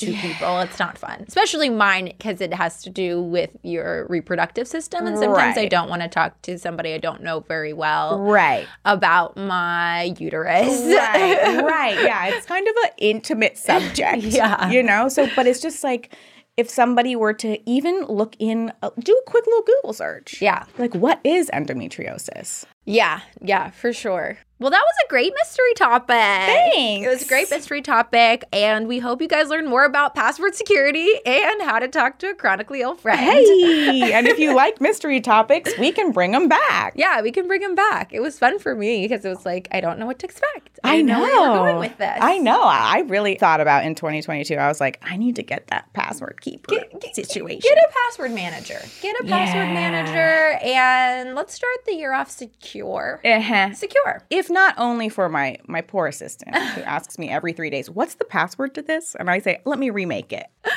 to 0.00 0.12
people. 0.12 0.60
It's 0.60 0.78
not 0.78 0.98
fun, 0.98 1.24
especially 1.28 1.70
mine 1.70 2.06
because 2.06 2.40
it 2.40 2.52
has 2.52 2.82
to 2.82 2.90
do 2.90 3.22
with 3.22 3.50
your 3.62 4.06
reproductive 4.08 4.66
system. 4.68 5.06
And 5.06 5.16
sometimes 5.18 5.56
I 5.56 5.66
don't 5.66 5.88
want 5.88 6.02
to 6.02 6.08
talk 6.08 6.40
to 6.42 6.58
somebody 6.58 6.92
I 6.94 6.98
don't 6.98 7.22
know 7.22 7.40
very 7.40 7.72
well 7.72 8.18
Right. 8.20 8.66
about 8.84 9.36
my 9.36 10.14
uterus. 10.18 10.80
right, 10.82 11.62
right. 11.64 12.02
Yeah, 12.02 12.26
it's 12.26 12.46
kind 12.46 12.66
of 12.66 12.74
an 12.84 12.90
intimate 12.98 13.56
subject. 13.58 14.22
Yeah. 14.40 14.70
You 14.70 14.82
know? 14.82 15.08
So, 15.08 15.28
but 15.36 15.46
it's 15.46 15.60
just 15.60 15.82
like 15.84 16.14
if 16.56 16.68
somebody 16.68 17.16
were 17.16 17.32
to 17.34 17.58
even 17.68 18.04
look 18.06 18.36
in, 18.38 18.72
uh, 18.82 18.90
do 18.98 19.12
a 19.14 19.30
quick 19.30 19.46
little 19.46 19.62
Google 19.62 19.92
search. 19.92 20.40
Yeah. 20.42 20.64
Like, 20.78 20.94
what 20.94 21.20
is 21.24 21.50
endometriosis? 21.54 22.64
Yeah, 22.84 23.20
yeah, 23.40 23.70
for 23.70 23.92
sure. 23.92 24.38
Well, 24.60 24.70
that 24.70 24.82
was 24.82 24.94
a 25.06 25.08
great 25.08 25.32
mystery 25.42 25.72
topic. 25.74 26.08
Thanks. 26.16 27.06
It 27.06 27.08
was 27.08 27.22
a 27.22 27.28
great 27.28 27.50
mystery 27.50 27.80
topic, 27.80 28.44
and 28.52 28.86
we 28.86 28.98
hope 28.98 29.22
you 29.22 29.28
guys 29.28 29.48
learn 29.48 29.66
more 29.66 29.84
about 29.86 30.14
password 30.14 30.54
security 30.54 31.08
and 31.24 31.62
how 31.62 31.78
to 31.78 31.88
talk 31.88 32.18
to 32.18 32.28
a 32.30 32.34
chronically 32.34 32.82
ill 32.82 32.94
friend. 32.94 33.18
Hey, 33.20 34.12
and 34.14 34.28
if 34.28 34.38
you 34.38 34.54
like 34.54 34.78
mystery 34.80 35.20
topics, 35.20 35.72
we 35.78 35.92
can 35.92 36.12
bring 36.12 36.32
them 36.32 36.46
back. 36.48 36.92
Yeah, 36.94 37.22
we 37.22 37.32
can 37.32 37.46
bring 37.48 37.62
them 37.62 37.74
back. 37.74 38.12
It 38.12 38.20
was 38.20 38.38
fun 38.38 38.58
for 38.58 38.74
me 38.74 39.08
because 39.08 39.24
it 39.24 39.30
was 39.30 39.46
like 39.46 39.66
I 39.72 39.80
don't 39.80 39.98
know 39.98 40.04
what 40.06 40.18
to 40.18 40.26
expect. 40.26 40.78
I 40.84 40.96
didn't 40.96 41.08
know. 41.08 41.20
where 41.20 41.30
you 41.32 41.40
were 41.40 41.56
going 41.56 41.78
with 41.78 41.96
this. 41.96 42.18
I 42.20 42.36
know. 42.38 42.62
I 42.64 42.98
I 42.98 43.00
really 43.02 43.36
thought 43.36 43.60
about 43.62 43.84
in 43.84 43.94
2022. 43.94 44.54
I 44.56 44.68
was 44.68 44.78
like, 44.80 44.98
I 45.02 45.16
need 45.16 45.36
to 45.36 45.42
get 45.42 45.68
that 45.68 45.90
password 45.94 46.40
keeper 46.42 46.74
situation. 47.14 47.60
Get 47.62 47.78
a 47.78 47.88
password 48.06 48.32
manager. 48.32 48.78
Get 49.00 49.18
a 49.20 49.24
password 49.24 49.68
Yeah. 49.68 49.72
manager, 49.74 50.58
and 50.62 51.34
let's 51.34 51.54
start 51.54 51.76
the 51.86 51.94
year 51.94 52.12
off 52.12 52.30
secure. 52.30 53.20
uh-huh. 53.24 53.72
Secure. 53.74 54.22
if 54.28 54.49
not 54.50 54.74
only 54.78 55.08
for 55.08 55.28
my 55.28 55.58
my 55.66 55.80
poor 55.80 56.06
assistant 56.06 56.54
who 56.56 56.80
asks 56.96 57.18
me 57.18 57.28
every 57.30 57.52
three 57.52 57.70
days, 57.70 57.88
"What's 57.90 58.14
the 58.14 58.24
password 58.24 58.74
to 58.74 58.82
this?" 58.82 59.14
and 59.14 59.30
I 59.30 59.38
say, 59.38 59.60
"Let 59.64 59.78
me 59.78 59.90
remake 59.90 60.32
it." 60.32 60.46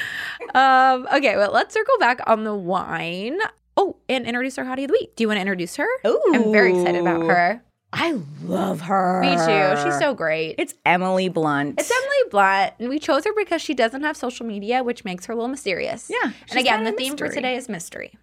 Um. 0.55 1.07
Okay. 1.13 1.35
Well, 1.37 1.51
let's 1.51 1.73
circle 1.73 1.95
back 1.99 2.19
on 2.27 2.43
the 2.43 2.53
wine. 2.53 3.39
Oh, 3.77 3.95
and 4.07 4.25
introduce 4.25 4.57
our 4.57 4.65
hottie 4.65 4.83
of 4.83 4.89
the 4.89 4.93
week. 4.93 5.15
Do 5.15 5.23
you 5.23 5.27
want 5.27 5.37
to 5.37 5.41
introduce 5.41 5.75
her? 5.77 5.87
Oh, 6.03 6.21
I'm 6.35 6.51
very 6.51 6.71
excited 6.77 7.01
about 7.01 7.21
her. 7.23 7.63
I 7.91 8.19
love 8.43 8.81
her. 8.81 9.21
Me 9.21 9.35
too. 9.35 9.83
She's 9.83 9.97
so 9.99 10.13
great. 10.13 10.55
It's 10.57 10.73
Emily 10.85 11.29
Blunt. 11.29 11.79
It's 11.79 11.89
Emily 11.91 12.29
Blunt, 12.31 12.73
and 12.79 12.89
we 12.89 12.99
chose 12.99 13.23
her 13.25 13.31
because 13.35 13.61
she 13.61 13.73
doesn't 13.73 14.01
have 14.03 14.17
social 14.17 14.45
media, 14.45 14.83
which 14.83 15.05
makes 15.05 15.25
her 15.27 15.33
a 15.33 15.35
little 15.35 15.47
mysterious. 15.49 16.09
Yeah, 16.09 16.31
And 16.49 16.59
again, 16.59 16.83
the 16.83 16.91
theme 16.91 17.15
for 17.17 17.29
today 17.29 17.55
is 17.55 17.69
mystery. 17.69 18.13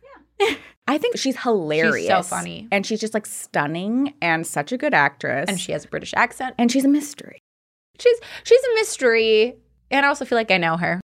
I 0.88 0.98
think 0.98 1.16
she's 1.18 1.37
hilarious. 1.37 1.96
She's 1.96 2.07
so 2.09 2.22
funny. 2.22 2.66
and 2.72 2.85
she's 2.85 3.00
just 3.00 3.14
like 3.14 3.26
stunning 3.26 4.14
and 4.20 4.46
such 4.46 4.72
a 4.72 4.76
good 4.79 4.94
actress. 4.94 5.46
And 5.48 5.61
she 5.61 5.72
has 5.72 5.85
a 5.85 5.88
British 5.88 6.12
accent. 6.16 6.55
and 6.59 6.70
she's 6.72 6.85
a 6.85 6.88
mystery. 6.88 7.40
She's 7.98 8.18
she's 8.44 8.61
a 8.64 8.74
mystery, 8.74 9.57
and 9.90 10.05
I 10.07 10.09
also 10.09 10.24
feel 10.24 10.37
like 10.37 10.50
I 10.50 10.57
know 10.57 10.76
her. 10.79 11.00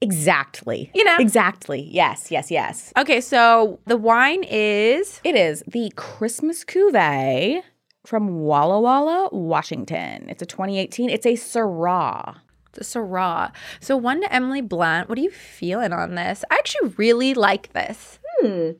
Exactly. 0.00 0.90
You 0.94 1.04
know. 1.04 1.16
Exactly. 1.18 1.82
Yes. 1.90 2.30
Yes. 2.30 2.50
Yes. 2.50 2.92
Okay, 2.96 3.20
so 3.20 3.80
the 3.86 3.96
wine 3.96 4.44
is 4.44 5.20
It 5.24 5.34
is 5.34 5.62
the 5.66 5.92
Christmas 5.96 6.64
Cuvée 6.64 7.62
from 8.06 8.40
Walla 8.40 8.80
Walla, 8.80 9.28
Washington. 9.32 10.26
It's 10.30 10.40
a 10.40 10.46
2018. 10.46 11.10
It's 11.10 11.26
a 11.26 11.32
Syrah. 11.32 12.36
It's 12.74 12.94
a 12.94 12.98
Syrah. 12.98 13.50
So 13.80 13.96
one 13.96 14.20
to 14.22 14.32
Emily 14.32 14.60
Blunt. 14.62 15.08
What 15.08 15.18
are 15.18 15.22
you 15.22 15.30
feeling 15.30 15.92
on 15.92 16.14
this? 16.14 16.44
I 16.50 16.54
actually 16.54 16.94
really 16.96 17.34
like 17.34 17.72
this. 17.72 18.18
Hmm. 18.40 18.70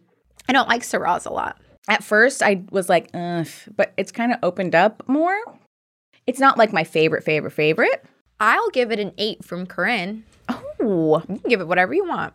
I 0.48 0.52
don't 0.52 0.68
like 0.68 0.82
Syrahs 0.82 1.26
a 1.26 1.32
lot. 1.32 1.58
At 1.88 2.04
first, 2.04 2.42
I 2.42 2.64
was 2.70 2.88
like, 2.88 3.10
ugh, 3.14 3.48
but 3.76 3.92
it's 3.96 4.12
kind 4.12 4.32
of 4.32 4.38
opened 4.42 4.74
up 4.74 5.02
more. 5.08 5.36
It's 6.26 6.38
not 6.40 6.58
like 6.58 6.72
my 6.72 6.84
favorite, 6.84 7.24
favorite, 7.24 7.52
favorite. 7.52 8.04
I'll 8.40 8.68
give 8.70 8.92
it 8.92 9.00
an 9.00 9.12
eight 9.18 9.44
from 9.44 9.66
Corinne. 9.66 10.24
Oh, 10.80 11.22
You 11.28 11.38
can 11.38 11.48
give 11.50 11.60
it 11.60 11.68
whatever 11.68 11.92
you 11.94 12.06
want. 12.06 12.34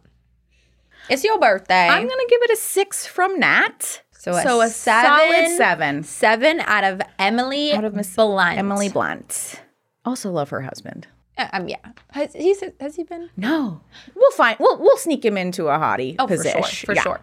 It's 1.10 1.24
your 1.24 1.40
birthday. 1.40 1.88
I'm 1.88 2.08
gonna 2.08 2.24
give 2.30 2.42
it 2.44 2.52
a 2.52 2.56
six 2.56 3.06
from 3.06 3.40
Nat. 3.40 4.02
So 4.12 4.32
a 4.32 4.42
so 4.42 4.62
a 4.62 4.70
seven. 4.70 5.06
solid 5.06 5.58
seven. 5.58 6.04
Seven 6.04 6.60
out 6.62 6.84
of 6.84 7.02
Emily 7.20 7.74
Out 7.74 7.84
of 7.84 7.94
Miss 7.94 8.16
Blunt. 8.16 8.58
Emily 8.58 8.90
Blunt. 8.90 9.62
Also 10.06 10.32
love 10.32 10.50
her 10.50 10.62
husband. 10.62 11.08
Uh, 11.38 11.48
um, 11.54 11.68
yeah. 11.68 11.78
Has 12.12 12.34
he 12.34 12.56
has 12.80 12.96
he 12.96 13.04
been? 13.04 13.30
No, 13.38 13.82
we'll 14.16 14.32
find. 14.32 14.58
We'll 14.60 14.78
we'll 14.80 14.98
sneak 14.98 15.26
him 15.26 15.38
into 15.38 15.68
a 15.68 15.78
hottie 15.78 16.16
Oh, 16.20 16.28
position. 16.28 16.62
for 16.62 16.68
sure, 16.70 16.86
for 16.88 16.96
Yeah. 16.96 17.02
sure. 17.02 17.22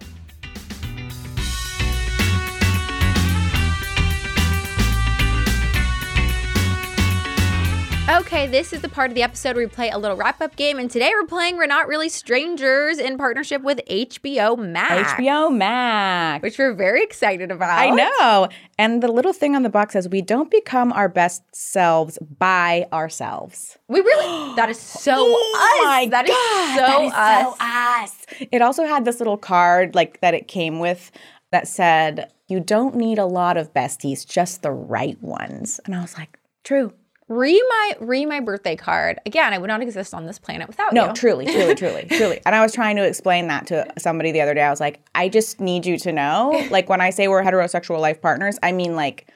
Okay, 8.10 8.48
this 8.48 8.72
is 8.72 8.80
the 8.80 8.88
part 8.88 9.12
of 9.12 9.14
the 9.14 9.22
episode 9.22 9.54
where 9.54 9.64
we 9.64 9.70
play 9.70 9.88
a 9.88 9.96
little 9.96 10.16
wrap 10.16 10.40
up 10.40 10.56
game, 10.56 10.80
and 10.80 10.90
today 10.90 11.12
we're 11.14 11.28
playing 11.28 11.56
We're 11.56 11.66
Not 11.66 11.86
Really 11.86 12.08
Strangers 12.08 12.98
in 12.98 13.16
partnership 13.16 13.62
with 13.62 13.80
HBO 13.88 14.58
Max. 14.58 15.12
HBO 15.12 15.56
Max. 15.56 16.42
Which 16.42 16.58
we're 16.58 16.74
very 16.74 17.04
excited 17.04 17.52
about. 17.52 17.78
I 17.78 17.90
know. 17.90 18.48
And 18.78 19.00
the 19.00 19.06
little 19.06 19.32
thing 19.32 19.54
on 19.54 19.62
the 19.62 19.68
box 19.68 19.92
says, 19.92 20.08
"We 20.08 20.22
don't 20.22 20.50
become 20.50 20.92
our 20.92 21.08
best 21.08 21.44
selves 21.54 22.18
by 22.36 22.88
ourselves." 22.92 23.78
We 23.86 24.00
really, 24.00 24.54
that 24.56 24.68
is 24.68 24.80
so 24.80 25.14
Oh 25.16 25.80
my 25.84 26.02
us. 26.02 26.10
That 26.10 26.28
is 26.28 26.34
God, 26.34 26.74
so 26.74 27.10
that 27.10 27.46
is 27.46 27.60
us. 27.60 28.26
us. 28.40 28.48
It 28.50 28.60
also 28.60 28.86
had 28.86 29.04
this 29.04 29.20
little 29.20 29.38
card 29.38 29.94
like 29.94 30.20
that 30.20 30.34
it 30.34 30.48
came 30.48 30.80
with 30.80 31.12
that 31.52 31.68
said, 31.68 32.32
"You 32.48 32.58
don't 32.58 32.96
need 32.96 33.18
a 33.18 33.26
lot 33.26 33.56
of 33.56 33.72
besties, 33.72 34.26
just 34.26 34.62
the 34.62 34.72
right 34.72 35.22
ones." 35.22 35.78
And 35.86 35.94
I 35.94 36.00
was 36.02 36.18
like, 36.18 36.40
"True." 36.64 36.92
Re 37.30 37.62
my 37.68 37.96
re 38.00 38.26
my 38.26 38.40
birthday 38.40 38.74
card. 38.74 39.20
Again, 39.24 39.52
I 39.52 39.58
would 39.58 39.68
not 39.68 39.82
exist 39.82 40.12
on 40.12 40.26
this 40.26 40.40
planet 40.40 40.66
without 40.66 40.92
No, 40.92 41.02
you. 41.02 41.06
No, 41.06 41.14
truly, 41.14 41.46
truly, 41.46 41.74
truly, 41.76 42.06
truly. 42.10 42.40
And 42.44 42.56
I 42.56 42.60
was 42.60 42.72
trying 42.74 42.96
to 42.96 43.06
explain 43.06 43.46
that 43.46 43.68
to 43.68 43.86
somebody 43.98 44.32
the 44.32 44.40
other 44.40 44.52
day. 44.52 44.62
I 44.62 44.70
was 44.70 44.80
like, 44.80 45.00
I 45.14 45.28
just 45.28 45.60
need 45.60 45.86
you 45.86 45.96
to 45.98 46.12
know, 46.12 46.66
like 46.70 46.88
when 46.88 47.00
I 47.00 47.10
say 47.10 47.28
we're 47.28 47.44
heterosexual 47.44 48.00
life 48.00 48.20
partners, 48.20 48.58
I 48.64 48.72
mean 48.72 48.96
like 48.96 49.28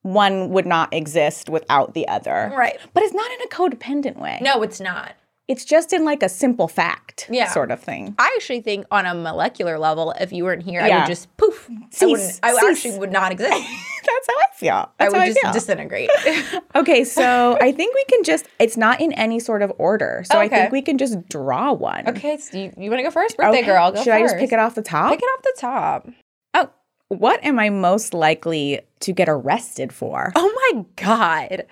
one 0.00 0.48
would 0.50 0.64
not 0.64 0.92
exist 0.94 1.50
without 1.50 1.92
the 1.92 2.08
other. 2.08 2.50
Right. 2.56 2.78
But 2.94 3.02
it's 3.02 3.14
not 3.14 3.30
in 3.30 3.42
a 3.42 3.48
codependent 3.48 4.16
way. 4.16 4.38
No, 4.40 4.62
it's 4.62 4.80
not. 4.80 5.12
It's 5.46 5.64
just 5.66 5.92
in 5.92 6.06
like 6.06 6.22
a 6.22 6.28
simple 6.28 6.68
fact 6.68 7.26
Yeah. 7.30 7.50
sort 7.50 7.70
of 7.70 7.78
thing. 7.80 8.14
I 8.18 8.32
actually 8.36 8.62
think 8.62 8.86
on 8.90 9.04
a 9.04 9.14
molecular 9.14 9.78
level, 9.78 10.14
if 10.18 10.32
you 10.32 10.44
weren't 10.44 10.62
here, 10.62 10.80
I 10.80 10.98
would 10.98 11.06
just 11.06 11.34
poof. 11.36 11.68
I, 11.70 11.86
Cease. 11.90 12.40
I 12.42 12.52
Cease. 12.52 12.62
actually 12.86 12.98
would 12.98 13.12
not 13.12 13.30
exist. 13.30 13.50
That's 13.52 14.26
how 14.26 14.34
I 14.34 14.54
feel. 14.54 14.92
I 15.00 15.08
would 15.10 15.26
just 15.26 15.44
I 15.44 15.52
disintegrate. 15.52 16.10
okay, 16.74 17.04
so 17.04 17.58
I 17.60 17.72
think 17.72 17.94
we 17.94 18.04
can 18.04 18.24
just 18.24 18.46
it's 18.58 18.76
not 18.78 19.00
in 19.02 19.12
any 19.12 19.38
sort 19.38 19.60
of 19.60 19.70
order. 19.78 20.22
So 20.26 20.38
I 20.38 20.48
think 20.48 20.72
we 20.72 20.80
can 20.80 20.96
just 20.96 21.28
draw 21.28 21.72
one. 21.72 22.08
okay, 22.08 22.38
so 22.38 22.56
you, 22.56 22.72
you 22.78 22.88
want 22.90 23.00
to 23.00 23.04
go 23.04 23.10
first? 23.10 23.36
Birthday 23.36 23.58
Okay. 23.58 23.66
girl, 23.66 23.92
go 23.92 24.02
Should 24.02 24.14
I 24.14 24.20
just 24.20 24.36
pick 24.36 24.52
it 24.52 24.58
off 24.58 24.74
the 24.74 24.82
top? 24.82 25.10
Pick 25.10 25.20
it 25.22 25.26
off 25.26 25.42
the 25.42 25.54
top. 25.58 26.08
Oh, 26.54 26.70
what 27.08 27.44
am 27.44 27.58
I 27.58 27.68
most 27.68 28.14
likely 28.14 28.80
to 29.00 29.12
get 29.12 29.28
arrested 29.28 29.92
for? 29.92 30.32
Oh 30.34 30.72
my 30.72 30.84
God. 30.96 31.66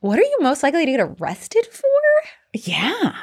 What 0.00 0.18
are 0.18 0.22
you 0.22 0.38
most 0.40 0.62
likely 0.62 0.86
to 0.86 0.92
get 0.92 1.00
arrested 1.00 1.66
for? 1.66 1.84
Yeah. 2.52 3.14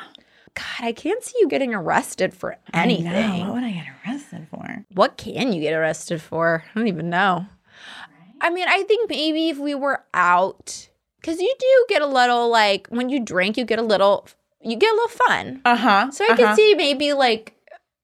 God, 0.54 0.80
I 0.80 0.92
can't 0.92 1.24
see 1.24 1.38
you 1.40 1.48
getting 1.48 1.74
arrested 1.74 2.34
for 2.34 2.58
anything. 2.74 3.08
I 3.08 3.38
know. 3.38 3.46
What 3.46 3.54
would 3.56 3.64
I 3.64 3.72
get 3.72 3.86
arrested 4.06 4.48
for? 4.50 4.86
What 4.94 5.18
can 5.18 5.54
you 5.54 5.62
get 5.62 5.74
arrested 5.74 6.22
for? 6.22 6.64
I 6.66 6.80
don't 6.80 6.88
even 6.88 7.10
know. 7.10 7.46
I 8.42 8.50
mean, 8.50 8.68
I 8.68 8.84
think 8.84 9.10
maybe 9.10 9.50
if 9.50 9.58
we 9.58 9.76
were 9.76 10.04
out, 10.14 10.90
because 11.22 11.40
you 11.40 11.54
do 11.60 11.86
get 11.90 12.02
a 12.02 12.08
little 12.08 12.50
like 12.50 12.88
when 12.88 13.10
you 13.10 13.20
drink, 13.20 13.58
you 13.58 13.66
get 13.66 13.80
a 13.80 13.84
little, 13.84 14.28
you 14.62 14.76
get 14.76 14.92
a 14.92 14.96
little 14.96 15.08
fun. 15.10 15.62
Uh 15.64 15.76
huh. 15.76 16.12
So 16.12 16.26
I 16.28 16.36
could 16.36 16.56
see 16.56 16.74
maybe 16.76 17.14
like 17.14 17.54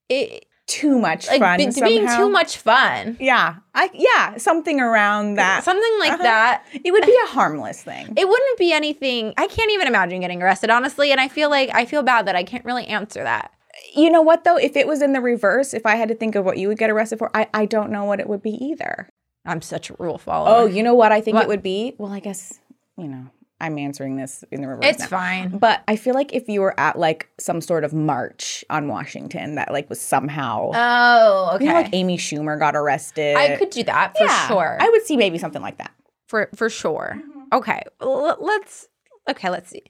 it, 0.10 0.46
too 0.74 0.98
much 1.00 1.28
like 1.28 1.40
fun. 1.40 1.58
be- 1.58 1.82
being 1.82 2.08
too 2.08 2.30
much 2.30 2.58
fun, 2.58 3.18
Yeah. 3.20 3.56
I 3.76 3.90
yeah 3.94 4.38
something 4.38 4.80
around 4.80 5.36
that. 5.36 5.64
something 5.64 5.96
like 6.00 6.14
Uh-huh. 6.14 6.24
that. 6.24 6.64
It 6.84 6.92
would 6.92 7.06
be 7.06 7.18
a 7.24 7.28
harmless 7.28 7.82
thing. 7.84 8.14
It 8.18 8.28
wouldn't 8.28 8.58
be 8.58 8.72
anything. 8.74 9.34
I 9.38 9.48
can't 9.48 9.72
even 9.72 9.88
imagine 9.88 10.20
getting 10.22 10.42
arrested, 10.42 10.70
honestly. 10.70 11.12
And 11.12 11.20
I 11.22 11.28
feel 11.28 11.50
like 11.50 11.70
I 11.74 11.86
feel 11.86 12.04
bad 12.04 12.26
that 12.28 12.36
I 12.36 12.44
can't 12.44 12.66
really 12.66 12.88
answer 12.88 13.24
that. 13.24 13.52
you 13.96 14.10
know 14.10 14.22
what 14.22 14.44
though? 14.44 14.58
If 14.58 14.76
it 14.76 14.88
was 14.88 15.02
in 15.02 15.14
the 15.14 15.22
reverse, 15.22 15.74
if 15.74 15.86
I 15.86 15.96
had 15.96 16.08
to 16.10 16.16
think 16.16 16.36
of 16.36 16.46
what 16.46 16.58
you 16.58 16.68
would 16.68 16.78
get 16.78 16.90
arrested 16.90 17.20
for, 17.20 17.30
I 17.36 17.48
I 17.54 17.66
don't 17.66 17.92
know 17.92 18.06
what 18.06 18.20
it 18.20 18.28
would 18.30 18.42
be 18.44 18.52
either. 18.70 19.10
I'm 19.46 19.62
such 19.62 19.90
a 19.90 19.96
rule 20.00 20.18
follower. 20.18 20.56
Oh, 20.56 20.66
you 20.66 20.82
know 20.84 20.94
what 20.94 21.12
I 21.12 21.20
think 21.22 21.36
What? 21.36 21.44
it 21.46 21.48
would 21.50 21.64
be? 21.64 21.96
Well, 21.98 22.12
I 22.14 22.20
guess 22.20 22.60
you 22.98 23.08
know 23.08 23.26
I'm 23.64 23.78
answering 23.80 24.16
this 24.18 24.44
in 24.52 24.62
the 24.62 24.68
reverse. 24.68 24.86
it's 24.86 25.00
now. 25.00 25.08
fine. 25.08 25.58
But 25.58 25.82
I 25.88 25.96
feel 25.96 26.14
like 26.14 26.34
if 26.34 26.48
you 26.48 26.62
were 26.62 26.80
at 26.80 27.00
like 27.00 27.30
some 27.40 27.62
sort 27.62 27.84
of 27.84 27.94
march 27.94 28.64
on 28.70 28.88
Washington 28.88 29.56
that 29.56 29.72
like 29.72 29.90
was 29.90 30.00
somehow 30.02 30.72
Oh, 30.74 31.52
okay. 31.56 31.66
you 31.66 31.72
know, 31.72 31.78
like 31.82 31.90
Amy 31.94 32.18
Schumer 32.18 32.60
got 32.60 32.76
arrested. 32.76 33.36
I 33.36 33.56
could 33.58 33.70
do 33.72 33.84
that 33.84 34.18
for 34.18 34.26
Yeah, 34.26 34.48
sure. 34.48 34.78
I 34.80 34.90
would 34.90 35.04
see 35.06 35.18
maybe 35.18 35.38
something 35.38 35.62
like 35.62 35.78
that. 35.78 35.92
for 36.28 36.50
for 36.56 36.70
sure. 36.70 37.18
Mm-hmm. 37.18 37.40
Okay, 37.54 37.82
l- 38.02 38.38
let's 38.40 38.88
okay. 39.30 39.50
Let's 39.50 39.70
see. 39.70 39.84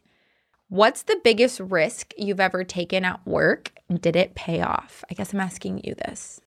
What's 0.69 1.03
the 1.03 1.19
biggest 1.23 1.59
risk 1.59 2.13
you've 2.17 2.39
ever 2.39 2.63
taken 2.63 3.05
at 3.05 3.25
work? 3.27 3.71
and 3.89 4.01
Did 4.01 4.15
it 4.15 4.33
pay 4.35 4.61
off? 4.61 5.03
I 5.09 5.13
guess 5.13 5.31
I'm 5.33 5.39
asking 5.39 5.81
you 5.83 5.93
this. 5.95 6.41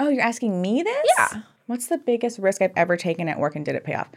Oh, 0.00 0.08
you're 0.08 0.24
asking 0.24 0.60
me 0.60 0.82
this? 0.82 1.06
Yeah. 1.18 1.42
What's 1.66 1.86
the 1.86 1.98
biggest 1.98 2.38
risk 2.40 2.60
I've 2.62 2.72
ever 2.76 2.96
taken 2.96 3.28
at 3.28 3.38
work 3.38 3.54
and 3.54 3.64
did 3.64 3.74
it 3.76 3.84
pay 3.84 3.94
off? 3.94 4.08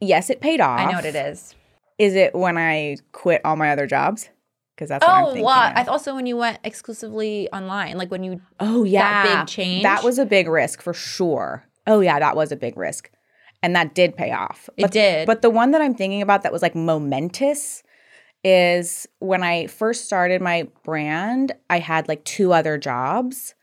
Yes, 0.00 0.30
it 0.30 0.40
paid 0.40 0.60
off. 0.60 0.78
I 0.78 0.84
know 0.86 0.92
what 0.98 1.04
it 1.04 1.16
is. 1.16 1.56
Is 1.98 2.14
it 2.14 2.34
when 2.34 2.56
I 2.56 2.96
quit 3.12 3.40
all 3.44 3.56
my 3.56 3.70
other 3.70 3.86
jobs? 3.86 4.28
Because 4.74 4.90
that's 4.90 5.04
what 5.04 5.10
I'm 5.12 5.24
Oh, 5.24 5.26
thinking. 5.28 5.44
well. 5.44 5.72
I 5.74 5.84
also 5.84 6.14
when 6.14 6.26
you 6.26 6.36
went 6.36 6.58
exclusively 6.62 7.48
online, 7.52 7.98
like 7.98 8.10
when 8.10 8.22
you 8.22 8.40
oh 8.60 8.84
yeah, 8.84 9.24
that 9.24 9.40
big 9.40 9.48
change? 9.48 9.82
That 9.82 10.04
was 10.04 10.18
a 10.18 10.24
big 10.26 10.48
risk 10.48 10.80
for 10.82 10.94
sure. 10.94 11.64
Oh 11.86 12.00
yeah, 12.00 12.18
that 12.20 12.36
was 12.36 12.52
a 12.52 12.56
big 12.56 12.76
risk, 12.76 13.10
and 13.62 13.74
that 13.74 13.94
did 13.94 14.16
pay 14.16 14.30
off. 14.30 14.68
It 14.76 14.82
But- 14.82 14.90
did. 14.92 15.26
But 15.26 15.42
the 15.42 15.50
one 15.50 15.72
that 15.72 15.80
I'm 15.82 15.94
thinking 15.94 16.22
about 16.22 16.42
that 16.42 16.52
was 16.52 16.62
like 16.62 16.76
momentous 16.76 17.82
is 18.44 19.08
when 19.18 19.42
I 19.42 19.66
first 19.66 20.04
started 20.04 20.40
my 20.40 20.68
brand. 20.84 21.52
I 21.68 21.80
had 21.80 22.06
like 22.06 22.24
two 22.24 22.52
other 22.52 22.78
jobs, 22.78 23.54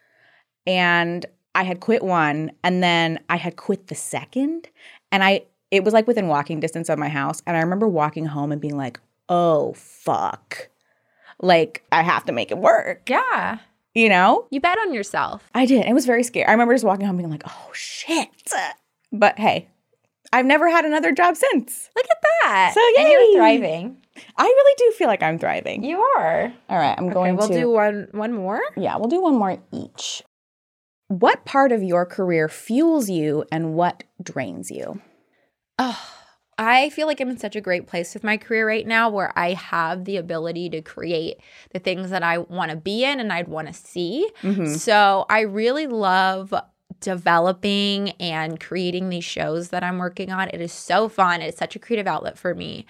and 0.68 1.26
I 1.54 1.64
had 1.64 1.80
quit 1.80 2.04
one, 2.04 2.52
and 2.64 2.84
then 2.84 3.20
I 3.30 3.38
had 3.38 3.56
quit 3.56 3.88
the 3.88 3.96
second, 3.96 4.68
and 5.14 5.24
I 5.24 5.44
it 5.76 5.84
was 5.84 5.94
like 5.94 6.08
within 6.08 6.28
walking 6.28 6.60
distance 6.60 6.90
of 6.90 6.98
my 6.98 7.10
house, 7.10 7.42
and 7.46 7.56
I 7.58 7.62
remember 7.62 7.88
walking 7.88 8.26
home 8.26 8.52
and 8.52 8.62
being 8.62 8.78
like, 8.78 9.00
"Oh 9.30 9.74
fuck." 9.74 10.70
Like 11.42 11.84
I 11.92 12.02
have 12.02 12.26
to 12.26 12.32
make 12.32 12.50
it 12.52 12.58
work, 12.58 13.10
yeah, 13.10 13.60
you 13.94 14.08
know? 14.10 14.48
you 14.52 14.62
bet 14.62 14.78
on 14.80 14.94
yourself. 14.94 15.50
I 15.54 15.66
did. 15.66 15.86
It 15.86 15.94
was 15.94 16.06
very 16.06 16.24
scary. 16.24 16.46
I 16.46 16.52
remember 16.52 16.74
just 16.74 16.86
walking 16.86 17.06
home 17.06 17.18
being 17.18 17.30
like, 17.30 17.44
oh 17.46 17.70
shit. 17.74 18.30
But 19.12 19.38
hey, 19.38 19.68
I've 20.32 20.46
never 20.46 20.70
had 20.70 20.86
another 20.86 21.12
job 21.12 21.36
since. 21.36 21.90
Look 21.96 22.06
at 22.10 22.18
that. 22.44 22.72
So, 22.74 22.82
yeah, 22.98 23.10
you're 23.10 23.36
thriving. 23.36 23.98
I 24.38 24.44
really 24.44 24.76
do 24.78 24.92
feel 24.98 25.08
like 25.08 25.22
I'm 25.22 25.38
thriving. 25.38 25.84
You 25.84 26.00
are. 26.00 26.54
All 26.70 26.78
right, 26.78 26.96
I'm 26.98 27.06
Okay, 27.06 27.14
going 27.14 27.36
we'll 27.36 27.48
to 27.50 27.54
do 27.54 27.70
one 27.70 28.08
one 28.12 28.34
more. 28.34 28.62
Yeah, 28.78 28.96
we'll 28.96 29.10
do 29.10 29.22
one 29.22 29.36
more 29.36 29.58
each. 29.74 30.24
What 31.08 31.46
part 31.46 31.72
of 31.72 31.84
your 31.84 32.06
career 32.06 32.48
fuels 32.50 33.10
you 33.10 33.46
and 33.52 33.74
what 33.76 34.04
drains 34.24 34.72
you? 34.72 35.02
Oh, 35.78 36.00
I 36.58 36.90
feel 36.92 37.06
like 37.08 37.20
I'm 37.20 37.30
in 37.30 37.38
such 37.38 37.56
a 37.56 37.62
great 37.62 37.86
place 37.86 38.14
with 38.14 38.24
my 38.24 38.38
career 38.38 38.66
right 38.66 38.88
now 38.88 39.10
where 39.10 39.38
I 39.38 39.54
have 39.54 40.06
the 40.06 40.18
ability 40.18 40.70
to 40.70 40.82
create 40.82 41.38
the 41.72 41.80
things 41.80 42.10
that 42.12 42.24
I 42.24 42.38
want 42.38 42.72
to 42.72 42.78
be 42.78 43.04
in 43.04 43.20
and 43.20 43.32
I'd 43.34 43.50
want 43.50 43.68
to 43.68 43.74
see. 43.74 44.30
Mhm. 44.42 44.78
So 44.78 45.26
I 45.30 45.42
really 45.42 45.88
love 45.88 46.54
developing 47.02 48.12
and 48.22 48.58
creating 48.60 49.10
these 49.10 49.26
shows 49.26 49.70
that 49.70 49.84
I'm 49.84 49.98
working 49.98 50.32
on. 50.32 50.48
It 50.50 50.62
is 50.62 50.72
so 50.72 51.10
fun. 51.10 51.42
It's 51.42 51.58
such 51.58 51.76
a 51.76 51.80
creative 51.80 52.08
outlet 52.08 52.38
for 52.38 52.56
me. 52.56 52.86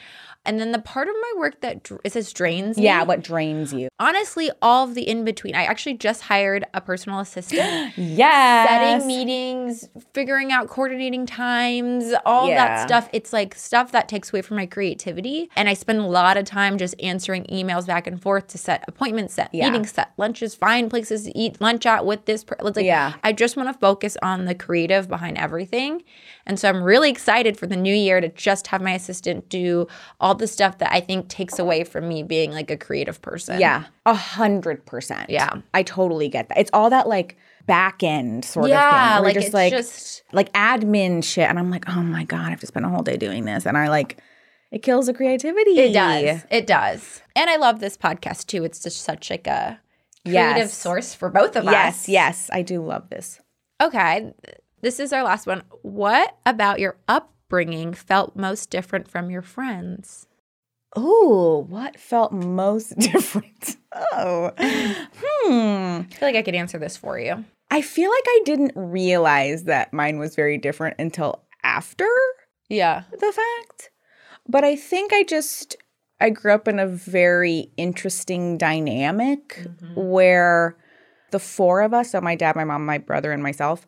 And 0.45 0.59
then 0.59 0.71
the 0.71 0.79
part 0.79 1.07
of 1.07 1.15
my 1.21 1.33
work 1.39 1.61
that 1.61 1.83
dr- 1.83 2.01
it 2.03 2.13
says 2.13 2.31
drains 2.33 2.77
me. 2.77 2.83
Yeah, 2.83 3.03
what 3.03 3.23
drains 3.23 3.73
you? 3.73 3.89
honestly, 3.99 4.51
all 4.61 4.83
of 4.87 4.93
the 4.95 5.07
in 5.07 5.23
between. 5.25 5.55
I 5.55 5.63
actually 5.63 5.95
just 5.95 6.21
hired 6.23 6.65
a 6.73 6.81
personal 6.81 7.19
assistant. 7.19 7.93
Yes. 7.97 8.69
setting 8.69 9.07
meetings, 9.07 9.89
figuring 10.13 10.51
out 10.51 10.67
coordinating 10.67 11.25
times, 11.25 12.13
all 12.25 12.47
Yeah. 12.47 12.55
that 12.55 12.87
stuff. 12.87 13.09
It's 13.13 13.33
like 13.33 13.55
stuff 13.55 13.91
that 13.93 14.07
takes 14.09 14.31
away 14.31 14.41
from 14.41 14.57
my 14.57 14.65
creativity. 14.65 15.49
And 15.55 15.67
I 15.69 15.73
spend 15.73 15.99
a 15.99 16.05
lot 16.07 16.37
of 16.37 16.45
time 16.45 16.77
just 16.77 16.95
answering 17.01 17.45
emails 17.45 17.87
back 17.87 18.05
and 18.07 18.21
forth 18.21 18.47
to 18.49 18.57
set 18.57 18.83
appointments, 18.87 19.33
set 19.35 19.49
Yeah. 19.53 19.69
meetings, 19.69 19.91
set 19.91 20.11
lunches, 20.17 20.55
find 20.55 20.89
places 20.89 21.23
to 21.23 21.37
eat 21.37 21.59
lunch 21.61 21.85
at 21.85 22.05
with 22.05 22.25
this. 22.25 22.43
Per- 22.43 22.57
it's 22.59 22.75
like, 22.77 22.85
Yeah. 22.85 23.13
I 23.23 23.31
just 23.33 23.57
want 23.57 23.69
to 23.69 23.79
focus 23.79 24.17
on 24.21 24.45
the 24.45 24.55
creative 24.55 25.07
behind 25.07 25.37
everything. 25.37 26.03
And 26.45 26.59
so 26.59 26.69
I'm 26.69 26.83
really 26.83 27.09
excited 27.09 27.57
for 27.57 27.65
the 27.67 27.75
new 27.77 27.93
year 27.95 28.21
to 28.21 28.29
just 28.29 28.67
have 28.67 28.81
my 28.81 28.91
assistant 28.93 29.49
do 29.49 29.87
all 30.19 30.34
the 30.35 30.47
stuff 30.47 30.77
that 30.79 30.91
I 30.91 30.99
think 30.99 31.27
takes 31.29 31.59
away 31.59 31.83
from 31.83 32.07
me 32.07 32.23
being 32.23 32.51
like 32.51 32.69
a 32.71 32.77
creative 32.77 33.21
person. 33.21 33.59
Yeah, 33.59 33.85
a 34.05 34.13
hundred 34.13 34.85
percent. 34.85 35.29
Yeah. 35.29 35.49
I 35.73 35.83
totally 35.83 36.29
get 36.29 36.49
that. 36.49 36.57
It's 36.59 36.71
all 36.73 36.89
that 36.89 37.07
like 37.07 37.37
back 37.65 38.03
end 38.03 38.45
sort 38.45 38.69
Yeah, 38.69 38.77
of 38.77 39.15
thing. 39.15 39.23
where 39.23 39.29
like 39.29 39.33
just 39.33 39.47
it's 39.47 39.53
like 39.53 39.71
just 39.73 40.23
like 40.33 40.53
admin 40.53 41.23
shit, 41.23 41.49
and 41.49 41.57
I'm 41.59 41.71
like, 41.71 41.89
oh 41.89 42.01
my 42.03 42.23
god, 42.23 42.45
I 42.47 42.49
have 42.51 42.59
to 42.61 42.67
spend 42.67 42.85
a 42.85 42.89
whole 42.89 43.03
day 43.03 43.17
doing 43.17 43.45
this, 43.45 43.65
and 43.65 43.77
I 43.77 43.89
like 43.89 44.19
it 44.71 44.83
kills 44.83 45.05
the 45.07 45.13
creativity. 45.13 45.79
It 45.79 45.93
does. 45.93 46.43
It 46.51 46.67
does. 46.67 47.21
And 47.35 47.49
I 47.49 47.55
love 47.57 47.79
this 47.79 47.97
podcast 47.97 48.47
too. 48.47 48.63
It's 48.63 48.81
just 48.81 49.01
such 49.01 49.29
like 49.29 49.47
a 49.47 49.79
creative 50.25 50.57
Yes. 50.57 50.73
source 50.73 51.13
for 51.13 51.29
both 51.29 51.55
of 51.55 51.63
Yes, 51.65 51.73
us. 52.03 52.09
yes, 52.09 52.09
yes. 52.09 52.49
I 52.51 52.61
do 52.63 52.83
love 52.83 53.09
this. 53.09 53.39
Okay. 53.81 54.33
This 54.81 54.99
is 54.99 55.13
our 55.13 55.23
last 55.23 55.47
one. 55.47 55.63
What 55.83 56.35
about 56.45 56.79
your 56.79 56.97
upbringing 57.49 57.93
felt 57.93 58.35
most 58.35 58.69
different 58.69 59.07
from 59.07 59.29
your 59.29 59.41
friends? 59.41 60.27
Oh, 60.95 61.65
what 61.69 61.99
felt 61.99 62.31
most 62.31 62.97
different? 62.99 63.77
Oh, 63.93 64.51
hmm. 64.57 66.01
I 66.01 66.07
feel 66.09 66.27
like 66.27 66.35
I 66.35 66.41
could 66.41 66.55
answer 66.55 66.77
this 66.79 66.97
for 66.97 67.19
you. 67.19 67.43
I 67.69 67.81
feel 67.81 68.09
like 68.09 68.23
I 68.27 68.41
didn't 68.45 68.71
realize 68.75 69.65
that 69.65 69.93
mine 69.93 70.17
was 70.17 70.35
very 70.35 70.57
different 70.57 70.95
until 70.99 71.43
after 71.63 72.07
Yeah. 72.69 73.03
the 73.11 73.31
fact. 73.31 73.91
But 74.47 74.63
I 74.63 74.75
think 74.75 75.13
I 75.13 75.23
just 75.23 75.75
I 76.19 76.29
grew 76.29 76.53
up 76.53 76.67
in 76.67 76.79
a 76.79 76.87
very 76.87 77.71
interesting 77.77 78.57
dynamic 78.57 79.67
where 79.95 80.77
the 81.31 81.39
four 81.39 81.81
of 81.81 81.93
us, 81.93 82.11
so 82.11 82.21
my 82.21 82.35
dad, 82.35 82.55
my 82.55 82.63
mom, 82.63 82.85
my 82.85 82.97
brother, 82.99 83.31
and 83.33 83.43
myself, 83.43 83.85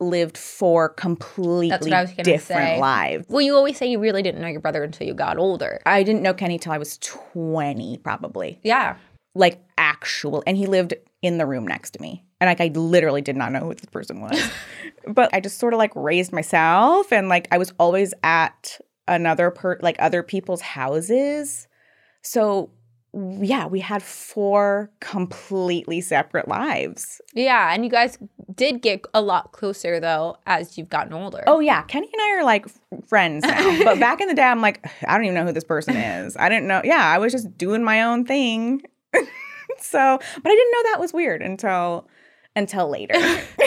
lived 0.00 0.38
four 0.38 0.88
completely 0.88 1.92
I 1.92 2.02
was 2.02 2.10
gonna 2.10 2.22
different 2.22 2.42
say. 2.42 2.80
lives. 2.80 3.26
Well, 3.28 3.40
you 3.40 3.54
always 3.54 3.76
say 3.76 3.86
you 3.86 3.98
really 3.98 4.22
didn't 4.22 4.40
know 4.40 4.48
your 4.48 4.60
brother 4.60 4.84
until 4.84 5.06
you 5.06 5.14
got 5.14 5.38
older. 5.38 5.80
I 5.86 6.02
didn't 6.02 6.22
know 6.22 6.34
Kenny 6.34 6.58
till 6.58 6.72
I 6.72 6.78
was 6.78 6.98
20, 6.98 7.98
probably. 7.98 8.60
Yeah. 8.62 8.96
Like 9.34 9.60
actual 9.76 10.42
and 10.46 10.56
he 10.56 10.66
lived 10.66 10.94
in 11.22 11.38
the 11.38 11.46
room 11.46 11.66
next 11.66 11.92
to 11.92 12.02
me. 12.02 12.24
And 12.40 12.48
like 12.48 12.60
I 12.60 12.68
literally 12.78 13.22
did 13.22 13.36
not 13.36 13.52
know 13.52 13.60
who 13.60 13.74
this 13.74 13.86
person 13.86 14.20
was. 14.20 14.40
but 15.08 15.30
I 15.32 15.40
just 15.40 15.58
sort 15.58 15.74
of 15.74 15.78
like 15.78 15.92
raised 15.94 16.32
myself 16.32 17.12
and 17.12 17.28
like 17.28 17.48
I 17.50 17.58
was 17.58 17.72
always 17.78 18.14
at 18.22 18.80
another 19.08 19.50
per 19.50 19.78
like 19.82 19.96
other 19.98 20.22
people's 20.22 20.60
houses. 20.60 21.66
So 22.22 22.70
yeah, 23.14 23.66
we 23.66 23.80
had 23.80 24.02
four 24.02 24.90
completely 25.00 26.00
separate 26.00 26.46
lives. 26.46 27.20
Yeah. 27.34 27.72
And 27.72 27.84
you 27.84 27.90
guys 27.90 28.18
did 28.54 28.82
get 28.82 29.06
a 29.14 29.22
lot 29.22 29.52
closer 29.52 29.98
though 29.98 30.36
as 30.46 30.76
you've 30.76 30.88
gotten 30.90 31.12
older. 31.12 31.42
Oh 31.46 31.60
yeah, 31.60 31.82
Kenny 31.82 32.08
and 32.12 32.22
I 32.22 32.38
are 32.38 32.44
like 32.44 32.66
friends 33.06 33.44
now. 33.44 33.84
but 33.84 33.98
back 34.00 34.20
in 34.20 34.28
the 34.28 34.34
day, 34.34 34.42
I'm 34.42 34.60
like, 34.60 34.86
I 35.06 35.16
don't 35.16 35.24
even 35.24 35.34
know 35.34 35.46
who 35.46 35.52
this 35.52 35.64
person 35.64 35.96
is. 35.96 36.36
I 36.36 36.48
didn't 36.48 36.68
know. 36.68 36.82
Yeah, 36.84 37.04
I 37.04 37.18
was 37.18 37.32
just 37.32 37.56
doing 37.56 37.82
my 37.82 38.02
own 38.02 38.24
thing. 38.24 38.82
so, 39.78 40.18
but 40.18 40.50
I 40.50 40.54
didn't 40.54 40.72
know 40.72 40.82
that 40.90 41.00
was 41.00 41.12
weird 41.12 41.42
until 41.42 42.06
until 42.54 42.90
later. 42.90 43.14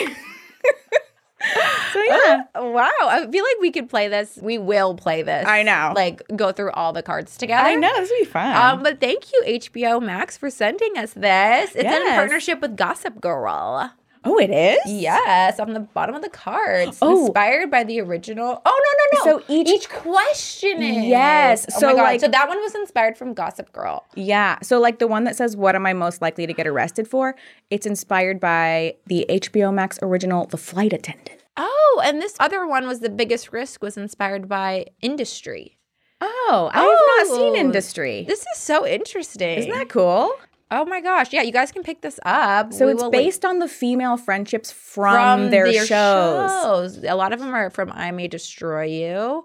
so 1.92 2.02
yeah, 2.02 2.42
Wow. 2.54 2.88
I 3.02 3.26
feel 3.30 3.44
like 3.44 3.56
we 3.60 3.70
could 3.70 3.88
play 3.88 4.08
this. 4.08 4.38
We 4.40 4.58
will 4.58 4.94
play 4.94 5.22
this. 5.22 5.46
I 5.46 5.62
know. 5.62 5.92
Like 5.94 6.22
go 6.36 6.52
through 6.52 6.70
all 6.72 6.92
the 6.92 7.02
cards 7.02 7.36
together. 7.36 7.66
I 7.68 7.74
know 7.74 7.92
this 7.96 8.10
would 8.10 8.18
be 8.18 8.24
fun. 8.24 8.56
Um, 8.56 8.82
but 8.82 9.00
thank 9.00 9.32
you, 9.32 9.42
HBO 9.46 10.02
Max, 10.02 10.36
for 10.36 10.50
sending 10.50 10.96
us 10.98 11.12
this. 11.14 11.74
It's 11.74 11.84
in 11.84 12.02
partnership 12.14 12.60
with 12.60 12.76
Gossip 12.76 13.20
Girl. 13.20 13.92
Oh, 14.24 14.38
it 14.38 14.50
is. 14.50 14.78
Yes, 14.86 15.58
on 15.60 15.72
the 15.72 15.80
bottom 15.80 16.14
of 16.14 16.22
the 16.22 16.28
cards. 16.30 16.98
Oh. 17.02 17.26
Inspired 17.26 17.70
by 17.70 17.84
the 17.84 18.00
original. 18.00 18.62
Oh 18.64 18.80
no, 19.22 19.24
no, 19.24 19.32
no. 19.32 19.38
So 19.40 19.44
each- 19.52 19.68
each 19.68 19.88
question 19.90 20.82
is. 20.82 21.04
Yes, 21.06 21.66
Oh 21.76 21.80
so, 21.80 21.86
my 21.88 21.92
god. 21.94 22.02
like- 22.02 22.20
so 22.20 22.28
that 22.28 22.48
one 22.48 22.60
was 22.60 22.74
inspired 22.74 23.16
from 23.18 23.34
Gossip 23.34 23.72
Girl. 23.72 24.04
Yeah. 24.14 24.58
So 24.62 24.78
like 24.80 24.98
the 24.98 25.06
one 25.06 25.24
that 25.24 25.36
says 25.36 25.56
what 25.56 25.74
am 25.74 25.86
I 25.86 25.92
most 25.92 26.22
likely 26.22 26.46
to 26.46 26.52
get 26.52 26.66
arrested 26.66 27.08
for? 27.08 27.34
It's 27.70 27.86
inspired 27.86 28.38
by 28.40 28.94
the 29.06 29.26
HBO 29.28 29.72
Max 29.72 29.98
original 30.02 30.46
The 30.46 30.56
Flight 30.58 30.92
Attendant. 30.92 31.38
Oh, 31.56 32.02
and 32.04 32.20
this 32.20 32.34
other 32.40 32.66
one 32.66 32.86
was 32.86 33.00
the 33.00 33.10
biggest 33.10 33.52
risk 33.52 33.82
was 33.82 33.96
inspired 33.96 34.48
by 34.48 34.86
industry. 35.02 35.78
Oh, 36.20 36.70
I 36.72 36.78
have 36.82 37.26
not 37.28 37.36
seen 37.36 37.52
Oh, 37.56 37.56
Industry. 37.56 38.24
This 38.28 38.40
is 38.40 38.58
so 38.58 38.86
interesting. 38.86 39.58
Isn't 39.58 39.72
that 39.72 39.88
cool? 39.88 40.32
Oh 40.74 40.86
my 40.86 41.02
gosh. 41.02 41.34
Yeah, 41.34 41.42
you 41.42 41.52
guys 41.52 41.70
can 41.70 41.82
pick 41.82 42.00
this 42.00 42.18
up. 42.24 42.72
So 42.72 42.86
We 42.86 42.92
it's 42.92 43.02
link 43.02 43.12
based 43.12 43.44
on 43.44 43.58
the 43.58 43.68
female 43.68 44.16
friendships 44.16 44.72
from, 44.72 45.50
their, 45.50 45.70
shows. 45.84 45.86
shows. 45.86 47.04
A 47.04 47.14
lot 47.14 47.34
of 47.34 47.40
them 47.40 47.52
are 47.52 47.68
from 47.68 47.92
I 47.92 48.10
May 48.10 48.26
Destroy 48.26 48.84
You. 48.84 49.44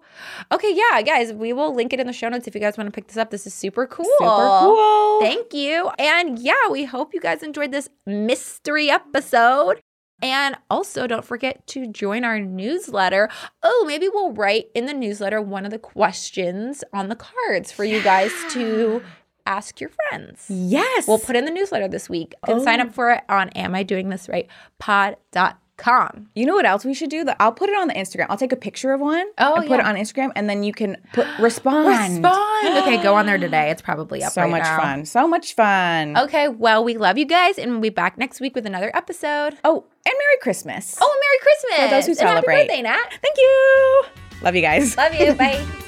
Okay, 0.54 0.74
yeah, 0.74 1.02
guys, 1.02 1.34
we 1.34 1.52
will 1.52 1.76
link 1.76 1.92
it 1.92 2.00
in 2.00 2.08
the 2.08 2.14
show 2.14 2.30
notes 2.30 2.48
if 2.48 2.56
you 2.56 2.62
guys 2.62 2.78
want 2.78 2.88
to 2.88 2.92
pick 2.92 3.08
this 3.08 3.18
up. 3.18 3.30
This 3.30 3.46
is 3.46 3.54
super 3.54 3.86
cool. 3.86 4.06
Super 4.20 4.30
cool. 4.30 5.20
Thank 5.20 5.54
you. 5.54 5.92
And 6.00 6.40
yeah, 6.40 6.70
we 6.72 6.86
hope 6.86 7.14
you 7.14 7.20
guys 7.20 7.44
enjoyed 7.44 7.74
this 7.74 7.90
mystery 8.06 8.90
episode. 8.90 9.82
And 10.22 10.56
also, 10.70 11.08
don't 11.08 11.26
forget 11.26 11.68
to 11.68 11.88
join 11.88 12.24
our 12.24 12.40
newsletter. 12.40 13.30
Oh, 13.62 13.84
maybe 13.86 14.08
we'll 14.08 14.32
write 14.32 14.70
in 14.74 14.86
the 14.86 14.94
newsletter 14.94 15.42
one 15.42 15.66
of 15.66 15.72
the 15.72 15.78
questions 15.78 16.86
on 16.94 17.10
the 17.10 17.16
cards 17.16 17.72
for 17.72 17.84
you 17.84 18.02
guys 18.02 18.32
to 18.52 19.04
ask 19.48 19.80
your 19.80 19.90
friends. 20.10 20.46
yes. 20.50 21.08
We'll 21.08 21.20
put 21.20 21.36
in 21.36 21.46
the 21.46 21.52
newsletter 21.52 21.88
this 21.88 22.10
week. 22.10 22.36
You 22.48 22.56
can 22.56 22.64
sign 22.64 22.80
up 22.82 22.90
oh. 22.90 22.92
for 22.92 23.12
it 23.12 23.24
on 23.30 23.50
Am 23.50 23.74
I 23.74 23.84
Doing 23.84 24.10
This 24.10 24.28
Right 24.28 24.48
pod.com. 24.80 26.30
you 26.36 26.46
know 26.46 26.56
what 26.56 26.66
else 26.66 26.84
we 26.84 26.94
should 26.94 27.10
do? 27.10 27.24
That 27.24 27.38
I'll 27.40 27.52
put 27.52 27.70
it 27.70 27.78
on 27.78 27.88
the 27.88 27.94
Instagram. 27.94 28.26
I'll 28.30 28.38
take 28.38 28.52
a 28.52 28.56
picture 28.58 28.94
of 28.94 29.00
one 29.00 29.26
Oh, 29.38 29.56
and 29.56 29.68
put 29.68 29.80
it 29.80 29.86
on 29.86 29.96
Instagram 29.96 30.32
and 30.36 30.50
then 30.50 30.64
you 30.64 30.74
can 30.74 30.98
put 31.14 31.28
respond. 31.40 31.88
Respond. 31.88 32.78
okay, 32.84 33.02
go 33.02 33.16
on 33.16 33.26
there 33.26 33.38
today. 33.38 33.70
It's 33.70 33.82
probably 33.82 34.24
up 34.24 34.34
So 34.34 34.42
right 34.42 34.52
much 34.52 34.64
now. 34.64 34.80
fun. 34.80 35.06
So 35.06 35.28
much 35.28 35.54
fun. 35.54 36.18
Okay, 36.18 36.48
well, 36.48 36.84
we 36.84 36.98
love 36.98 37.18
you 37.18 37.26
guys, 37.26 37.58
and 37.58 37.72
we'll 37.72 37.82
be 37.82 37.90
back 37.90 38.18
next 38.18 38.40
week 38.42 38.56
with 38.56 38.66
another 38.66 38.92
episode. 38.96 39.58
Oh, 39.64 39.86
and 40.06 40.14
Merry 40.18 40.38
Christmas. 40.42 40.98
Oh, 41.00 41.10
and 41.10 41.22
Merry 41.24 41.40
Christmas! 41.42 41.86
For 41.86 41.96
those 41.96 42.06
who 42.06 42.12
and 42.12 42.18
celebrate. 42.20 42.56
Happy 42.56 42.68
birthday, 42.68 42.82
Nat. 42.82 43.20
Thank 43.22 43.38
you. 43.38 44.04
Love 44.42 44.56
you 44.56 44.62
guys. 44.62 44.98
Love 44.98 45.14
you. 45.14 45.34
Bye. 45.36 45.84